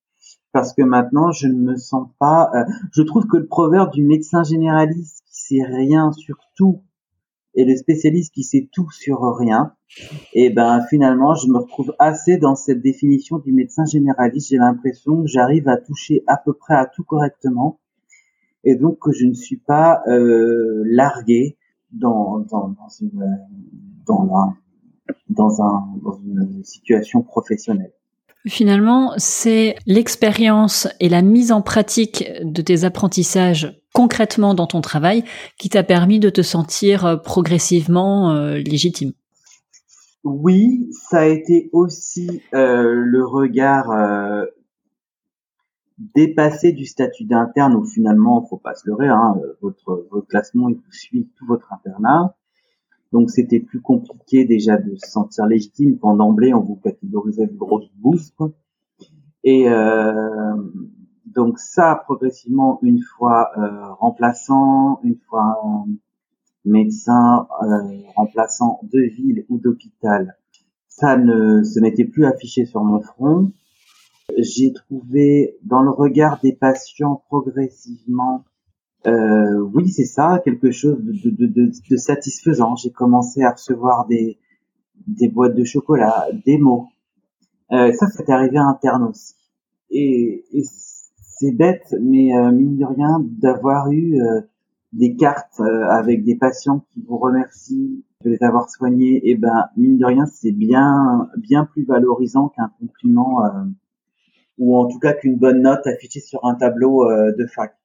Parce 0.53 0.73
que 0.75 0.83
maintenant 0.83 1.31
je 1.31 1.47
ne 1.47 1.55
me 1.55 1.77
sens 1.77 2.09
pas 2.19 2.51
euh, 2.55 2.65
je 2.93 3.03
trouve 3.03 3.27
que 3.27 3.37
le 3.37 3.47
proverbe 3.47 3.93
du 3.93 4.03
médecin 4.03 4.43
généraliste 4.43 5.23
qui 5.27 5.43
sait 5.43 5.65
rien 5.65 6.13
sur 6.13 6.37
tout 6.57 6.83
et 7.55 7.65
le 7.65 7.77
spécialiste 7.77 8.35
qui 8.35 8.43
sait 8.43 8.69
tout 8.73 8.91
sur 8.91 9.21
rien 9.37 9.73
et 10.35 10.47
eh 10.47 10.51
ben 10.51 10.85
finalement 10.89 11.35
je 11.35 11.49
me 11.49 11.59
retrouve 11.59 11.95
assez 11.99 12.37
dans 12.37 12.57
cette 12.57 12.81
définition 12.81 13.39
du 13.39 13.53
médecin 13.53 13.85
généraliste. 13.85 14.49
J'ai 14.51 14.57
l'impression 14.57 15.23
que 15.23 15.29
j'arrive 15.29 15.69
à 15.69 15.77
toucher 15.77 16.23
à 16.27 16.37
peu 16.37 16.53
près 16.53 16.75
à 16.75 16.87
tout 16.87 17.05
correctement 17.05 17.81
et 18.65 18.75
donc 18.75 18.99
que 18.99 19.13
je 19.13 19.27
ne 19.27 19.35
suis 19.35 19.57
pas 19.57 20.03
euh, 20.09 20.83
largué 20.85 21.57
dans 21.93 22.41
dans 22.41 22.69
dans 22.69 22.89
une 23.01 23.39
dans 24.07 24.55
dans 25.29 25.63
un 25.63 25.89
dans 26.03 26.19
une 26.25 26.65
situation 26.65 27.23
professionnelle. 27.23 27.93
Finalement, 28.47 29.13
c'est 29.19 29.77
l'expérience 29.87 30.89
et 30.99 31.11
la 31.11 31.21
mise 31.21 31.53
en 31.53 31.61
pratique 31.61 32.25
de 32.43 32.63
tes 32.63 32.85
apprentissages 32.85 33.79
concrètement 33.93 34.55
dans 34.55 34.67
ton 34.67 34.81
travail 34.81 35.25
qui 35.59 35.69
t'a 35.69 35.83
permis 35.83 36.21
de 36.21 36.31
te 36.31 36.41
sentir 36.41 37.21
progressivement 37.23 38.33
euh, 38.33 38.55
légitime. 38.57 39.13
Oui, 40.25 40.91
ça 40.93 41.21
a 41.21 41.27
été 41.27 41.71
aussi 41.73 42.43
euh, 42.55 42.93
le 42.95 43.25
regard 43.25 43.91
euh, 43.91 44.45
dépassé 46.15 46.73
du 46.73 46.87
statut 46.87 47.25
d'interne 47.25 47.75
où 47.75 47.85
finalement, 47.85 48.47
faut 48.47 48.59
pas 48.59 48.75
se 48.75 48.87
leurrer, 48.87 49.09
hein, 49.09 49.37
votre, 49.63 50.07
votre 50.11 50.27
classement 50.27 50.69
il 50.69 50.77
vous 50.77 50.93
suit 50.93 51.29
tout 51.37 51.47
votre 51.47 51.73
internat. 51.73 52.37
Donc 53.13 53.31
c'était 53.31 53.61
plus 53.61 53.81
compliqué 53.81 54.45
déjà 54.45 54.77
de 54.77 54.95
se 54.97 55.11
sentir 55.11 55.47
légitime 55.47 55.99
quand 55.99 56.15
d'emblée 56.15 56.55
on 56.55 56.61
vous 56.61 56.77
catégorisait 56.77 57.47
de 57.47 57.57
grosses 57.57 57.91
bouses. 57.97 58.33
Et 59.43 59.69
euh, 59.69 60.55
donc 61.27 61.59
ça 61.59 62.01
progressivement 62.05 62.79
une 62.83 63.01
fois 63.01 63.51
euh, 63.57 63.93
remplaçant, 63.95 65.01
une 65.03 65.17
fois 65.29 65.87
médecin 66.65 67.49
euh, 67.63 68.03
remplaçant 68.15 68.81
de 68.83 69.01
ville 69.01 69.45
ou 69.49 69.59
d'hôpital, 69.59 70.37
ça 70.89 71.17
ne 71.17 71.63
ce 71.63 71.81
n'était 71.81 72.05
plus 72.05 72.27
affiché 72.27 72.65
sur 72.65 72.85
mon 72.85 73.01
front. 73.01 73.51
J'ai 74.37 74.73
trouvé 74.73 75.57
dans 75.65 75.83
le 75.83 75.91
regard 75.91 76.39
des 76.41 76.53
patients 76.53 77.25
progressivement 77.29 78.45
euh, 79.07 79.59
oui, 79.75 79.91
c'est 79.91 80.05
ça, 80.05 80.41
quelque 80.45 80.71
chose 80.71 80.99
de, 81.03 81.31
de, 81.31 81.47
de, 81.47 81.73
de 81.91 81.97
satisfaisant. 81.97 82.77
J'ai 82.77 82.91
commencé 82.91 83.43
à 83.43 83.53
recevoir 83.53 84.07
des, 84.07 84.39
des 85.07 85.29
boîtes 85.29 85.55
de 85.55 85.65
chocolat, 85.65 86.27
des 86.45 86.59
mots. 86.59 86.89
Euh, 87.73 87.93
ça, 87.93 88.07
c'est 88.09 88.29
arrivé 88.31 88.59
à 88.59 88.65
interne 88.65 89.05
aussi. 89.05 89.35
Et, 89.91 90.45
et 90.53 90.65
c'est 91.41 91.53
bête, 91.53 91.95
mais 92.01 92.37
euh, 92.37 92.53
mine 92.53 92.77
de 92.77 92.85
rien, 92.85 93.25
d'avoir 93.41 93.91
eu 93.91 94.21
euh, 94.21 94.43
des 94.93 95.17
cartes 95.17 95.61
euh, 95.61 95.89
avec 95.89 96.23
des 96.23 96.37
patients 96.37 96.85
qui 96.93 97.03
vous 97.03 97.17
remercient 97.17 98.05
de 98.25 98.31
les 98.31 98.43
avoir 98.43 98.69
soignés, 98.69 99.17
et 99.17 99.31
eh 99.31 99.35
ben 99.37 99.71
mine 99.79 99.97
de 99.97 100.05
rien, 100.05 100.27
c'est 100.27 100.53
bien 100.53 101.31
bien 101.39 101.65
plus 101.65 101.85
valorisant 101.87 102.49
qu'un 102.51 102.71
compliment 102.79 103.39
ou 104.59 104.77
en 104.77 104.87
tout 104.89 104.99
cas 104.99 105.15
qu'une 105.15 105.39
bonne 105.39 105.63
note 105.63 105.87
affichée 105.87 106.21
sur 106.21 106.45
un 106.45 106.55
tableau 106.55 107.09
de 107.09 107.47
fac. 107.47 107.80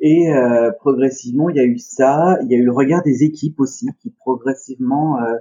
Et 0.00 0.32
euh, 0.32 0.70
progressivement, 0.72 1.50
il 1.50 1.56
y 1.56 1.60
a 1.60 1.64
eu 1.64 1.78
ça. 1.78 2.38
Il 2.42 2.50
y 2.50 2.54
a 2.54 2.58
eu 2.58 2.64
le 2.64 2.72
regard 2.72 3.02
des 3.02 3.22
équipes 3.22 3.60
aussi, 3.60 3.86
qui 4.00 4.10
progressivement, 4.10 5.20
euh, 5.20 5.36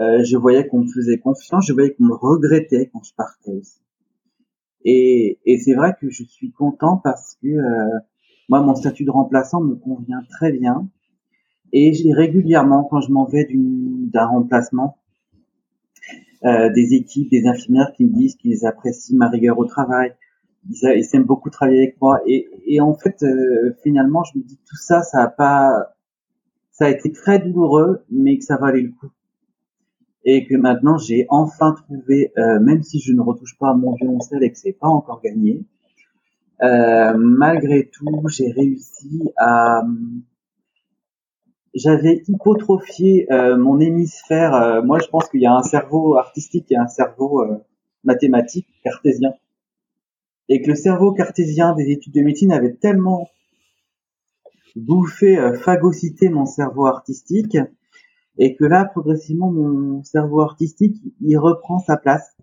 euh, 0.00 0.24
je 0.24 0.36
voyais 0.36 0.66
qu'on 0.66 0.80
me 0.80 0.88
faisait 0.88 1.18
confiance, 1.18 1.66
je 1.66 1.72
voyais 1.72 1.94
qu'on 1.94 2.04
me 2.04 2.14
regrettait 2.14 2.90
quand 2.92 3.02
je 3.04 3.14
partais 3.14 3.52
aussi. 3.52 3.80
Et, 4.84 5.38
et 5.44 5.58
c'est 5.58 5.74
vrai 5.74 5.94
que 6.00 6.10
je 6.10 6.24
suis 6.24 6.50
content 6.50 7.00
parce 7.02 7.36
que 7.42 7.48
moi, 8.48 8.62
mon 8.62 8.74
statut 8.74 9.04
de 9.04 9.10
remplaçant 9.10 9.60
me 9.60 9.74
convient 9.74 10.22
très 10.30 10.52
bien. 10.52 10.88
Et 11.72 11.92
j'ai 11.92 12.12
régulièrement, 12.12 12.84
quand 12.84 13.00
je 13.00 13.12
m'en 13.12 13.26
vais 13.26 13.46
d'un 13.52 14.26
remplacement, 14.26 14.96
des 16.42 16.94
équipes, 16.94 17.30
des 17.30 17.46
infirmières 17.46 17.92
qui 17.96 18.04
me 18.04 18.10
disent 18.10 18.36
qu'ils 18.36 18.64
apprécient 18.64 19.18
ma 19.18 19.28
rigueur 19.28 19.58
au 19.58 19.66
travail, 19.66 20.14
ils, 20.68 20.76
ils 20.96 21.08
aiment 21.14 21.24
beaucoup 21.24 21.50
travailler 21.50 21.82
avec 21.84 22.00
moi. 22.00 22.20
Et, 22.26 22.48
et 22.66 22.80
en 22.80 22.94
fait 22.94 23.22
euh, 23.22 23.76
finalement 23.82 24.24
je 24.24 24.38
me 24.38 24.44
dis 24.44 24.58
tout 24.68 24.76
ça 24.76 25.02
ça 25.02 25.22
a 25.22 25.28
pas 25.28 25.94
ça 26.70 26.86
a 26.86 26.90
été 26.90 27.12
très 27.12 27.38
douloureux 27.38 28.04
mais 28.10 28.38
que 28.38 28.44
ça 28.44 28.56
valait 28.56 28.82
le 28.82 28.90
coup. 28.90 29.10
Et 30.24 30.46
que 30.46 30.56
maintenant 30.56 30.98
j'ai 30.98 31.26
enfin 31.30 31.74
trouvé 31.74 32.32
euh, 32.38 32.60
même 32.60 32.82
si 32.82 33.00
je 33.00 33.12
ne 33.12 33.20
retouche 33.20 33.56
pas 33.58 33.74
mon 33.74 33.94
violoncelle 33.94 34.42
et 34.42 34.50
que 34.50 34.58
c'est 34.58 34.72
pas 34.72 34.88
encore 34.88 35.20
gagné 35.22 35.64
euh, 36.62 37.14
malgré 37.16 37.88
tout 37.88 38.06
j'ai 38.28 38.50
réussi 38.50 39.22
à 39.36 39.82
j'avais 41.74 42.22
hypotrophié 42.26 43.32
euh, 43.32 43.56
mon 43.56 43.78
hémisphère. 43.78 44.54
Euh, 44.54 44.82
moi, 44.82 44.98
je 44.98 45.06
pense 45.06 45.28
qu'il 45.28 45.40
y 45.40 45.46
a 45.46 45.52
un 45.52 45.62
cerveau 45.62 46.16
artistique 46.16 46.66
et 46.72 46.76
un 46.76 46.88
cerveau 46.88 47.44
mathématique 48.04 48.66
cartésien 48.82 49.32
et 50.48 50.62
que 50.62 50.68
le 50.68 50.76
cerveau 50.76 51.12
cartésien 51.12 51.74
des 51.74 51.90
études 51.90 52.14
de 52.14 52.22
médecine 52.22 52.52
avait 52.52 52.74
tellement 52.74 53.28
bouffé, 54.76 55.38
euh, 55.38 55.54
phagocyté 55.54 56.28
mon 56.28 56.46
cerveau 56.46 56.86
artistique, 56.86 57.58
et 58.38 58.54
que 58.54 58.64
là, 58.64 58.84
progressivement, 58.84 59.50
mon 59.50 60.02
cerveau 60.04 60.40
artistique, 60.40 60.96
il 61.20 61.36
reprend 61.36 61.80
sa 61.80 61.96
place. 61.96 62.36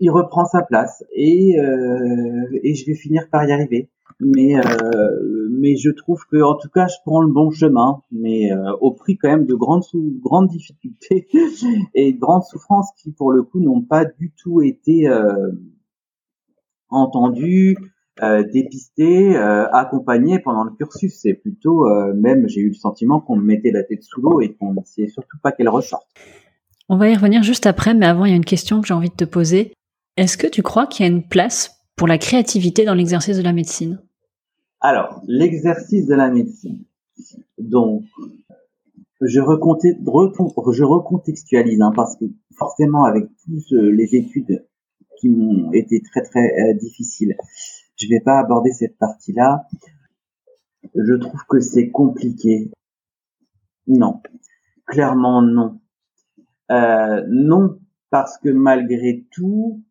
Il 0.00 0.10
reprend 0.10 0.44
sa 0.44 0.62
place, 0.62 1.02
et, 1.12 1.58
euh, 1.58 2.60
et 2.62 2.74
je 2.74 2.86
vais 2.86 2.94
finir 2.94 3.28
par 3.30 3.44
y 3.48 3.52
arriver. 3.52 3.90
Mais, 4.20 4.56
euh, 4.56 5.48
mais 5.50 5.76
je 5.76 5.90
trouve 5.90 6.24
que, 6.30 6.42
en 6.42 6.56
tout 6.56 6.68
cas, 6.68 6.88
je 6.88 6.96
prends 7.04 7.20
le 7.20 7.32
bon 7.32 7.50
chemin, 7.50 8.02
mais 8.10 8.52
euh, 8.52 8.72
au 8.80 8.90
prix 8.90 9.16
quand 9.16 9.28
même 9.28 9.46
de 9.46 9.54
grandes, 9.54 9.84
grandes 10.20 10.48
difficultés 10.48 11.28
et 11.94 12.12
de 12.12 12.18
grandes 12.18 12.42
souffrances 12.42 12.90
qui, 12.96 13.12
pour 13.12 13.32
le 13.32 13.42
coup, 13.44 13.60
n'ont 13.60 13.82
pas 13.82 14.04
du 14.04 14.32
tout 14.32 14.60
été 14.60 15.08
euh, 15.08 15.52
entendu, 16.90 17.76
euh, 18.20 18.42
dépisté, 18.42 19.36
euh, 19.36 19.70
accompagné 19.70 20.40
pendant 20.40 20.64
le 20.64 20.72
cursus. 20.72 21.20
C'est 21.22 21.34
plutôt, 21.34 21.86
euh, 21.86 22.12
même, 22.14 22.48
j'ai 22.48 22.60
eu 22.60 22.68
le 22.68 22.74
sentiment 22.74 23.20
qu'on 23.20 23.36
me 23.36 23.44
mettait 23.44 23.70
la 23.70 23.84
tête 23.84 24.02
sous 24.02 24.20
l'eau 24.20 24.40
et 24.40 24.54
qu'on 24.54 24.74
ne 24.74 24.80
sait 24.84 25.06
surtout 25.06 25.36
pas 25.40 25.52
qu'elle 25.52 25.68
ressorte. 25.68 26.08
On 26.88 26.96
va 26.96 27.08
y 27.10 27.14
revenir 27.14 27.44
juste 27.44 27.66
après, 27.66 27.94
mais 27.94 28.06
avant, 28.06 28.24
il 28.24 28.30
y 28.30 28.32
a 28.32 28.36
une 28.36 28.44
question 28.44 28.80
que 28.80 28.88
j'ai 28.88 28.94
envie 28.94 29.10
de 29.10 29.14
te 29.14 29.24
poser. 29.24 29.72
Est-ce 30.16 30.36
que 30.36 30.48
tu 30.48 30.62
crois 30.62 30.88
qu'il 30.88 31.06
y 31.06 31.08
a 31.08 31.12
une 31.12 31.22
place 31.22 31.78
pour 31.94 32.08
la 32.08 32.18
créativité 32.18 32.84
dans 32.84 32.94
l'exercice 32.94 33.36
de 33.36 33.42
la 33.42 33.52
médecine? 33.52 34.00
Alors, 34.80 35.22
l'exercice 35.28 36.06
de 36.06 36.14
la 36.14 36.28
médecine. 36.28 36.82
Donc, 37.58 38.02
je, 39.20 39.26
je 39.28 40.84
recontextualise, 40.84 41.80
hein, 41.82 41.92
parce 41.94 42.16
que 42.16 42.24
forcément, 42.56 43.04
avec 43.04 43.26
tous 43.44 43.62
les 43.70 44.16
études 44.16 44.64
qui 45.18 45.28
m'ont 45.28 45.72
été 45.72 46.02
très 46.02 46.22
très 46.22 46.40
euh, 46.60 46.74
difficiles. 46.74 47.36
Je 47.96 48.08
vais 48.08 48.20
pas 48.20 48.38
aborder 48.38 48.72
cette 48.72 48.96
partie-là. 48.98 49.66
Je 50.94 51.14
trouve 51.14 51.40
que 51.48 51.60
c'est 51.60 51.90
compliqué. 51.90 52.70
Non, 53.86 54.20
clairement 54.86 55.42
non. 55.42 55.80
Euh, 56.70 57.24
non, 57.28 57.78
parce 58.10 58.38
que 58.38 58.50
malgré 58.50 59.26
tout, 59.32 59.82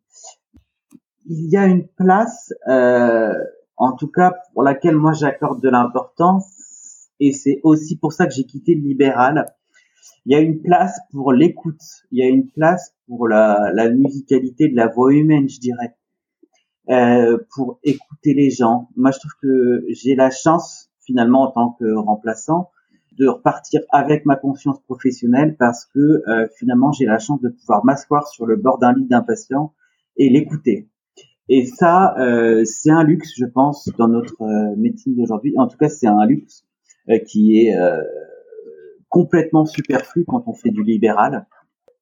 il 1.26 1.50
y 1.50 1.56
a 1.56 1.66
une 1.66 1.86
place, 1.86 2.52
euh, 2.68 3.34
en 3.76 3.92
tout 3.96 4.08
cas 4.08 4.34
pour 4.52 4.62
laquelle 4.62 4.96
moi 4.96 5.12
j'accorde 5.12 5.60
de 5.62 5.68
l'importance, 5.68 6.46
et 7.20 7.32
c'est 7.32 7.60
aussi 7.64 7.98
pour 7.98 8.12
ça 8.12 8.26
que 8.26 8.32
j'ai 8.32 8.44
quitté 8.44 8.74
le 8.74 8.82
libéral, 8.82 9.46
il 10.26 10.32
y 10.32 10.36
a 10.36 10.40
une 10.40 10.60
place 10.60 10.98
pour 11.12 11.32
l'écoute, 11.32 11.82
il 12.10 12.18
y 12.18 12.22
a 12.22 12.28
une 12.28 12.48
place 12.48 12.94
pour 13.06 13.28
la, 13.28 13.72
la 13.74 13.90
musicalité 13.90 14.68
de 14.68 14.76
la 14.76 14.88
voix 14.88 15.12
humaine, 15.12 15.48
je 15.48 15.60
dirais, 15.60 15.96
euh, 16.90 17.38
pour 17.54 17.80
écouter 17.84 18.34
les 18.34 18.50
gens. 18.50 18.88
Moi, 18.96 19.10
je 19.10 19.18
trouve 19.18 19.32
que 19.42 19.84
j'ai 19.88 20.14
la 20.14 20.30
chance, 20.30 20.90
finalement, 21.04 21.42
en 21.42 21.50
tant 21.50 21.76
que 21.78 21.94
remplaçant, 21.94 22.70
de 23.18 23.26
repartir 23.26 23.80
avec 23.90 24.24
ma 24.26 24.36
conscience 24.36 24.80
professionnelle 24.82 25.56
parce 25.58 25.86
que 25.86 26.22
euh, 26.28 26.46
finalement, 26.56 26.92
j'ai 26.92 27.04
la 27.04 27.18
chance 27.18 27.40
de 27.40 27.48
pouvoir 27.48 27.84
m'asseoir 27.84 28.28
sur 28.28 28.46
le 28.46 28.56
bord 28.56 28.78
d'un 28.78 28.92
lit 28.92 29.06
d'un 29.06 29.22
patient 29.22 29.74
et 30.16 30.28
l'écouter. 30.28 30.88
Et 31.48 31.64
ça, 31.64 32.14
euh, 32.18 32.64
c'est 32.64 32.90
un 32.90 33.04
luxe, 33.04 33.32
je 33.36 33.46
pense, 33.46 33.88
dans 33.98 34.08
notre 34.08 34.42
euh, 34.42 34.76
médecine 34.76 35.16
d'aujourd'hui. 35.16 35.54
En 35.56 35.66
tout 35.66 35.78
cas, 35.78 35.88
c'est 35.88 36.06
un 36.06 36.26
luxe 36.26 36.64
euh, 37.08 37.18
qui 37.18 37.60
est 37.60 37.74
complètement 39.08 39.66
superflu 39.66 40.24
quand 40.26 40.44
on 40.46 40.54
fait 40.54 40.70
du 40.70 40.82
libéral. 40.82 41.46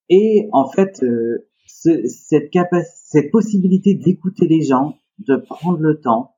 Et 0.08 0.48
en 0.52 0.68
fait, 0.68 1.02
euh, 1.02 1.48
cette, 1.66 2.52
cette 2.94 3.30
possibilité 3.30 3.94
d'écouter 3.94 4.46
les 4.46 4.62
gens, 4.62 4.96
de 5.18 5.36
prendre 5.36 5.78
le 5.78 6.00
temps, 6.00 6.36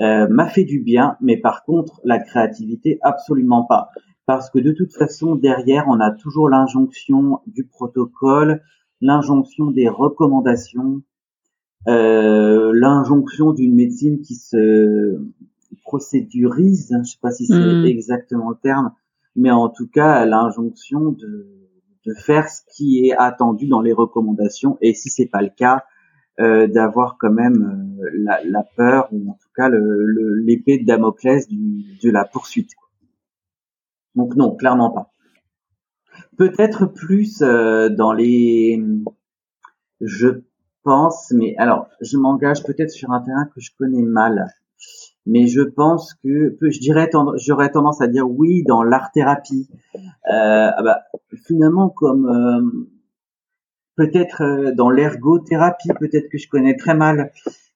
euh, 0.00 0.28
m'a 0.28 0.46
fait 0.46 0.64
du 0.64 0.80
bien, 0.80 1.16
mais 1.20 1.36
par 1.36 1.64
contre, 1.64 2.00
la 2.04 2.20
créativité, 2.20 2.98
absolument 3.02 3.64
pas. 3.64 3.88
Parce 4.26 4.50
que 4.50 4.58
de 4.58 4.72
toute 4.72 4.94
façon, 4.94 5.34
derrière, 5.34 5.86
on 5.88 5.98
a 6.00 6.12
toujours 6.12 6.48
l'injonction 6.48 7.40
du 7.46 7.64
protocole, 7.64 8.62
l'injonction 9.00 9.70
des 9.70 9.88
recommandations, 9.88 11.02
euh, 11.88 12.72
l'injonction 12.74 13.52
d'une 13.52 13.74
médecine 13.74 14.20
qui 14.20 14.34
se 14.34 15.18
procédurise, 15.82 16.94
je 17.04 17.10
sais 17.10 17.18
pas 17.20 17.30
si 17.30 17.46
c'est 17.46 17.54
hmm. 17.54 17.84
exactement 17.86 18.50
le 18.50 18.56
terme, 18.56 18.92
mais 19.36 19.50
en 19.50 19.68
tout 19.68 19.88
cas 19.88 20.24
l'injonction 20.24 21.12
de, 21.12 21.46
de 22.06 22.14
faire 22.14 22.48
ce 22.48 22.62
qui 22.74 23.06
est 23.06 23.12
attendu 23.16 23.66
dans 23.68 23.80
les 23.80 23.92
recommandations 23.92 24.78
et 24.80 24.94
si 24.94 25.10
c'est 25.10 25.26
pas 25.26 25.42
le 25.42 25.50
cas, 25.50 25.84
d'avoir 26.38 27.16
quand 27.18 27.32
même 27.32 27.98
la, 28.14 28.40
la, 28.44 28.62
peur 28.62 29.08
ou 29.10 29.28
en 29.28 29.34
tout 29.34 29.48
cas 29.56 29.68
l'épée 29.68 30.76
le, 30.76 30.82
de 30.82 30.86
Damoclès 30.86 31.48
du, 31.48 31.98
de 32.00 32.10
la 32.10 32.24
poursuite. 32.24 32.70
Donc 34.14 34.36
non, 34.36 34.54
clairement 34.54 34.90
pas. 34.90 35.12
Peut-être 36.36 36.86
plus 36.86 37.40
dans 37.40 38.12
les, 38.12 38.80
je 40.00 40.28
pense, 40.82 41.32
mais 41.32 41.56
alors 41.58 41.88
je 42.00 42.16
m'engage 42.16 42.62
peut-être 42.62 42.90
sur 42.90 43.10
un 43.10 43.20
terrain 43.20 43.46
que 43.46 43.60
je 43.60 43.70
connais 43.76 44.02
mal 44.02 44.46
mais 45.28 45.46
je 45.46 45.60
pense 45.60 46.14
que 46.14 46.56
je 46.60 46.80
dirais 46.80 47.10
j'aurais 47.36 47.70
tendance 47.70 48.00
à 48.00 48.08
dire 48.08 48.28
oui 48.28 48.64
dans 48.64 48.82
l'art 48.82 49.10
thérapie 49.12 49.68
euh, 49.94 50.70
ah 50.76 50.82
bah, 50.82 51.02
finalement 51.46 51.90
comme 51.90 52.26
euh, 52.26 52.88
peut-être 53.96 54.42
euh, 54.42 54.74
dans 54.74 54.88
l'ergothérapie 54.90 55.90
peut-être 56.00 56.30
que 56.30 56.38
je 56.38 56.48
connais 56.48 56.76
très 56.76 56.94
mal 56.94 57.30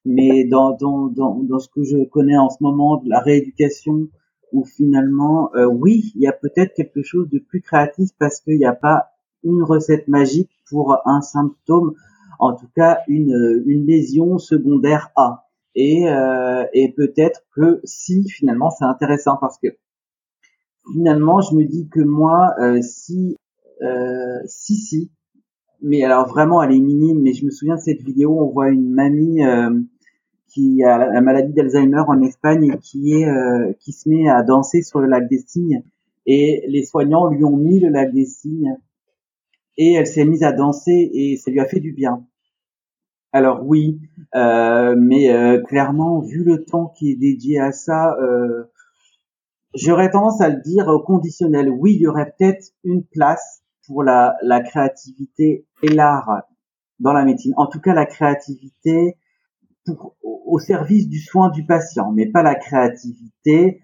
mais 0.04 0.44
dans, 0.44 0.72
dans, 0.72 1.06
dans, 1.08 1.34
dans 1.42 1.58
ce 1.58 1.68
que 1.68 1.84
je 1.84 2.02
connais 2.04 2.38
en 2.38 2.48
ce 2.48 2.56
moment 2.60 2.96
de 2.96 3.08
la 3.08 3.20
rééducation 3.20 4.08
où 4.52 4.64
finalement 4.64 5.50
oui 5.70 6.12
il 6.14 6.22
y 6.22 6.26
a 6.26 6.32
peut-être 6.32 6.74
quelque 6.74 7.02
chose 7.02 7.28
de 7.28 7.38
plus 7.38 7.60
créatif 7.60 8.10
parce 8.18 8.40
qu'il 8.40 8.58
n'y 8.58 8.64
a 8.64 8.74
pas 8.74 9.10
une 9.44 9.62
recette 9.62 10.08
magique 10.08 10.50
pour 10.68 10.98
un 11.06 11.20
symptôme 11.20 11.94
en 12.38 12.54
tout 12.54 12.68
cas 12.74 13.00
une, 13.08 13.62
une 13.66 13.86
lésion 13.86 14.38
secondaire 14.38 15.10
A 15.16 15.46
et, 15.74 16.08
euh, 16.08 16.64
et 16.72 16.92
peut-être 16.92 17.42
que 17.54 17.80
si 17.84 18.28
finalement 18.28 18.70
c'est 18.70 18.84
intéressant 18.84 19.36
parce 19.40 19.58
que 19.58 19.68
finalement 20.92 21.40
je 21.40 21.54
me 21.54 21.64
dis 21.64 21.88
que 21.88 22.00
moi 22.00 22.54
euh, 22.60 22.80
si 22.82 23.36
euh, 23.82 24.38
si 24.46 24.76
si 24.76 25.10
mais 25.80 26.02
alors 26.02 26.28
vraiment 26.28 26.62
elle 26.62 26.72
est 26.72 26.80
minime 26.80 27.22
mais 27.22 27.32
je 27.32 27.44
me 27.44 27.50
souviens 27.50 27.76
de 27.76 27.80
cette 27.80 28.02
vidéo 28.02 28.38
on 28.38 28.50
voit 28.50 28.70
une 28.70 28.92
mamie 28.92 29.44
euh, 29.44 29.70
qui 30.52 30.82
a 30.84 30.98
la 30.98 31.20
maladie 31.20 31.52
d'Alzheimer 31.54 32.02
en 32.06 32.20
Espagne 32.22 32.72
et 32.72 32.78
qui 32.78 33.14
est 33.14 33.26
euh, 33.26 33.72
qui 33.80 33.92
se 33.92 34.08
met 34.08 34.28
à 34.28 34.42
danser 34.42 34.82
sur 34.82 35.00
le 35.00 35.08
lac 35.08 35.28
des 35.28 35.38
Cygnes. 35.38 35.82
Et 36.26 36.64
les 36.68 36.84
soignants 36.84 37.26
lui 37.28 37.42
ont 37.44 37.56
mis 37.56 37.80
le 37.80 37.88
lac 37.88 38.12
des 38.12 38.26
Cygnes. 38.26 38.76
Et 39.78 39.94
elle 39.94 40.06
s'est 40.06 40.26
mise 40.26 40.42
à 40.42 40.52
danser 40.52 41.10
et 41.14 41.36
ça 41.38 41.50
lui 41.50 41.60
a 41.60 41.64
fait 41.64 41.80
du 41.80 41.92
bien 41.92 42.26
alors 43.32 43.64
oui, 43.64 43.98
euh, 44.34 44.94
mais 44.98 45.32
euh, 45.32 45.62
clairement, 45.62 46.20
vu 46.20 46.44
le 46.44 46.64
temps 46.64 46.88
qui 46.88 47.10
est 47.10 47.16
dédié 47.16 47.58
à 47.58 47.72
ça, 47.72 48.14
euh, 48.20 48.64
j'aurais 49.74 50.10
tendance 50.10 50.42
à 50.42 50.50
le 50.50 50.60
dire 50.60 50.88
au 50.88 51.00
conditionnel. 51.00 51.70
Oui, 51.70 51.94
il 51.94 52.02
y 52.02 52.06
aurait 52.06 52.34
peut-être 52.38 52.72
une 52.84 53.04
place 53.04 53.62
pour 53.86 54.02
la, 54.04 54.36
créativité 54.64 55.66
et 55.82 55.88
l'art 55.88 56.42
dans 57.00 57.14
la 57.14 57.24
médecine. 57.24 57.54
En 57.56 57.66
tout 57.66 57.80
cas, 57.80 57.94
la 57.94 58.04
créativité 58.04 59.16
pour, 59.86 60.14
au 60.22 60.58
service 60.58 61.08
du 61.08 61.18
soin 61.18 61.48
du 61.48 61.64
patient, 61.64 62.12
mais 62.12 62.26
pas 62.26 62.42
la 62.42 62.54
créativité 62.54 63.80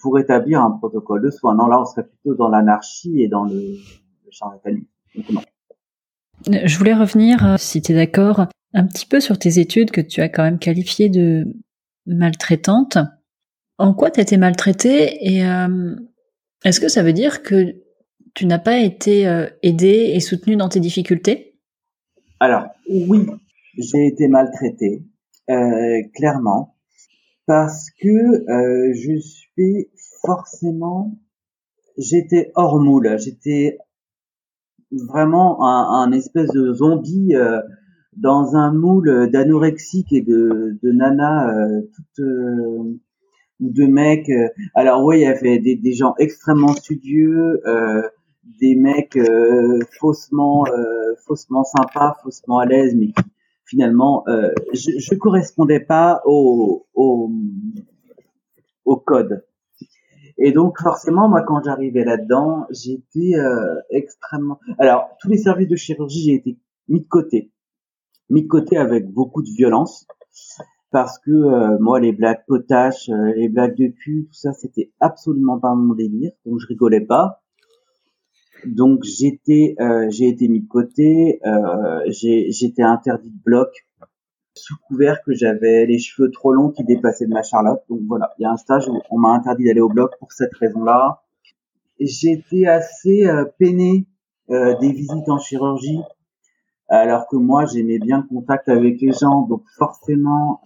pour 0.00 0.18
établir 0.18 0.62
un 0.62 0.70
protocole 0.70 1.20
de 1.20 1.30
soin. 1.30 1.54
Non, 1.54 1.66
là, 1.66 1.80
on 1.80 1.84
serait 1.84 2.06
plutôt 2.06 2.34
dans 2.36 2.48
l'anarchie 2.48 3.20
et 3.20 3.28
dans 3.28 3.44
le, 3.44 3.54
le 3.54 4.30
charlatanisme. 4.30 4.86
Je 6.46 6.78
voulais 6.78 6.94
revenir, 6.94 7.46
euh, 7.46 7.56
si 7.58 7.82
tu 7.82 7.92
es 7.92 7.94
d'accord, 7.94 8.46
un 8.74 8.86
petit 8.86 9.06
peu 9.06 9.20
sur 9.20 9.38
tes 9.38 9.58
études 9.58 9.90
que 9.90 10.00
tu 10.00 10.20
as 10.20 10.28
quand 10.28 10.42
même 10.42 10.58
qualifiées 10.58 11.08
de 11.08 11.44
maltraitantes. 12.06 12.98
En 13.78 13.94
quoi 13.94 14.10
tu 14.10 14.20
as 14.20 14.22
été 14.22 14.36
maltraitée 14.36 15.18
et 15.26 15.44
euh, 15.44 15.94
est-ce 16.64 16.80
que 16.80 16.88
ça 16.88 17.02
veut 17.02 17.12
dire 17.12 17.42
que 17.42 17.76
tu 18.34 18.46
n'as 18.46 18.58
pas 18.58 18.78
été 18.78 19.26
euh, 19.26 19.48
aidée 19.62 20.12
et 20.14 20.20
soutenue 20.20 20.56
dans 20.56 20.68
tes 20.68 20.80
difficultés? 20.80 21.58
Alors 22.40 22.66
oui, 22.88 23.26
j'ai 23.76 24.06
été 24.06 24.26
maltraitée, 24.28 25.02
clairement, 26.14 26.76
parce 27.46 27.90
que 28.00 28.44
je 28.94 29.18
suis 29.20 29.90
forcément, 30.22 31.16
j'étais 31.98 32.50
hors 32.54 32.80
moule, 32.80 33.16
j'étais 33.18 33.78
vraiment 34.92 35.64
un, 35.64 36.12
espèce 36.12 36.50
de 36.50 36.72
zombie 36.72 37.34
euh, 37.34 37.60
dans 38.16 38.56
un 38.56 38.72
moule 38.72 39.30
d'anorexique 39.30 40.12
et 40.12 40.20
de, 40.20 40.78
de 40.82 40.92
nana 40.92 41.48
euh, 41.48 41.80
toutes 41.94 42.24
euh, 42.24 42.98
ou 43.60 43.70
de 43.70 43.86
mecs. 43.86 44.30
alors 44.74 45.04
oui, 45.04 45.18
il 45.18 45.22
y 45.22 45.26
avait 45.26 45.58
des, 45.58 45.92
gens 45.92 46.14
extrêmement 46.18 46.74
studieux, 46.74 47.62
des 48.60 48.74
mecs 48.74 49.16
faussement 50.00 50.64
faussement 51.24 51.62
sympas, 51.62 52.16
faussement 52.24 52.58
à 52.58 52.66
l'aise, 52.66 52.96
mais 52.96 53.12
finalement 53.64 54.24
je, 54.72 54.98
je 54.98 55.14
correspondais 55.14 55.78
pas 55.78 56.22
au, 56.24 56.86
au, 56.94 57.30
au 58.84 58.96
code. 58.96 59.44
Et 60.38 60.50
donc 60.52 60.80
forcément, 60.80 61.28
moi, 61.28 61.42
quand 61.42 61.62
j'arrivais 61.62 62.04
là-dedans, 62.04 62.66
j'étais 62.70 63.38
euh, 63.38 63.76
Alors, 64.78 65.10
tous 65.20 65.28
les 65.28 65.38
services 65.38 65.68
de 65.68 65.76
chirurgie, 65.76 66.22
j'ai 66.22 66.34
été 66.34 66.58
mis 66.88 67.00
de 67.00 67.08
côté, 67.08 67.50
mis 68.30 68.42
de 68.42 68.48
côté 68.48 68.76
avec 68.76 69.10
beaucoup 69.10 69.42
de 69.42 69.50
violence, 69.50 70.06
parce 70.90 71.18
que 71.18 71.30
euh, 71.30 71.78
moi, 71.80 72.00
les 72.00 72.12
blagues 72.12 72.44
potaches, 72.46 73.08
euh, 73.08 73.32
les 73.34 73.48
blagues 73.48 73.76
de 73.76 73.88
cul, 73.88 74.26
tout 74.26 74.34
ça, 74.34 74.52
c'était 74.52 74.92
absolument 75.00 75.58
pas 75.58 75.74
mon 75.74 75.94
délire, 75.94 76.32
donc 76.46 76.60
je 76.60 76.66
rigolais 76.66 77.00
pas. 77.00 77.42
Donc 78.64 79.02
j'étais, 79.02 79.74
j'ai 80.10 80.28
été 80.28 80.46
mis 80.46 80.60
de 80.60 80.68
côté, 80.68 81.40
j'étais 82.06 82.82
interdit 82.82 83.30
de 83.30 83.42
bloc. 83.44 83.70
Sous 84.54 84.76
couvert 84.86 85.22
que 85.24 85.32
j'avais 85.32 85.86
les 85.86 85.98
cheveux 85.98 86.30
trop 86.30 86.52
longs 86.52 86.70
qui 86.70 86.84
dépassaient 86.84 87.26
de 87.26 87.32
ma 87.32 87.42
charlotte. 87.42 87.82
Donc 87.88 88.02
voilà, 88.06 88.34
il 88.38 88.42
y 88.42 88.44
a 88.44 88.50
un 88.50 88.56
stage 88.56 88.86
où 88.86 89.00
on 89.10 89.18
m'a 89.18 89.30
interdit 89.30 89.64
d'aller 89.64 89.80
au 89.80 89.88
bloc 89.88 90.12
pour 90.18 90.30
cette 90.30 90.54
raison-là. 90.54 91.22
J'étais 91.98 92.66
assez 92.66 93.26
euh, 93.26 93.44
peiné 93.58 94.06
euh, 94.50 94.78
des 94.78 94.92
visites 94.92 95.28
en 95.28 95.38
chirurgie, 95.38 96.00
alors 96.88 97.26
que 97.28 97.36
moi 97.36 97.64
j'aimais 97.66 97.98
bien 97.98 98.18
le 98.18 98.28
contact 98.28 98.68
avec 98.68 99.00
les 99.00 99.12
gens. 99.12 99.42
Donc 99.42 99.62
forcément, 99.78 100.60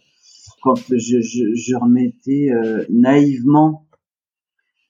quand 0.62 0.76
je, 0.76 1.20
je, 1.20 1.54
je 1.54 1.76
remettais 1.76 2.50
euh, 2.50 2.84
naïvement 2.90 3.86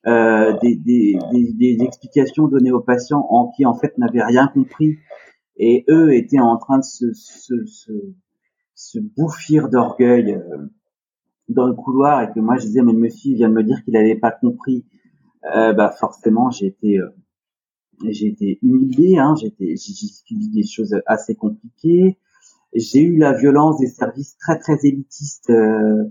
euh, 0.07 0.57
des, 0.63 0.77
des, 0.77 1.19
des, 1.33 1.53
des, 1.53 1.85
explications 1.85 2.47
données 2.47 2.71
aux 2.71 2.81
patients 2.81 3.27
en 3.29 3.51
qui 3.51 3.67
en 3.67 3.75
fait 3.75 3.99
n'avaient 3.99 4.23
rien 4.25 4.49
compris. 4.49 4.99
Et 5.57 5.85
eux 5.89 6.15
étaient 6.15 6.39
en 6.39 6.57
train 6.59 6.79
de 6.79 6.85
se, 6.85 7.13
se, 7.15 7.65
se 7.65 7.93
se 8.77 8.99
bouffir 8.99 9.69
d'orgueil 9.69 10.35
euh, 10.35 10.69
dans 11.49 11.67
le 11.67 11.75
couloir. 11.75 12.23
Et 12.23 12.33
que 12.33 12.39
moi 12.39 12.57
je 12.59 12.67
disais 12.67 12.83
mais 12.83 12.93
le 12.93 12.99
monsieur 12.99 13.35
vient 13.35 13.49
de 13.49 13.55
me 13.55 13.65
dire 13.65 13.83
qu'il 13.83 13.95
n'avait 13.95 14.15
pas 14.15 14.31
compris 14.31 14.87
euh, 15.57 15.73
bah 15.73 15.91
forcément 15.91 16.51
été 16.51 16.99
euh, 16.99 17.09
j'ai 18.09 18.27
été 18.29 18.59
humilié 18.63 19.19
hein, 19.19 19.35
j'ai 19.37 19.77
subi 19.77 20.49
des 20.51 20.67
choses 20.67 20.95
assez 21.07 21.35
compliquées 21.35 22.19
j'ai 22.75 23.01
eu 23.01 23.17
la 23.17 23.33
violence 23.33 23.79
des 23.79 23.87
services 23.89 24.37
très 24.39 24.59
très 24.59 24.77
élitistes 24.85 25.51
euh, 25.51 26.05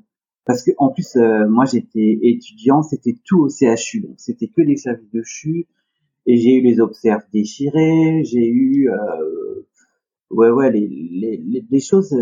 parce 0.45 0.63
que 0.63 0.71
en 0.77 0.89
plus 0.89 1.15
moi 1.49 1.65
j'étais 1.65 2.19
étudiant 2.21 2.81
c'était 2.81 3.15
tout 3.25 3.39
au 3.39 3.49
CHU 3.49 4.01
donc 4.01 4.15
c'était 4.17 4.47
que 4.47 4.61
des 4.61 4.77
services 4.77 5.11
de 5.11 5.21
CHU 5.23 5.67
et 6.27 6.37
j'ai 6.37 6.55
eu 6.55 6.61
les 6.61 6.79
observes 6.79 7.23
déchirées 7.33 8.23
j'ai 8.23 8.47
eu 8.47 8.89
ouais 10.31 10.49
ouais 10.49 10.71
les, 10.71 10.87
les, 10.87 11.65
les 11.69 11.79
choses 11.79 12.15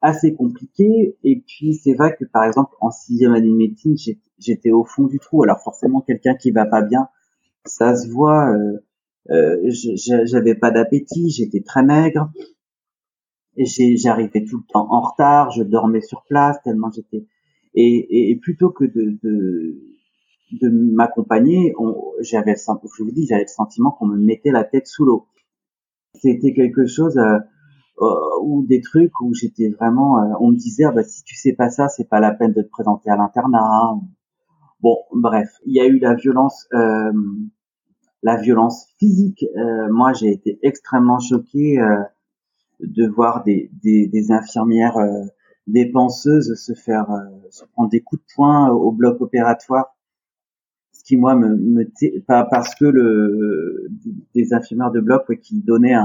assez 0.00 0.34
compliqué. 0.34 1.16
Et 1.24 1.42
puis 1.46 1.74
c'est 1.74 1.94
vrai 1.94 2.16
que 2.18 2.24
par 2.24 2.44
exemple 2.44 2.74
en 2.80 2.90
sixième 2.90 3.32
année 3.32 3.48
de 3.48 3.56
médecine, 3.56 3.96
j'étais 4.38 4.70
au 4.70 4.84
fond 4.84 5.04
du 5.04 5.18
trou. 5.18 5.42
Alors 5.42 5.60
forcément 5.62 6.00
quelqu'un 6.00 6.34
qui 6.34 6.50
va 6.50 6.66
pas 6.66 6.82
bien, 6.82 7.08
ça 7.64 7.96
se 7.96 8.08
voit. 8.08 8.50
Euh, 8.50 8.78
euh, 9.30 9.70
j'avais 10.24 10.54
pas 10.54 10.70
d'appétit, 10.70 11.30
j'étais 11.30 11.62
très 11.62 11.82
maigre. 11.82 12.30
J'arrivais 13.56 14.44
tout 14.44 14.58
le 14.58 14.72
temps 14.72 14.86
en 14.90 15.00
retard, 15.00 15.50
je 15.50 15.62
dormais 15.62 16.02
sur 16.02 16.24
place 16.28 16.56
tellement 16.62 16.90
j'étais. 16.90 17.26
Et, 17.74 18.30
et, 18.30 18.36
plutôt 18.36 18.70
que 18.70 18.84
de, 18.84 19.18
de, 19.22 19.76
de 20.60 20.68
m'accompagner, 20.68 21.74
j'avais, 22.20 22.54
je 22.56 23.02
vous 23.02 23.12
dis, 23.12 23.26
j'avais 23.26 23.42
le 23.42 23.48
sentiment 23.48 23.90
qu'on 23.90 24.06
me 24.06 24.18
mettait 24.18 24.50
la 24.50 24.64
tête 24.64 24.86
sous 24.86 25.04
l'eau. 25.04 25.26
C'était 26.14 26.52
quelque 26.54 26.86
chose. 26.86 27.16
Euh, 27.18 27.38
euh, 28.02 28.14
ou 28.42 28.66
des 28.66 28.82
trucs 28.82 29.18
où 29.22 29.32
j'étais 29.32 29.70
vraiment, 29.70 30.18
euh, 30.18 30.34
on 30.40 30.50
me 30.50 30.56
disait 30.56 30.84
ah 30.84 30.92
bah 30.92 31.02
si 31.02 31.24
tu 31.24 31.34
sais 31.34 31.54
pas 31.54 31.70
ça, 31.70 31.88
c'est 31.88 32.06
pas 32.06 32.20
la 32.20 32.32
peine 32.32 32.52
de 32.52 32.60
te 32.60 32.68
présenter 32.68 33.08
à 33.08 33.16
l'internat. 33.16 33.94
Bon, 34.80 34.98
bref, 35.14 35.48
il 35.64 35.74
y 35.74 35.80
a 35.80 35.86
eu 35.86 35.98
la 35.98 36.14
violence, 36.14 36.66
euh, 36.74 37.12
la 38.22 38.36
violence 38.36 38.88
physique. 38.98 39.44
moi, 39.90 40.12
j'ai 40.12 40.32
été 40.32 40.58
extrêmement 40.62 41.18
choqué 41.18 41.78
de 42.80 43.06
voir 43.06 43.44
des, 43.44 43.70
des, 43.82 44.06
des 44.08 44.32
infirmières, 44.32 44.96
des 45.66 45.86
penseuses 45.90 46.54
se 46.54 46.74
faire 46.74 47.08
se 47.50 47.64
prendre 47.66 47.90
des 47.90 48.00
coups 48.00 48.22
de 48.22 48.26
poing 48.34 48.70
au 48.70 48.90
bloc 48.92 49.20
opératoire 49.20 49.96
ce 50.96 51.04
qui 51.04 51.16
moi 51.16 51.34
me, 51.34 51.56
me 51.56 52.20
pas 52.26 52.44
parce 52.44 52.74
que 52.74 52.84
le 52.84 53.88
des 54.34 54.54
infirmières 54.54 54.90
de 54.90 55.00
bloc 55.00 55.38
qui 55.40 55.60
donnaient 55.60 55.96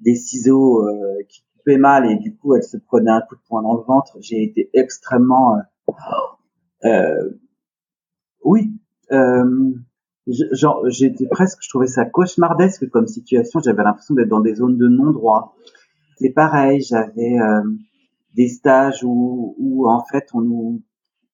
des 0.00 0.14
ciseaux 0.14 0.86
euh, 0.86 1.22
qui 1.28 1.44
occupait 1.54 1.78
mal 1.78 2.10
et 2.10 2.16
du 2.16 2.34
coup 2.36 2.54
elle 2.54 2.62
se 2.62 2.76
prenait 2.76 3.10
un 3.10 3.20
coup 3.22 3.36
de 3.36 3.40
poing 3.48 3.62
dans 3.62 3.74
le 3.74 3.82
ventre. 3.82 4.18
J'ai 4.20 4.42
été 4.42 4.70
extrêmement, 4.74 5.56
euh, 5.56 5.92
euh 6.84 7.30
oui, 8.44 8.72
euh, 9.12 9.72
genre 10.26 10.88
j'étais 10.88 11.26
presque, 11.26 11.58
je 11.62 11.68
trouvais 11.68 11.86
ça 11.86 12.04
cauchemardesque 12.04 12.88
comme 12.90 13.06
situation. 13.06 13.60
J'avais 13.60 13.82
l'impression 13.82 14.14
d'être 14.14 14.28
dans 14.28 14.40
des 14.40 14.54
zones 14.54 14.76
de 14.76 14.88
non-droit. 14.88 15.56
C'est 16.18 16.30
pareil, 16.30 16.80
j'avais 16.80 17.38
euh, 17.40 17.62
des 18.34 18.48
stages 18.48 19.02
où, 19.04 19.54
où 19.58 19.88
en 19.88 20.04
fait 20.04 20.28
on 20.34 20.42
nous 20.42 20.82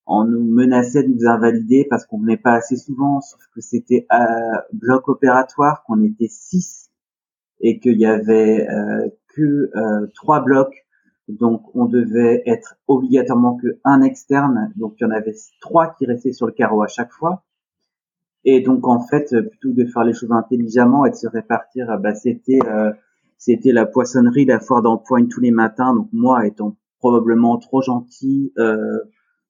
on 0.09 0.24
nous 0.24 0.43
menaçait 0.43 1.03
de 1.03 1.09
nous 1.09 1.26
invalider 1.26 1.86
parce 1.89 2.07
qu'on 2.07 2.18
venait 2.18 2.39
pas 2.39 2.55
assez 2.55 2.76
souvent, 2.76 3.20
sauf 3.20 3.41
que 3.55 3.61
c'était 3.61 4.07
à 4.09 4.26
bloc 4.72 5.07
opératoire, 5.09 5.84
qu'on 5.84 6.03
était 6.03 6.28
six 6.30 6.91
et 7.61 7.78
qu'il 7.78 7.99
y 7.99 8.07
avait 8.07 8.66
euh, 8.68 9.09
que 9.34 9.70
euh, 9.76 10.07
trois 10.14 10.41
blocs, 10.41 10.86
donc 11.28 11.62
on 11.74 11.84
devait 11.84 12.43
être 12.47 12.76
obligatoirement 12.86 13.57
que 13.57 13.78
un 13.84 14.01
externe, 14.01 14.72
donc 14.76 14.95
il 14.99 15.05
y 15.05 15.07
en 15.07 15.11
avait 15.11 15.34
trois 15.61 15.95
qui 15.95 16.07
restaient 16.07 16.32
sur 16.32 16.47
le 16.47 16.53
carreau 16.53 16.82
à 16.82 16.89
chaque 16.89 17.12
fois. 17.12 17.45
Et 18.45 18.61
donc 18.61 18.86
en 18.86 19.01
fait, 19.01 19.28
plutôt 19.49 19.70
que 19.70 19.82
de 19.82 19.84
faire 19.86 20.05
les 20.05 20.14
choses 20.14 20.32
intelligemment 20.32 21.05
et 21.05 21.11
de 21.11 21.16
se 21.16 21.26
répartir, 21.26 21.99
bah, 22.01 22.14
c'était 22.14 22.59
euh, 22.66 22.93
c'était 23.39 23.72
la 23.72 23.86
poissonnerie, 23.86 24.45
la 24.45 24.61
foire 24.61 24.82
d'empoigne 24.82 25.28
tous 25.28 25.41
les 25.41 25.53
matins. 25.53 25.95
Donc 25.95 26.09
moi, 26.12 26.47
étant 26.47 26.76
probablement 26.99 27.57
trop 27.59 27.82
gentil, 27.82 28.53
euh, 28.59 28.99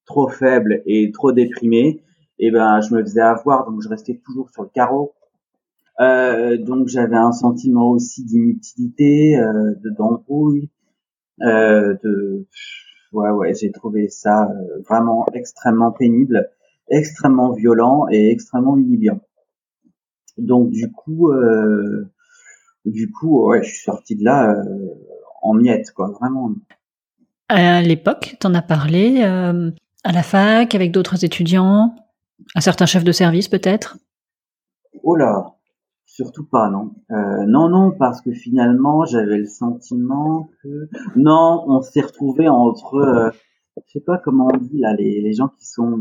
trop 0.04 0.28
faible 0.28 0.82
et 0.86 1.10
trop 1.12 1.32
déprimé, 1.32 2.02
et 2.38 2.48
eh 2.48 2.50
ben 2.50 2.80
je 2.80 2.94
me 2.94 3.02
faisais 3.02 3.20
avoir, 3.20 3.70
donc 3.70 3.82
je 3.82 3.88
restais 3.88 4.20
toujours 4.24 4.50
sur 4.50 4.62
le 4.62 4.68
carreau. 4.68 5.12
Euh, 6.00 6.56
donc 6.56 6.88
j'avais 6.88 7.16
un 7.16 7.32
sentiment 7.32 7.90
aussi 7.90 8.24
d'inutilité, 8.24 9.36
euh, 9.38 9.74
de 9.82 9.90
d'embrouille, 9.90 10.70
euh, 11.42 11.96
de 12.04 12.46
ouais 13.12 13.30
ouais 13.30 13.54
j'ai 13.54 13.72
trouvé 13.72 14.08
ça 14.08 14.44
euh, 14.44 14.80
vraiment 14.88 15.26
extrêmement 15.34 15.90
pénible, 15.92 16.48
extrêmement 16.90 17.52
violent 17.52 18.06
et 18.10 18.30
extrêmement 18.30 18.76
humiliant. 18.76 19.20
Donc 20.36 20.70
du 20.70 20.90
coup 20.90 21.30
euh, 21.30 22.10
du 22.84 23.10
coup 23.10 23.48
ouais 23.48 23.62
je 23.62 23.68
suis 23.70 23.84
sorti 23.84 24.16
de 24.16 24.24
là 24.24 24.54
euh, 24.54 24.88
en 25.42 25.54
miettes 25.54 25.92
quoi 25.92 26.10
vraiment. 26.10 26.52
À 27.48 27.80
l'époque, 27.80 28.36
t'en 28.40 28.52
as 28.52 28.62
parlé 28.62 29.22
à 29.22 30.12
la 30.12 30.22
fac, 30.22 30.74
avec 30.74 30.92
d'autres 30.92 31.24
étudiants, 31.24 31.94
à 32.54 32.60
certains 32.60 32.86
chefs 32.86 33.04
de 33.04 33.12
service 33.12 33.48
peut-être? 33.48 33.98
Oh 35.02 35.16
là, 35.16 35.54
surtout 36.04 36.44
pas, 36.44 36.68
non. 36.70 36.94
Euh, 37.10 37.46
non, 37.46 37.68
non, 37.68 37.92
parce 37.92 38.20
que 38.20 38.32
finalement, 38.32 39.04
j'avais 39.04 39.38
le 39.38 39.46
sentiment 39.46 40.50
que... 40.62 40.88
Non, 41.16 41.64
on 41.68 41.80
s'est 41.80 42.00
retrouvé 42.00 42.48
entre... 42.48 42.94
Euh, 42.96 43.30
je 43.86 43.92
sais 43.92 44.04
pas 44.04 44.18
comment 44.18 44.48
on 44.52 44.56
dit 44.56 44.78
là, 44.78 44.94
les, 44.94 45.20
les 45.20 45.32
gens 45.32 45.48
qui 45.48 45.66
sont, 45.66 45.98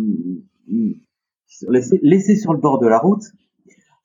laissés, 1.70 1.99
laissés, 2.01 2.36
sur 2.36 2.53
le 2.53 2.59
bord 2.59 2.80
de 2.80 2.88
la 2.88 2.99
route. 2.99 3.24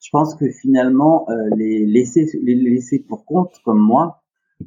Je 0.01 0.09
pense 0.11 0.35
que 0.35 0.49
finalement, 0.49 1.29
euh, 1.29 1.55
les 1.55 1.85
laissés, 1.85 2.99
pour 2.99 3.25
compte, 3.25 3.59
comme 3.63 3.79
moi, 3.79 4.21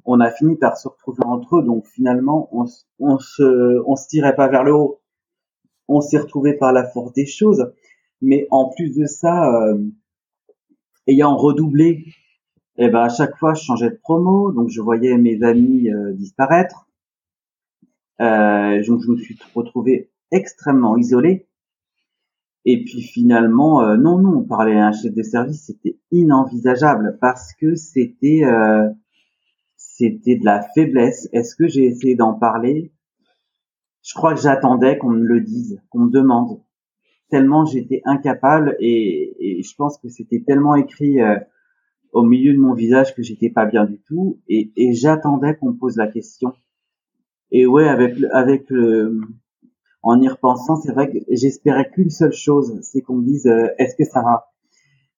on 0.05 0.21
a 0.21 0.31
fini 0.31 0.57
par 0.57 0.77
se 0.77 0.89
retrouver 0.89 1.25
entre 1.25 1.59
eux. 1.59 1.63
Donc 1.63 1.87
finalement, 1.87 2.49
on, 2.53 2.65
on 2.99 3.19
se, 3.19 3.83
on 3.87 3.95
tirait 3.95 4.35
pas 4.35 4.49
vers 4.49 4.65
le 4.65 4.75
haut 4.75 5.01
on 5.89 6.01
s'est 6.01 6.19
retrouvé 6.19 6.55
par 6.55 6.73
la 6.73 6.85
force 6.85 7.13
des 7.13 7.27
choses. 7.27 7.73
Mais 8.23 8.47
en 8.51 8.71
plus 8.71 8.95
de 8.95 9.07
ça, 9.07 9.53
euh, 9.53 9.79
ayant 11.07 11.37
redoublé, 11.37 12.07
eh 12.79 12.89
ben 12.89 13.03
à 13.03 13.09
chaque 13.09 13.37
fois 13.37 13.55
je 13.55 13.63
changeais 13.63 13.91
de 13.91 13.99
promo, 14.03 14.53
donc 14.53 14.69
je 14.69 14.81
voyais 14.81 15.17
mes 15.17 15.43
amis 15.43 15.91
euh, 15.91 16.13
disparaître. 16.13 16.89
Donc 18.19 19.03
je 19.03 19.11
me 19.11 19.17
suis 19.19 19.39
retrouvé 19.55 20.11
extrêmement 20.31 20.97
isolé. 20.97 21.46
Et 22.67 22.85
puis 22.85 23.01
finalement, 23.01 23.81
euh, 23.81 23.97
non, 23.97 24.19
non, 24.19 24.41
on 24.41 24.45
parlait 24.45 24.77
à 24.77 24.89
un 24.89 24.93
chef 24.93 25.15
de 25.15 25.23
service, 25.23 25.67
c'était 25.67 25.99
inenvisageable 26.11 27.17
parce 27.21 27.55
que 27.55 27.77
c'était 27.77 28.43
c'était 29.77 30.37
de 30.37 30.45
la 30.45 30.63
faiblesse. 30.75 31.29
Est-ce 31.33 31.57
que 31.57 31.67
j'ai 31.67 31.85
essayé 31.85 32.17
d'en 32.17 32.35
parler? 32.35 32.93
Je 34.03 34.15
crois 34.15 34.35
que 34.35 34.41
j'attendais 34.41 34.99
qu'on 34.99 35.11
me 35.11 35.25
le 35.25 35.41
dise, 35.41 35.81
qu'on 35.91 36.01
me 36.01 36.11
demande. 36.11 36.61
Tellement 37.31 37.65
j'étais 37.65 38.03
incapable 38.05 38.77
et, 38.79 39.63
je 39.63 39.75
pense 39.75 39.99
que 39.99 40.09
c'était 40.09 40.43
tellement 40.47 40.77
écrit 40.77 41.21
euh, 41.21 41.39
au 42.13 42.23
milieu 42.23 42.53
de 42.53 42.59
mon 42.59 42.75
visage 42.75 43.15
que 43.15 43.23
j'étais 43.23 43.51
pas 43.51 43.67
bien 43.67 43.85
du 43.85 43.99
tout 43.99 44.41
et, 44.49 44.71
j'attendais 44.93 45.57
qu'on 45.57 45.73
pose 45.73 45.97
la 45.97 46.09
question. 46.09 46.53
Et 47.51 47.67
ouais, 47.67 47.89
avec 47.89 48.17
avec 48.33 48.69
le, 48.71 49.21
en 50.07 50.21
y 50.21 50.29
repensant, 50.29 50.77
c'est 50.77 50.93
vrai 50.93 51.11
que 51.11 51.19
j'espérais 51.31 51.91
qu'une 51.91 52.11
seule 52.11 52.33
chose, 52.33 52.79
c'est 52.83 53.03
qu'on 53.03 53.17
me 53.17 53.25
dise 53.25 53.47
euh, 53.47 53.69
est-ce 53.79 53.97
que 53.97 54.05
ça 54.05 54.23
va? 54.23 54.53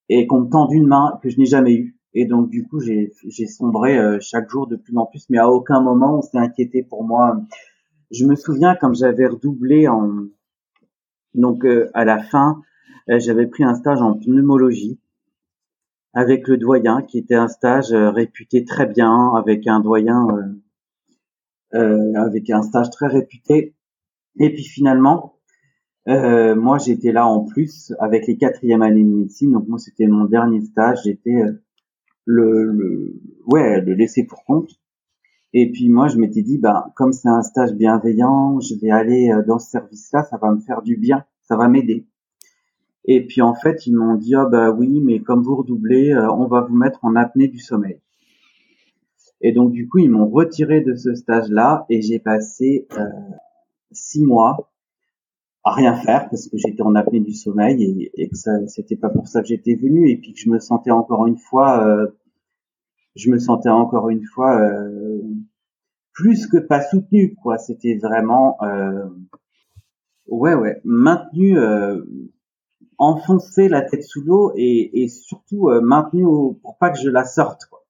Et 0.09 0.26
qu'on 0.26 0.41
me 0.41 0.49
tende 0.49 0.72
une 0.72 0.86
main 0.86 1.18
que 1.22 1.28
je 1.28 1.39
n'ai 1.39 1.45
jamais 1.45 1.74
eue. 1.74 1.99
Et 2.14 2.24
donc 2.24 2.49
du 2.49 2.66
coup, 2.66 2.80
j'ai 2.80 3.12
sombré 3.47 3.99
euh, 3.99 4.18
chaque 4.20 4.49
jour 4.49 4.66
de 4.66 4.76
plus 4.76 4.97
en 4.97 5.05
plus, 5.05 5.26
mais 5.28 5.39
à 5.39 5.51
aucun 5.51 5.80
moment 5.80 6.18
on 6.18 6.22
s'est 6.22 6.39
inquiété 6.39 6.82
pour 6.82 7.05
moi 7.05 7.41
je 8.11 8.24
me 8.24 8.34
souviens 8.34 8.74
quand 8.74 8.95
j'avais 8.95 9.26
redoublé 9.26 9.86
en 9.86 10.28
donc 11.34 11.66
euh, 11.66 11.91
à 11.93 12.07
la 12.07 12.22
fin, 12.22 12.62
euh, 13.11 13.18
j'avais 13.18 13.47
pris 13.47 13.62
un 13.62 13.74
stage 13.74 14.01
en 14.01 14.14
pneumologie 14.14 14.99
avec 16.14 16.49
le 16.49 16.57
doyen, 16.57 17.03
qui 17.03 17.18
était 17.18 17.34
un 17.34 17.49
stage 17.49 17.93
réputé 17.93 18.64
très 18.64 18.86
bien, 18.86 19.34
avec 19.36 19.66
un 19.66 19.80
doyen 19.80 20.26
avec 21.70 22.49
un 22.49 22.62
stage 22.62 22.89
très 22.91 23.09
réputé. 23.09 23.76
Et 24.39 24.53
puis 24.53 24.64
finalement, 24.64 25.34
moi 26.07 26.78
j'étais 26.78 27.12
là 27.12 27.26
en 27.26 27.45
plus 27.45 27.93
avec 27.99 28.26
les 28.26 28.36
quatrièmes 28.36 28.82
années 28.82 29.05
de 29.05 29.09
médecine, 29.09 29.53
donc 29.53 29.68
moi 29.68 29.78
c'était 29.78 30.07
mon 30.07 30.24
dernier 30.24 30.61
stage, 30.62 31.01
j'étais 31.05 31.43
le, 32.24 32.64
le 32.72 33.20
ouais 33.47 33.80
le 33.80 33.95
laisser 33.95 34.24
pour 34.24 34.45
compte. 34.45 34.78
Et 35.55 35.70
puis 35.72 35.89
moi, 35.89 36.09
je 36.09 36.18
m'étais 36.18 36.43
dit, 36.43 36.59
bah, 36.59 36.93
comme 36.95 37.12
c'est 37.12 37.28
un 37.28 37.43
stage 37.43 37.72
bienveillant, 37.72 38.61
je 38.61 38.74
vais 38.74 38.91
aller 38.91 39.30
euh, 39.30 39.43
dans 39.47 39.59
ce 39.59 39.70
service-là, 39.70 40.24
ça 40.24 40.36
va 40.36 40.53
me 40.53 40.61
faire 40.61 40.82
du 40.82 40.97
bien, 40.97 41.24
ça 41.43 41.57
va 41.57 41.68
m'aider. 41.68 42.07
Et 43.07 43.26
puis 43.26 43.41
en 43.41 43.55
fait, 43.55 43.86
ils 43.86 43.97
m'ont 43.97 44.16
dit, 44.16 44.36
oh 44.36 44.47
bah 44.51 44.70
oui, 44.70 45.01
mais 45.03 45.20
comme 45.20 45.43
vous 45.43 45.57
redoublez, 45.57 46.12
euh, 46.12 46.30
on 46.30 46.47
va 46.47 46.61
vous 46.61 46.76
mettre 46.76 47.03
en 47.03 47.16
apnée 47.16 47.49
du 47.49 47.59
sommeil. 47.59 48.01
Et 49.41 49.53
donc 49.53 49.72
du 49.72 49.89
coup, 49.89 49.99
ils 49.99 50.11
m'ont 50.11 50.28
retiré 50.28 50.82
de 50.82 50.95
ce 50.95 51.14
stage-là 51.14 51.86
et 51.89 52.03
j'ai 52.03 52.18
passé 52.18 52.86
euh, 52.99 53.05
six 53.93 54.24
mois 54.24 54.70
à 55.64 55.72
rien 55.72 55.95
faire 55.95 56.28
parce 56.30 56.49
que 56.49 56.57
j'étais 56.57 56.82
en 56.82 56.95
apnée 56.95 57.20
du 57.20 57.32
sommeil 57.32 57.82
et, 57.82 58.12
et 58.22 58.28
que 58.28 58.36
ça, 58.36 58.53
c'était 58.68 58.97
pas 58.97 59.11
pour 59.11 59.28
ça 59.28 59.43
que 59.43 59.49
j'étais 59.49 59.74
venu 59.74 60.11
et 60.11 60.16
puis 60.16 60.32
que 60.32 60.39
je 60.39 60.49
me 60.49 60.59
sentais 60.61 60.91
encore 60.91 61.26
une 61.26 61.36
fois 61.36 61.84
euh, 61.86 62.07
je 63.16 63.30
me 63.30 63.39
sentais 63.39 63.68
encore 63.68 64.09
une 64.11 64.24
fois 64.24 64.61
euh, 64.61 65.20
plus 66.12 66.47
que 66.47 66.59
pas 66.59 66.80
soutenu 66.82 67.34
quoi. 67.43 67.59
C'était 67.59 67.97
vraiment 67.97 68.57
euh, 68.62 69.07
ouais 70.28 70.55
ouais 70.55 70.80
maintenu 70.84 71.59
euh, 71.59 72.03
enfoncé 72.97 73.68
la 73.68 73.82
tête 73.82 74.05
sous 74.05 74.22
l'eau 74.22 74.53
et, 74.57 75.03
et 75.03 75.09
surtout 75.09 75.68
euh, 75.68 75.80
maintenu 75.80 76.24
pour 76.62 76.78
pas 76.78 76.91
que 76.91 76.99
je 76.99 77.11
la 77.11 77.24
sorte 77.24 77.66
quoi. 77.66 77.84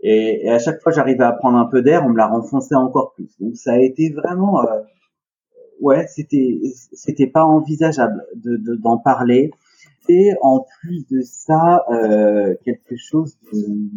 Et, 0.00 0.46
et 0.46 0.50
à 0.50 0.58
chaque 0.58 0.80
fois 0.82 0.92
j'arrivais 0.92 1.24
à 1.24 1.32
prendre 1.32 1.58
un 1.58 1.66
peu 1.66 1.82
d'air 1.82 2.04
on 2.06 2.10
me 2.10 2.16
la 2.16 2.26
renfonçait 2.26 2.74
encore 2.74 3.12
plus. 3.12 3.36
Donc 3.38 3.56
ça 3.56 3.74
a 3.74 3.78
été 3.78 4.10
vraiment 4.10 4.62
euh, 4.62 4.80
ouais 5.80 6.06
c'était 6.08 6.60
c'était 6.92 7.26
pas 7.26 7.44
envisageable 7.44 8.24
de 8.34 8.76
d'en 8.76 8.98
parler 8.98 9.50
et 10.08 10.30
en 10.42 10.64
plus 10.80 11.06
de 11.08 11.20
ça 11.22 11.84
euh, 11.90 12.54
quelque 12.64 12.96
chose 12.96 13.38
de 13.52 13.90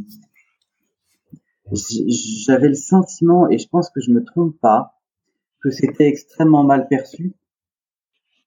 j'avais 1.72 2.68
le 2.68 2.76
sentiment, 2.76 3.50
et 3.50 3.58
je 3.58 3.68
pense 3.68 3.90
que 3.90 4.02
je 4.02 4.12
me 4.12 4.24
trompe 4.24 4.60
pas, 4.60 5.00
que 5.62 5.70
c'était 5.70 6.08
extrêmement 6.08 6.64
mal 6.64 6.88
perçu, 6.88 7.34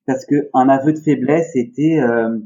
parce 0.07 0.25
que 0.27 0.49
un 0.55 0.69
aveu 0.69 0.93
de 0.93 0.99
faiblesse 0.99 1.57
était 1.57 1.99
euh, 2.01 2.39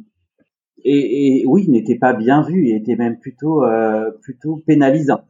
et, 0.84 1.41
et, 1.41 1.47
oui 1.47 1.68
n'était 1.68 1.99
pas 1.99 2.12
bien 2.14 2.43
vu, 2.43 2.68
et 2.68 2.76
était 2.76 2.97
même 2.97 3.18
plutôt 3.18 3.64
euh, 3.64 4.11
plutôt 4.22 4.62
pénalisant. 4.66 5.24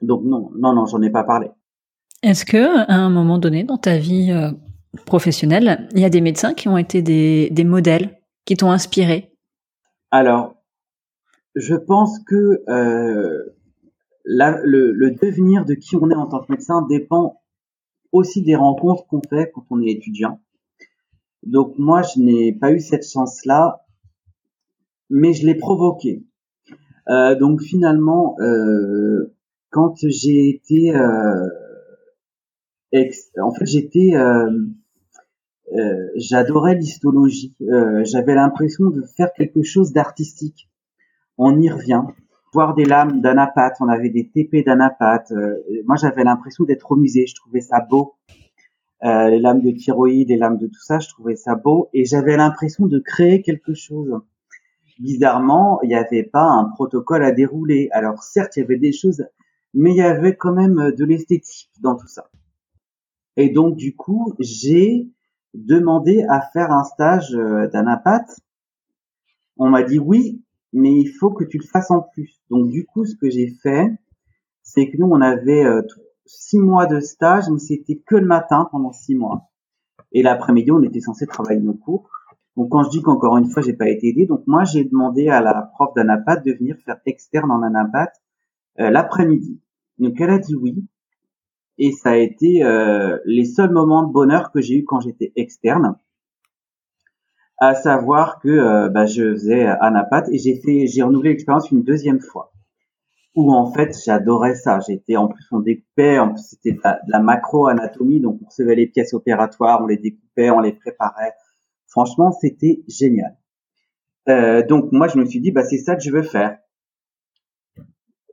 Donc 0.00 0.22
non, 0.24 0.50
non, 0.54 0.72
non, 0.72 0.86
j'en 0.86 1.02
ai 1.02 1.10
pas 1.10 1.24
parlé. 1.24 1.48
Est-ce 2.22 2.44
que 2.44 2.90
à 2.90 2.94
un 2.94 3.10
moment 3.10 3.38
donné 3.38 3.62
dans 3.62 3.78
ta 3.78 3.96
vie 3.96 4.32
euh, 4.32 4.50
professionnelle, 5.06 5.88
il 5.94 6.00
y 6.00 6.04
a 6.04 6.10
des 6.10 6.20
médecins 6.20 6.52
qui 6.52 6.68
ont 6.68 6.76
été 6.76 7.00
des, 7.00 7.64
modèles, 7.64 8.18
qui 8.44 8.56
t'ont 8.56 8.72
inspiré? 8.72 9.32
Alors, 10.10 10.56
je 11.54 11.76
pense 11.76 12.18
que 12.26 12.64
euh, 12.68 13.54
le, 14.24 15.10
devenir 15.22 15.64
de 15.64 15.74
qui 15.74 15.94
on 15.94 16.10
est 16.10 16.14
en 16.14 16.26
tant 16.26 16.40
que 16.40 16.50
médecin 16.50 16.84
dépend 16.88 17.40
aussi 18.10 18.42
des 18.42 18.56
rencontres 18.56 19.06
qu'on 19.06 19.22
fait 19.22 19.52
quand 19.54 19.64
on 19.70 19.80
est 19.80 19.90
étudiant. 19.90 20.40
Donc 21.44 21.74
moi, 21.78 22.02
je 22.02 22.20
n'ai 22.20 22.52
pas 22.52 22.72
eu 22.72 22.80
cette 22.80 23.08
chance-là, 23.08 23.86
mais 25.08 25.34
je 25.34 25.46
l'ai 25.46 25.54
provoqué. 25.54 26.24
Euh, 27.10 27.36
donc 27.36 27.60
finalement, 27.62 28.36
quand 29.70 29.94
j'ai 30.02 30.48
été, 30.48 30.92
en 32.92 33.52
fait, 33.52 33.66
j'étais, 33.66 34.12
j'adorais 36.16 36.74
l'histologie. 36.74 37.54
J'avais 38.04 38.34
l'impression 38.34 38.90
de 38.90 39.02
faire 39.16 39.32
quelque 39.36 39.62
chose 39.62 39.92
d'artistique. 39.92 40.68
On 41.36 41.60
y 41.60 41.70
revient 41.70 42.02
voir 42.54 42.74
des 42.74 42.86
lames 42.86 43.20
d'anapathe, 43.20 43.76
on 43.80 43.88
avait 43.88 44.08
des 44.08 44.30
TP 44.30 44.64
d'anapathe. 44.64 45.32
moi, 45.84 45.96
j'avais 45.96 46.24
l'impression 46.24 46.64
d'être 46.64 46.90
au 46.92 46.96
musée, 46.96 47.26
je 47.26 47.34
trouvais 47.34 47.60
ça 47.60 47.80
beau. 47.80 48.14
Euh, 49.04 49.28
les 49.28 49.38
lames 49.38 49.60
de 49.60 49.70
thyroïde, 49.70 50.28
les 50.28 50.36
lames 50.36 50.58
de 50.58 50.66
tout 50.66 50.82
ça, 50.82 50.98
je 50.98 51.08
trouvais 51.08 51.36
ça 51.36 51.54
beau 51.54 51.88
et 51.92 52.04
j'avais 52.04 52.36
l'impression 52.36 52.86
de 52.86 52.98
créer 52.98 53.42
quelque 53.42 53.74
chose. 53.74 54.20
Bizarrement, 54.98 55.80
il 55.82 55.88
n'y 55.88 55.94
avait 55.94 56.24
pas 56.24 56.42
un 56.42 56.64
protocole 56.64 57.22
à 57.24 57.30
dérouler. 57.30 57.88
Alors 57.92 58.24
certes, 58.24 58.56
il 58.56 58.60
y 58.60 58.62
avait 58.64 58.78
des 58.78 58.92
choses, 58.92 59.24
mais 59.72 59.90
il 59.90 59.96
y 59.96 60.02
avait 60.02 60.34
quand 60.34 60.52
même 60.52 60.92
de 60.96 61.04
l'esthétique 61.04 61.70
dans 61.80 61.94
tout 61.94 62.08
ça. 62.08 62.28
Et 63.38 63.50
donc 63.50 63.76
du 63.76 63.94
coup, 63.94 64.34
j'ai 64.40 65.08
demandé 65.54 66.24
à 66.28 66.40
faire 66.52 66.72
un 66.72 66.82
stage 66.82 67.32
euh, 67.36 67.68
d'anapathe. 67.68 68.40
On 69.56 69.70
m'a 69.70 69.84
dit 69.84 70.00
oui, 70.00 70.42
mais 70.72 70.92
il 70.92 71.06
faut 71.06 71.30
que 71.30 71.44
tu 71.44 71.58
le 71.58 71.64
fasses 71.64 71.92
en 71.92 72.02
plus. 72.02 72.42
Donc 72.50 72.68
du 72.68 72.84
coup, 72.84 73.04
ce 73.04 73.14
que 73.14 73.30
j'ai 73.30 73.54
fait, 73.62 73.92
c'est 74.64 74.90
que 74.90 74.96
nous, 74.98 75.06
on 75.06 75.20
avait 75.20 75.64
euh, 75.64 75.82
six 76.26 76.58
mois 76.58 76.86
de 76.86 76.98
stage, 76.98 77.44
mais 77.48 77.60
c'était 77.60 78.02
que 78.04 78.16
le 78.16 78.26
matin 78.26 78.68
pendant 78.72 78.90
six 78.90 79.14
mois. 79.14 79.48
Et 80.10 80.22
l'après-midi, 80.24 80.72
on 80.72 80.82
était 80.82 81.00
censé 81.00 81.24
travailler 81.24 81.60
nos 81.60 81.74
cours. 81.74 82.10
Donc 82.56 82.70
quand 82.72 82.82
je 82.82 82.90
dis 82.90 83.02
qu'encore 83.02 83.36
une 83.36 83.48
fois, 83.48 83.62
j'ai 83.62 83.72
pas 83.72 83.88
été 83.88 84.08
aidé, 84.08 84.26
donc 84.26 84.42
moi 84.48 84.64
j'ai 84.64 84.82
demandé 84.82 85.28
à 85.28 85.40
la 85.40 85.70
prof 85.74 85.94
d'anapath 85.94 86.44
de 86.44 86.54
venir 86.54 86.76
faire 86.84 86.98
externe 87.06 87.52
en 87.52 87.62
anapath 87.62 88.20
euh, 88.80 88.90
l'après-midi. 88.90 89.60
Donc 89.98 90.20
elle 90.20 90.30
a 90.30 90.38
dit 90.38 90.56
oui. 90.56 90.84
Et 91.78 91.92
ça 91.92 92.10
a 92.10 92.16
été 92.16 92.62
euh, 92.64 93.18
les 93.24 93.44
seuls 93.44 93.70
moments 93.70 94.02
de 94.02 94.12
bonheur 94.12 94.50
que 94.50 94.60
j'ai 94.60 94.76
eu 94.76 94.84
quand 94.84 95.00
j'étais 95.00 95.32
externe. 95.36 95.96
À 97.58 97.74
savoir 97.74 98.40
que 98.40 98.48
euh, 98.48 98.88
bah, 98.88 99.06
je 99.06 99.32
faisais 99.32 99.66
anapath 99.66 100.28
et 100.30 100.38
j'ai 100.38 100.60
fait, 100.60 100.86
j'ai 100.86 101.02
renouvelé 101.02 101.30
l'expérience 101.30 101.70
une 101.70 101.82
deuxième 101.82 102.20
fois 102.20 102.52
où 103.38 103.52
en 103.52 103.72
fait 103.72 103.96
j'adorais 104.04 104.56
ça. 104.56 104.80
J'étais 104.80 105.16
en 105.16 105.28
plus 105.28 105.44
on 105.52 105.60
découpait, 105.60 106.18
en 106.18 106.30
plus 106.30 106.42
c'était 106.42 106.72
de 106.72 106.80
la, 106.82 107.20
macro-anatomie, 107.20 108.20
donc 108.20 108.40
on 108.42 108.46
recevait 108.46 108.74
les 108.74 108.88
pièces 108.88 109.14
opératoires, 109.14 109.80
on 109.82 109.86
les 109.86 109.96
découpait, 109.96 110.50
on 110.50 110.60
les 110.60 110.72
préparait. 110.72 111.34
Franchement, 111.86 112.32
c'était 112.32 112.82
génial. 112.88 113.36
Euh, 114.28 114.66
donc 114.66 114.90
moi 114.92 115.08
je 115.08 115.18
me 115.18 115.24
suis 115.24 115.40
dit 115.40 115.52
bah 115.52 115.62
c'est 115.64 115.78
ça 115.78 115.94
que 115.94 116.02
je 116.02 116.10
veux 116.10 116.22
faire. 116.22 116.58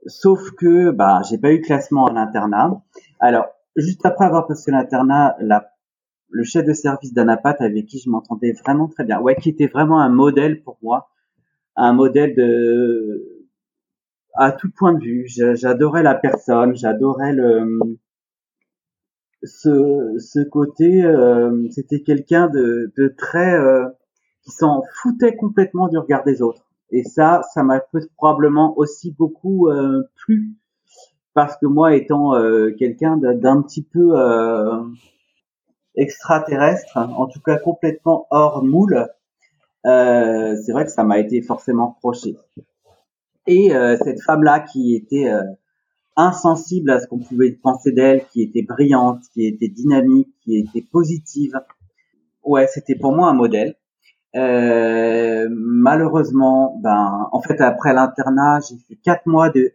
Sauf 0.06 0.50
que 0.52 0.90
bah 0.90 1.22
j'ai 1.28 1.38
pas 1.38 1.52
eu 1.52 1.60
classement 1.60 2.04
en 2.04 2.16
internat. 2.16 2.82
Alors 3.20 3.46
juste 3.76 4.04
après 4.04 4.24
avoir 4.24 4.46
passé 4.46 4.70
l'internat, 4.70 5.36
le 6.30 6.44
chef 6.44 6.64
de 6.64 6.72
service 6.72 7.12
d'Anapat 7.14 7.56
avec 7.60 7.86
qui 7.86 7.98
je 7.98 8.10
m'entendais 8.10 8.52
vraiment 8.52 8.88
très 8.88 9.04
bien, 9.04 9.20
ouais, 9.20 9.36
qui 9.36 9.50
était 9.50 9.66
vraiment 9.68 10.00
un 10.00 10.08
modèle 10.08 10.62
pour 10.62 10.78
moi, 10.82 11.08
un 11.76 11.92
modèle 11.92 12.34
de 12.34 13.46
à 14.34 14.52
tout 14.52 14.70
point 14.70 14.92
de 14.94 15.02
vue. 15.02 15.26
J'adorais 15.28 16.02
la 16.02 16.14
personne, 16.14 16.76
j'adorais 16.76 17.32
le 17.32 17.98
ce, 19.42 20.16
ce 20.18 20.40
côté. 20.40 21.04
Euh, 21.04 21.68
C'était 21.70 22.02
quelqu'un 22.02 22.48
de, 22.48 22.92
de 22.96 23.08
très 23.16 23.54
euh, 23.54 23.86
qui 24.42 24.50
s'en 24.50 24.82
foutait 25.02 25.36
complètement 25.36 25.88
du 25.88 25.98
regard 25.98 26.24
des 26.24 26.42
autres. 26.42 26.64
Et 26.90 27.02
ça, 27.04 27.42
ça 27.52 27.62
m'a 27.62 27.80
probablement 28.16 28.76
aussi 28.78 29.12
beaucoup 29.12 29.68
euh, 29.68 30.02
plu 30.16 30.54
parce 31.36 31.56
que 31.58 31.66
moi, 31.66 31.94
étant 31.94 32.34
euh, 32.34 32.74
quelqu'un 32.76 33.16
d'un 33.16 33.62
petit 33.62 33.84
peu 33.84 34.16
extraterrestre, 35.94 36.96
en 36.96 37.28
tout 37.28 37.40
cas 37.40 37.58
complètement 37.58 38.26
hors 38.30 38.64
moule, 38.64 39.06
c'est 39.84 40.72
vrai 40.72 40.84
que 40.84 40.90
ça 40.90 41.04
m'a 41.04 41.20
été 41.20 41.42
forcément 41.42 41.90
reproché. 41.90 42.36
Et 43.46 43.74
euh, 43.74 43.96
cette 44.02 44.20
femme-là 44.22 44.60
qui 44.60 44.96
était 44.96 45.28
euh, 45.28 45.42
insensible 46.16 46.90
à 46.90 47.00
ce 47.00 47.06
qu'on 47.06 47.18
pouvait 47.18 47.52
penser 47.52 47.92
d'elle, 47.92 48.26
qui 48.26 48.42
était 48.42 48.62
brillante, 48.62 49.20
qui 49.32 49.46
était 49.46 49.68
dynamique, 49.68 50.28
qui 50.42 50.58
était 50.58 50.82
positive. 50.90 51.52
Ouais, 52.42 52.66
c'était 52.66 52.96
pour 52.96 53.14
moi 53.14 53.28
un 53.28 53.34
modèle. 53.34 53.76
Euh, 54.36 55.48
malheureusement, 55.50 56.78
ben, 56.82 57.28
en 57.32 57.40
fait, 57.40 57.60
après 57.60 57.94
l'internat, 57.94 58.60
j'ai 58.68 58.76
fait 58.76 58.96
quatre 58.96 59.26
mois 59.26 59.48
de, 59.48 59.72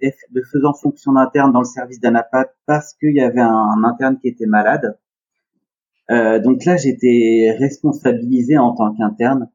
faisant 0.52 0.74
fonction 0.74 1.14
d'interne 1.14 1.52
dans 1.52 1.60
le 1.60 1.66
service 1.66 2.00
d'anapath 2.00 2.54
parce 2.68 2.94
qu'il 2.94 3.16
y 3.16 3.22
avait 3.22 3.42
un, 3.42 3.84
interne 3.84 4.20
qui 4.20 4.28
était 4.28 4.46
malade. 4.46 4.98
Euh, 6.12 6.40
donc 6.40 6.66
là, 6.66 6.78
j'étais 6.78 7.56
responsabilisé 7.58 8.58
en 8.58 8.76
tant 8.76 8.94
qu'interne. 8.94 9.50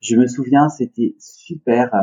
Je 0.00 0.16
me 0.16 0.26
souviens, 0.28 0.68
c'était 0.68 1.16
super. 1.18 1.92
Euh, 1.94 2.02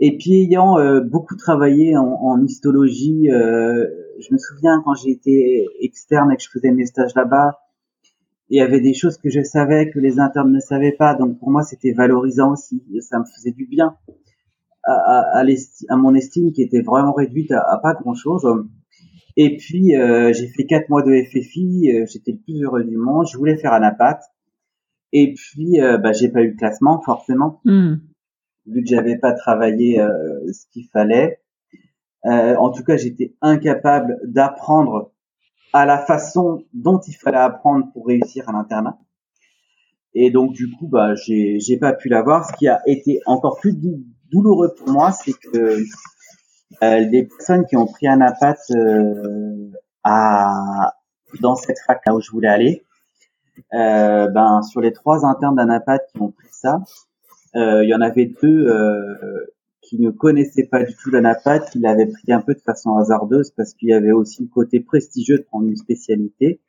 et 0.00 0.16
puis 0.16 0.42
ayant 0.44 0.78
euh, 0.78 1.00
beaucoup 1.00 1.36
travaillé 1.36 1.96
en, 1.96 2.04
en 2.04 2.42
histologie, 2.42 3.30
euh, 3.30 3.86
je 4.20 4.32
me 4.32 4.38
souviens 4.38 4.82
quand 4.84 4.94
j'étais 4.94 5.66
externe 5.80 6.32
et 6.32 6.36
que 6.36 6.42
je 6.42 6.50
faisais 6.50 6.70
mes 6.70 6.86
stages 6.86 7.14
là-bas, 7.14 7.58
il 8.50 8.58
y 8.58 8.60
avait 8.62 8.80
des 8.80 8.94
choses 8.94 9.18
que 9.18 9.28
je 9.30 9.42
savais 9.42 9.90
que 9.90 9.98
les 9.98 10.18
internes 10.18 10.52
ne 10.52 10.60
savaient 10.60 10.92
pas. 10.92 11.14
Donc 11.14 11.38
pour 11.38 11.50
moi, 11.50 11.62
c'était 11.62 11.92
valorisant 11.92 12.52
aussi. 12.52 12.82
Et 12.94 13.00
ça 13.00 13.18
me 13.18 13.24
faisait 13.24 13.52
du 13.52 13.66
bien 13.66 13.96
à, 14.84 15.40
à, 15.40 15.44
à, 15.88 15.96
mon 15.96 16.14
estime 16.14 16.52
qui 16.52 16.62
était 16.62 16.80
vraiment 16.80 17.12
réduite 17.12 17.52
à, 17.52 17.78
pas 17.82 17.94
grand-chose. 17.94 18.46
Et 19.36 19.56
puis 19.56 19.96
euh, 19.96 20.32
j'ai 20.32 20.48
fait 20.48 20.64
quatre 20.64 20.88
mois 20.88 21.02
de 21.02 21.12
FFI. 21.12 21.92
Euh, 21.92 22.06
j'étais 22.06 22.32
le 22.32 22.38
plus 22.38 22.62
heureux 22.62 22.84
du 22.84 22.96
monde. 22.96 23.26
Je 23.30 23.36
voulais 23.36 23.56
faire 23.56 23.72
un 23.72 23.82
apat. 23.82 24.20
Et 25.12 25.34
puis 25.34 25.80
euh, 25.80 25.98
bah, 25.98 26.12
j'ai 26.12 26.30
pas 26.30 26.42
eu 26.42 26.50
le 26.50 26.56
classement 26.56 27.00
forcément. 27.02 27.60
Hmm 27.64 27.96
vu 28.70 28.82
que 28.82 28.88
j'avais 28.90 29.16
pas 29.16 29.32
travaillé 29.32 29.98
euh, 29.98 30.52
ce 30.52 30.66
qu'il 30.70 30.86
fallait. 30.88 31.40
En 32.22 32.70
tout 32.70 32.84
cas, 32.84 32.98
j'étais 32.98 33.34
incapable 33.40 34.18
d'apprendre 34.24 35.12
à 35.72 35.86
la 35.86 35.98
façon 35.98 36.64
dont 36.72 37.00
il 37.06 37.14
fallait 37.14 37.38
apprendre 37.38 37.90
pour 37.92 38.06
réussir 38.06 38.48
à 38.48 38.52
l'internat. 38.52 38.98
Et 40.14 40.30
donc 40.30 40.52
du 40.52 40.70
coup, 40.70 40.88
bah, 40.88 41.14
j'ai 41.14 41.60
j'ai 41.60 41.76
pas 41.76 41.92
pu 41.92 42.08
l'avoir. 42.08 42.46
Ce 42.46 42.52
qui 42.54 42.68
a 42.68 42.80
été 42.86 43.20
encore 43.26 43.58
plus 43.60 43.74
douloureux 44.30 44.74
pour 44.74 44.90
moi, 44.90 45.12
c'est 45.12 45.32
que 45.32 45.78
euh, 46.82 46.98
les 47.00 47.24
personnes 47.24 47.66
qui 47.66 47.76
ont 47.76 47.86
pris 47.86 48.08
un 48.08 48.20
apat 48.20 48.56
euh, 48.70 49.70
à 50.04 50.94
dans 51.40 51.56
cette 51.56 51.78
fac 51.86 52.00
là 52.06 52.14
où 52.14 52.20
je 52.20 52.30
voulais 52.30 52.48
aller, 52.48 52.84
euh, 53.74 54.28
ben 54.28 54.62
sur 54.62 54.80
les 54.80 54.92
trois 54.92 55.26
internes 55.26 55.56
d'anapat 55.56 55.98
qui 55.98 56.20
ont 56.20 56.30
pris 56.30 56.48
ça, 56.50 56.80
euh, 57.56 57.84
il 57.84 57.88
y 57.88 57.94
en 57.94 58.00
avait 58.00 58.32
deux 58.42 58.66
euh, 58.66 59.46
qui 59.88 59.98
ne 59.98 60.10
connaissaient 60.10 60.66
pas 60.66 60.84
du 60.84 60.94
tout 60.94 61.10
l'anapath, 61.10 61.70
qui 61.70 61.78
l'avaient 61.78 62.06
pris 62.06 62.30
un 62.30 62.42
peu 62.42 62.52
de 62.54 62.60
façon 62.60 62.96
hasardeuse 62.96 63.52
parce 63.52 63.72
qu'il 63.72 63.88
y 63.88 63.94
avait 63.94 64.12
aussi 64.12 64.42
le 64.42 64.48
côté 64.48 64.80
prestigieux 64.80 65.38
de 65.38 65.44
prendre 65.44 65.66
une 65.66 65.76
spécialité. 65.76 66.60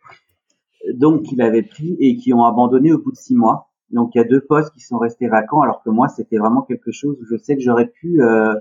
Donc, 0.94 1.30
il 1.34 1.42
avait 1.42 1.64
pris 1.64 1.98
et 2.00 2.16
qui 2.16 2.34
ont 2.34 2.46
abandonné 2.46 2.94
au 2.94 2.98
bout 2.98 3.12
de 3.12 3.18
six 3.18 3.36
mois. 3.36 3.72
Donc, 3.92 4.16
il 4.16 4.20
y 4.20 4.22
a 4.22 4.24
deux 4.24 4.40
postes 4.40 4.74
qui 4.74 4.80
sont 4.80 4.98
restés 4.98 5.28
vacants, 5.28 5.62
alors 5.62 5.84
que 5.84 5.90
moi, 5.90 6.08
c'était 6.08 6.38
vraiment 6.38 6.62
quelque 6.62 6.92
chose 6.92 7.18
où 7.20 7.26
je 7.26 7.36
sais 7.36 7.58
que 7.58 7.62
j'aurais 7.62 7.88
pu 7.88 8.22
euh, 8.22 8.54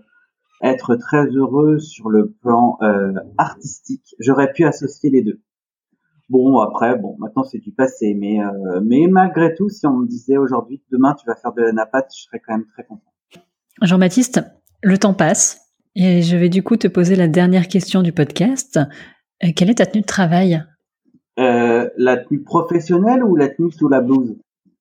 être 0.61 0.97
très 0.97 1.27
heureux 1.27 1.79
sur 1.79 2.11
le 2.11 2.33
plan 2.43 2.79
euh, 2.83 3.13
artistique. 3.37 4.17
J'aurais 4.19 4.53
pu 4.53 4.65
associer 4.65 5.11
les 5.11 5.23
deux. 5.23 5.41
Bon, 6.31 6.59
après, 6.59 6.99
bon, 6.99 7.17
maintenant 7.19 7.45
c'est 7.45 7.59
du 7.59 7.73
passé, 7.73 8.13
mais 8.13 8.45
euh, 8.45 8.81
mais 8.85 9.07
malgré 9.07 9.55
tout, 9.55 9.71
si 9.71 9.87
on 9.87 9.97
me 9.97 10.07
disait 10.07 10.37
aujourd'hui, 10.37 10.83
demain 10.91 11.15
tu 11.15 11.27
vas 11.27 11.37
faire 11.37 11.55
de 11.55 11.63
la 11.63 11.73
napate, 11.73 12.13
je 12.15 12.25
serais 12.25 12.39
quand 12.39 12.53
même 12.53 12.67
très 12.67 12.85
content. 12.85 13.13
Jean-Baptiste, 13.83 14.43
le 14.83 14.99
temps 14.99 15.14
passe 15.14 15.61
et 15.95 16.22
je 16.22 16.37
vais 16.37 16.49
du 16.49 16.62
coup 16.62 16.76
te 16.76 16.89
poser 16.89 17.16
la 17.16 17.29
dernière 17.29 17.68
question 17.68 18.03
du 18.03 18.12
podcast. 18.12 18.79
Euh, 19.45 19.49
quelle 19.55 19.70
est 19.70 19.76
ta 19.76 19.87
tenue 19.87 20.03
de 20.03 20.07
travail? 20.07 20.62
Euh, 21.39 21.89
La 21.97 22.16
tenue 22.16 22.43
professionnelle 22.43 23.22
ou 23.22 23.37
la 23.37 23.49
tenue 23.49 23.70
sous 23.72 23.89
la 23.89 24.01
blouse? 24.01 24.37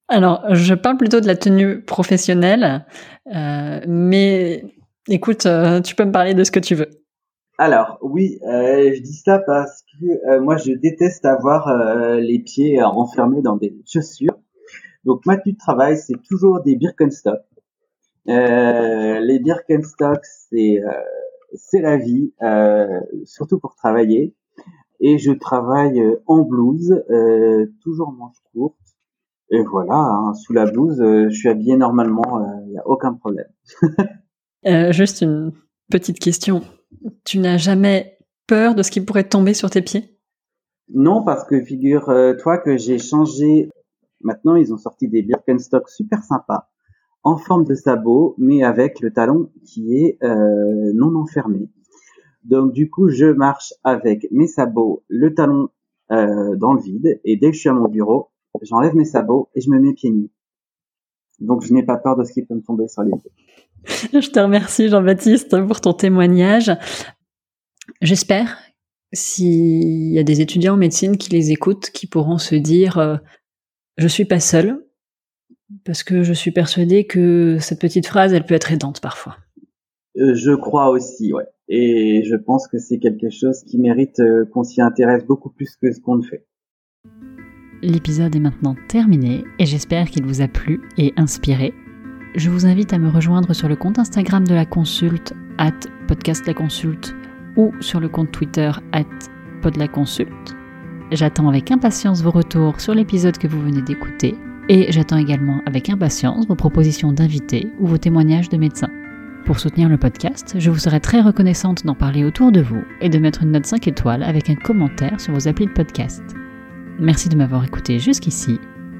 Alors, 0.08 0.44
je 0.54 0.74
parle 0.74 0.98
plutôt 0.98 1.20
de 1.20 1.28
la 1.28 1.36
tenue 1.36 1.82
professionnelle, 1.82 2.86
mais 3.88 4.64
écoute, 5.10 5.48
tu 5.84 5.96
peux 5.96 6.06
me 6.06 6.12
parler 6.12 6.34
de 6.34 6.44
ce 6.44 6.52
que 6.52 6.62
tu 6.62 6.76
veux. 6.76 6.90
Alors 7.60 7.98
oui, 8.02 8.40
euh, 8.44 8.94
je 8.94 9.02
dis 9.02 9.16
ça 9.16 9.40
parce 9.40 9.82
que 9.82 10.30
euh, 10.30 10.40
moi 10.40 10.58
je 10.58 10.74
déteste 10.74 11.26
avoir 11.26 11.68
euh, 11.68 12.20
les 12.20 12.38
pieds 12.38 12.82
enfermés 12.84 13.42
dans 13.42 13.58
des 13.58 13.76
chaussures. 13.92 14.38
Donc 15.06 15.26
ma 15.26 15.38
tenue 15.38 15.54
de 15.54 15.58
travail 15.58 15.98
c'est 15.98 16.22
toujours 16.30 16.62
des 16.62 16.76
Birkenstock. 16.76 17.40
Les 18.28 19.40
Birkenstock 19.40 20.20
c'est 20.24 20.82
c'est 21.54 21.82
la 21.82 21.98
vie, 21.98 22.34
surtout 23.26 23.60
pour 23.60 23.76
travailler. 23.76 24.36
Et 25.00 25.18
je 25.18 25.32
travaille 25.32 26.02
en 26.26 26.42
blouse, 26.42 27.04
toujours 27.82 28.12
manche 28.12 28.38
courte. 28.52 28.76
Et 29.50 29.62
voilà, 29.64 29.96
hein, 29.96 30.34
sous 30.34 30.52
la 30.52 30.66
blouse, 30.66 30.98
je 31.00 31.30
suis 31.30 31.48
habillé 31.48 31.78
normalement, 31.78 32.62
il 32.66 32.72
n'y 32.72 32.78
a 32.78 32.86
aucun 32.88 33.14
problème. 33.14 33.48
juste 34.92 35.22
une 35.22 35.54
petite 35.90 36.20
question 36.20 36.62
Tu 37.24 37.40
n'as 37.40 37.58
jamais 37.58 38.18
peur 38.48 38.76
de 38.76 38.84
ce 38.84 38.92
qui 38.92 39.02
pourrait 39.02 39.28
tomber 39.28 39.54
sur 39.54 39.70
tes 39.70 39.82
pieds? 39.82 40.18
Non, 40.94 41.24
parce 41.24 41.44
que 41.46 41.62
figure-toi 41.64 42.58
que 42.60 42.78
j'ai 42.78 42.98
changé. 42.98 43.70
Maintenant, 44.22 44.56
ils 44.56 44.74
ont 44.74 44.78
sorti 44.78 45.08
des 45.08 45.22
Birkenstock 45.22 45.90
super 45.90 46.24
sympas, 46.24 46.70
en 47.28 47.36
forme 47.36 47.66
de 47.66 47.76
sabot, 47.76 48.36
mais 48.38 48.64
avec 48.64 49.02
le 49.02 49.12
talon 49.12 49.52
qui 49.66 49.98
est 49.98 50.18
euh, 50.24 50.94
non 50.94 51.14
enfermé. 51.16 51.70
Donc 52.46 52.72
du 52.72 52.90
coup, 52.90 53.10
je 53.10 53.26
marche 53.26 53.74
avec 53.84 54.28
mes 54.32 54.48
sabots, 54.48 55.04
le 55.10 55.34
talon 55.34 55.68
euh, 56.14 56.56
dans 56.56 56.74
le 56.74 56.82
vide, 56.82 57.20
et 57.26 57.36
dès 57.36 57.50
que 57.50 57.56
je 57.56 57.60
suis 57.60 57.70
à 57.70 57.74
mon 57.74 57.90
bureau, 57.90 58.30
j'enlève 58.62 58.96
mes 58.96 59.04
sabots 59.04 59.50
et 59.56 59.60
je 59.60 59.70
me 59.70 59.78
mets 59.78 59.94
pieds 59.94 60.10
nus. 60.10 60.32
Donc 61.42 61.66
je 61.66 61.74
n'ai 61.74 61.84
pas 61.84 61.98
peur 61.98 62.16
de 62.16 62.24
ce 62.24 62.32
qui 62.32 62.46
peut 62.46 62.56
me 62.56 62.62
tomber 62.62 62.88
sur 62.88 63.04
les 63.04 63.12
pieds. 63.12 63.32
Je 64.22 64.32
te 64.32 64.40
remercie 64.40 64.88
Jean-Baptiste 64.88 65.56
pour 65.68 65.82
ton 65.82 65.94
témoignage. 65.94 66.72
J'espère 68.02 68.58
s'il 69.14 70.14
y 70.14 70.18
a 70.18 70.24
des 70.24 70.42
étudiants 70.42 70.74
en 70.74 70.78
médecine 70.78 71.18
qui 71.18 71.30
les 71.30 71.52
écoutent, 71.52 71.92
qui 71.92 72.08
pourront 72.08 72.38
se 72.38 72.56
dire 72.56 72.98
euh, 72.98 73.18
je 73.98 74.08
suis 74.08 74.26
pas 74.26 74.40
seul, 74.40 74.87
parce 75.84 76.04
que 76.04 76.24
je 76.24 76.34
suis 76.34 76.52
persuadée 76.52 77.06
que 77.06 77.58
cette 77.60 77.80
petite 77.80 78.08
phrase, 78.08 78.34
elle 78.34 78.46
peut 78.46 78.56
être 78.56 78.72
aidante 78.72 79.02
parfois. 79.02 79.38
Euh, 80.18 80.34
je 80.34 80.54
crois 80.54 80.90
aussi, 80.90 81.34
ouais. 81.34 81.46
Et 81.70 82.24
je 82.24 82.36
pense 82.36 82.68
que 82.68 82.78
c'est 82.78 82.98
quelque 82.98 83.30
chose 83.30 83.64
qui 83.64 83.78
mérite 83.78 84.20
euh, 84.20 84.46
qu'on 84.46 84.64
s'y 84.64 84.82
intéresse 84.82 85.26
beaucoup 85.26 85.50
plus 85.50 85.76
que 85.76 85.92
ce 85.92 86.00
qu'on 86.00 86.18
ne 86.18 86.24
fait. 86.24 86.46
L'épisode 87.82 88.36
est 88.36 88.40
maintenant 88.40 88.76
terminé 88.88 89.44
et 89.60 89.66
j'espère 89.66 90.10
qu'il 90.10 90.26
vous 90.26 90.42
a 90.42 90.48
plu 90.48 90.82
et 90.98 91.14
inspiré. 91.18 91.74
Je 92.36 92.50
vous 92.50 92.66
invite 92.66 92.94
à 92.94 93.00
me 93.00 93.10
rejoindre 93.10 93.54
sur 93.54 93.68
le 93.68 93.76
compte 93.76 94.00
Instagram 94.00 94.48
de 94.48 94.54
la 94.54 94.66
consulte, 94.66 95.34
at 95.58 95.78
podcast 96.08 96.48
la 96.48 96.54
consulte, 96.54 97.14
ou 97.56 97.72
sur 97.82 98.00
le 98.00 98.10
compte 98.10 98.32
Twitter, 98.32 98.72
at 98.94 99.06
podlaconsulte. 99.62 100.56
J'attends 101.12 101.50
avec 101.50 101.72
impatience 101.72 102.24
vos 102.24 102.32
retours 102.32 102.80
sur 102.80 102.94
l'épisode 102.94 103.38
que 103.38 103.48
vous 103.48 103.62
venez 103.62 103.82
d'écouter 103.82 104.36
et 104.70 104.92
j'attends 104.92 105.18
également 105.18 105.62
avec 105.66 105.90
impatience 105.90 106.48
vos 106.48 106.56
propositions 106.56 107.12
d'invités 107.12 107.68
ou 107.80 107.88
vos 107.88 107.98
témoignages 107.98 108.50
de 108.50 108.58
médecins. 108.58 108.92
Pour 109.46 109.60
soutenir 109.60 109.88
le 109.88 109.98
podcast, 109.98 110.56
je 110.58 110.70
vous 110.70 110.78
serais 110.78 111.00
très 111.00 111.22
reconnaissante 111.22 111.86
d'en 111.86 111.96
parler 111.96 112.26
autour 112.26 112.52
de 112.52 112.62
vous 112.62 112.84
et 113.00 113.10
de 113.10 113.18
mettre 113.18 113.44
une 113.44 113.52
note 113.52 113.66
5 113.66 113.88
étoiles 113.88 114.24
avec 114.24 114.50
un 114.50 114.56
commentaire 114.56 115.22
sur 115.22 115.34
vos 115.34 115.48
applis 115.48 115.68
de 115.68 115.72
podcast. 115.72 116.22
Merci 117.00 117.30
de 117.30 117.38
m'avoir 117.38 117.64
écouté 117.64 118.00
jusqu'ici 118.00 118.60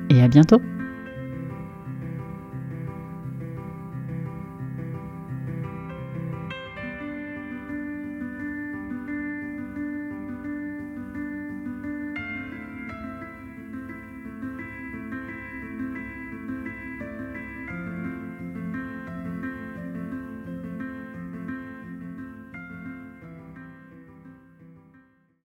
et 0.10 0.22
à 0.22 0.28
bientôt 0.28 0.62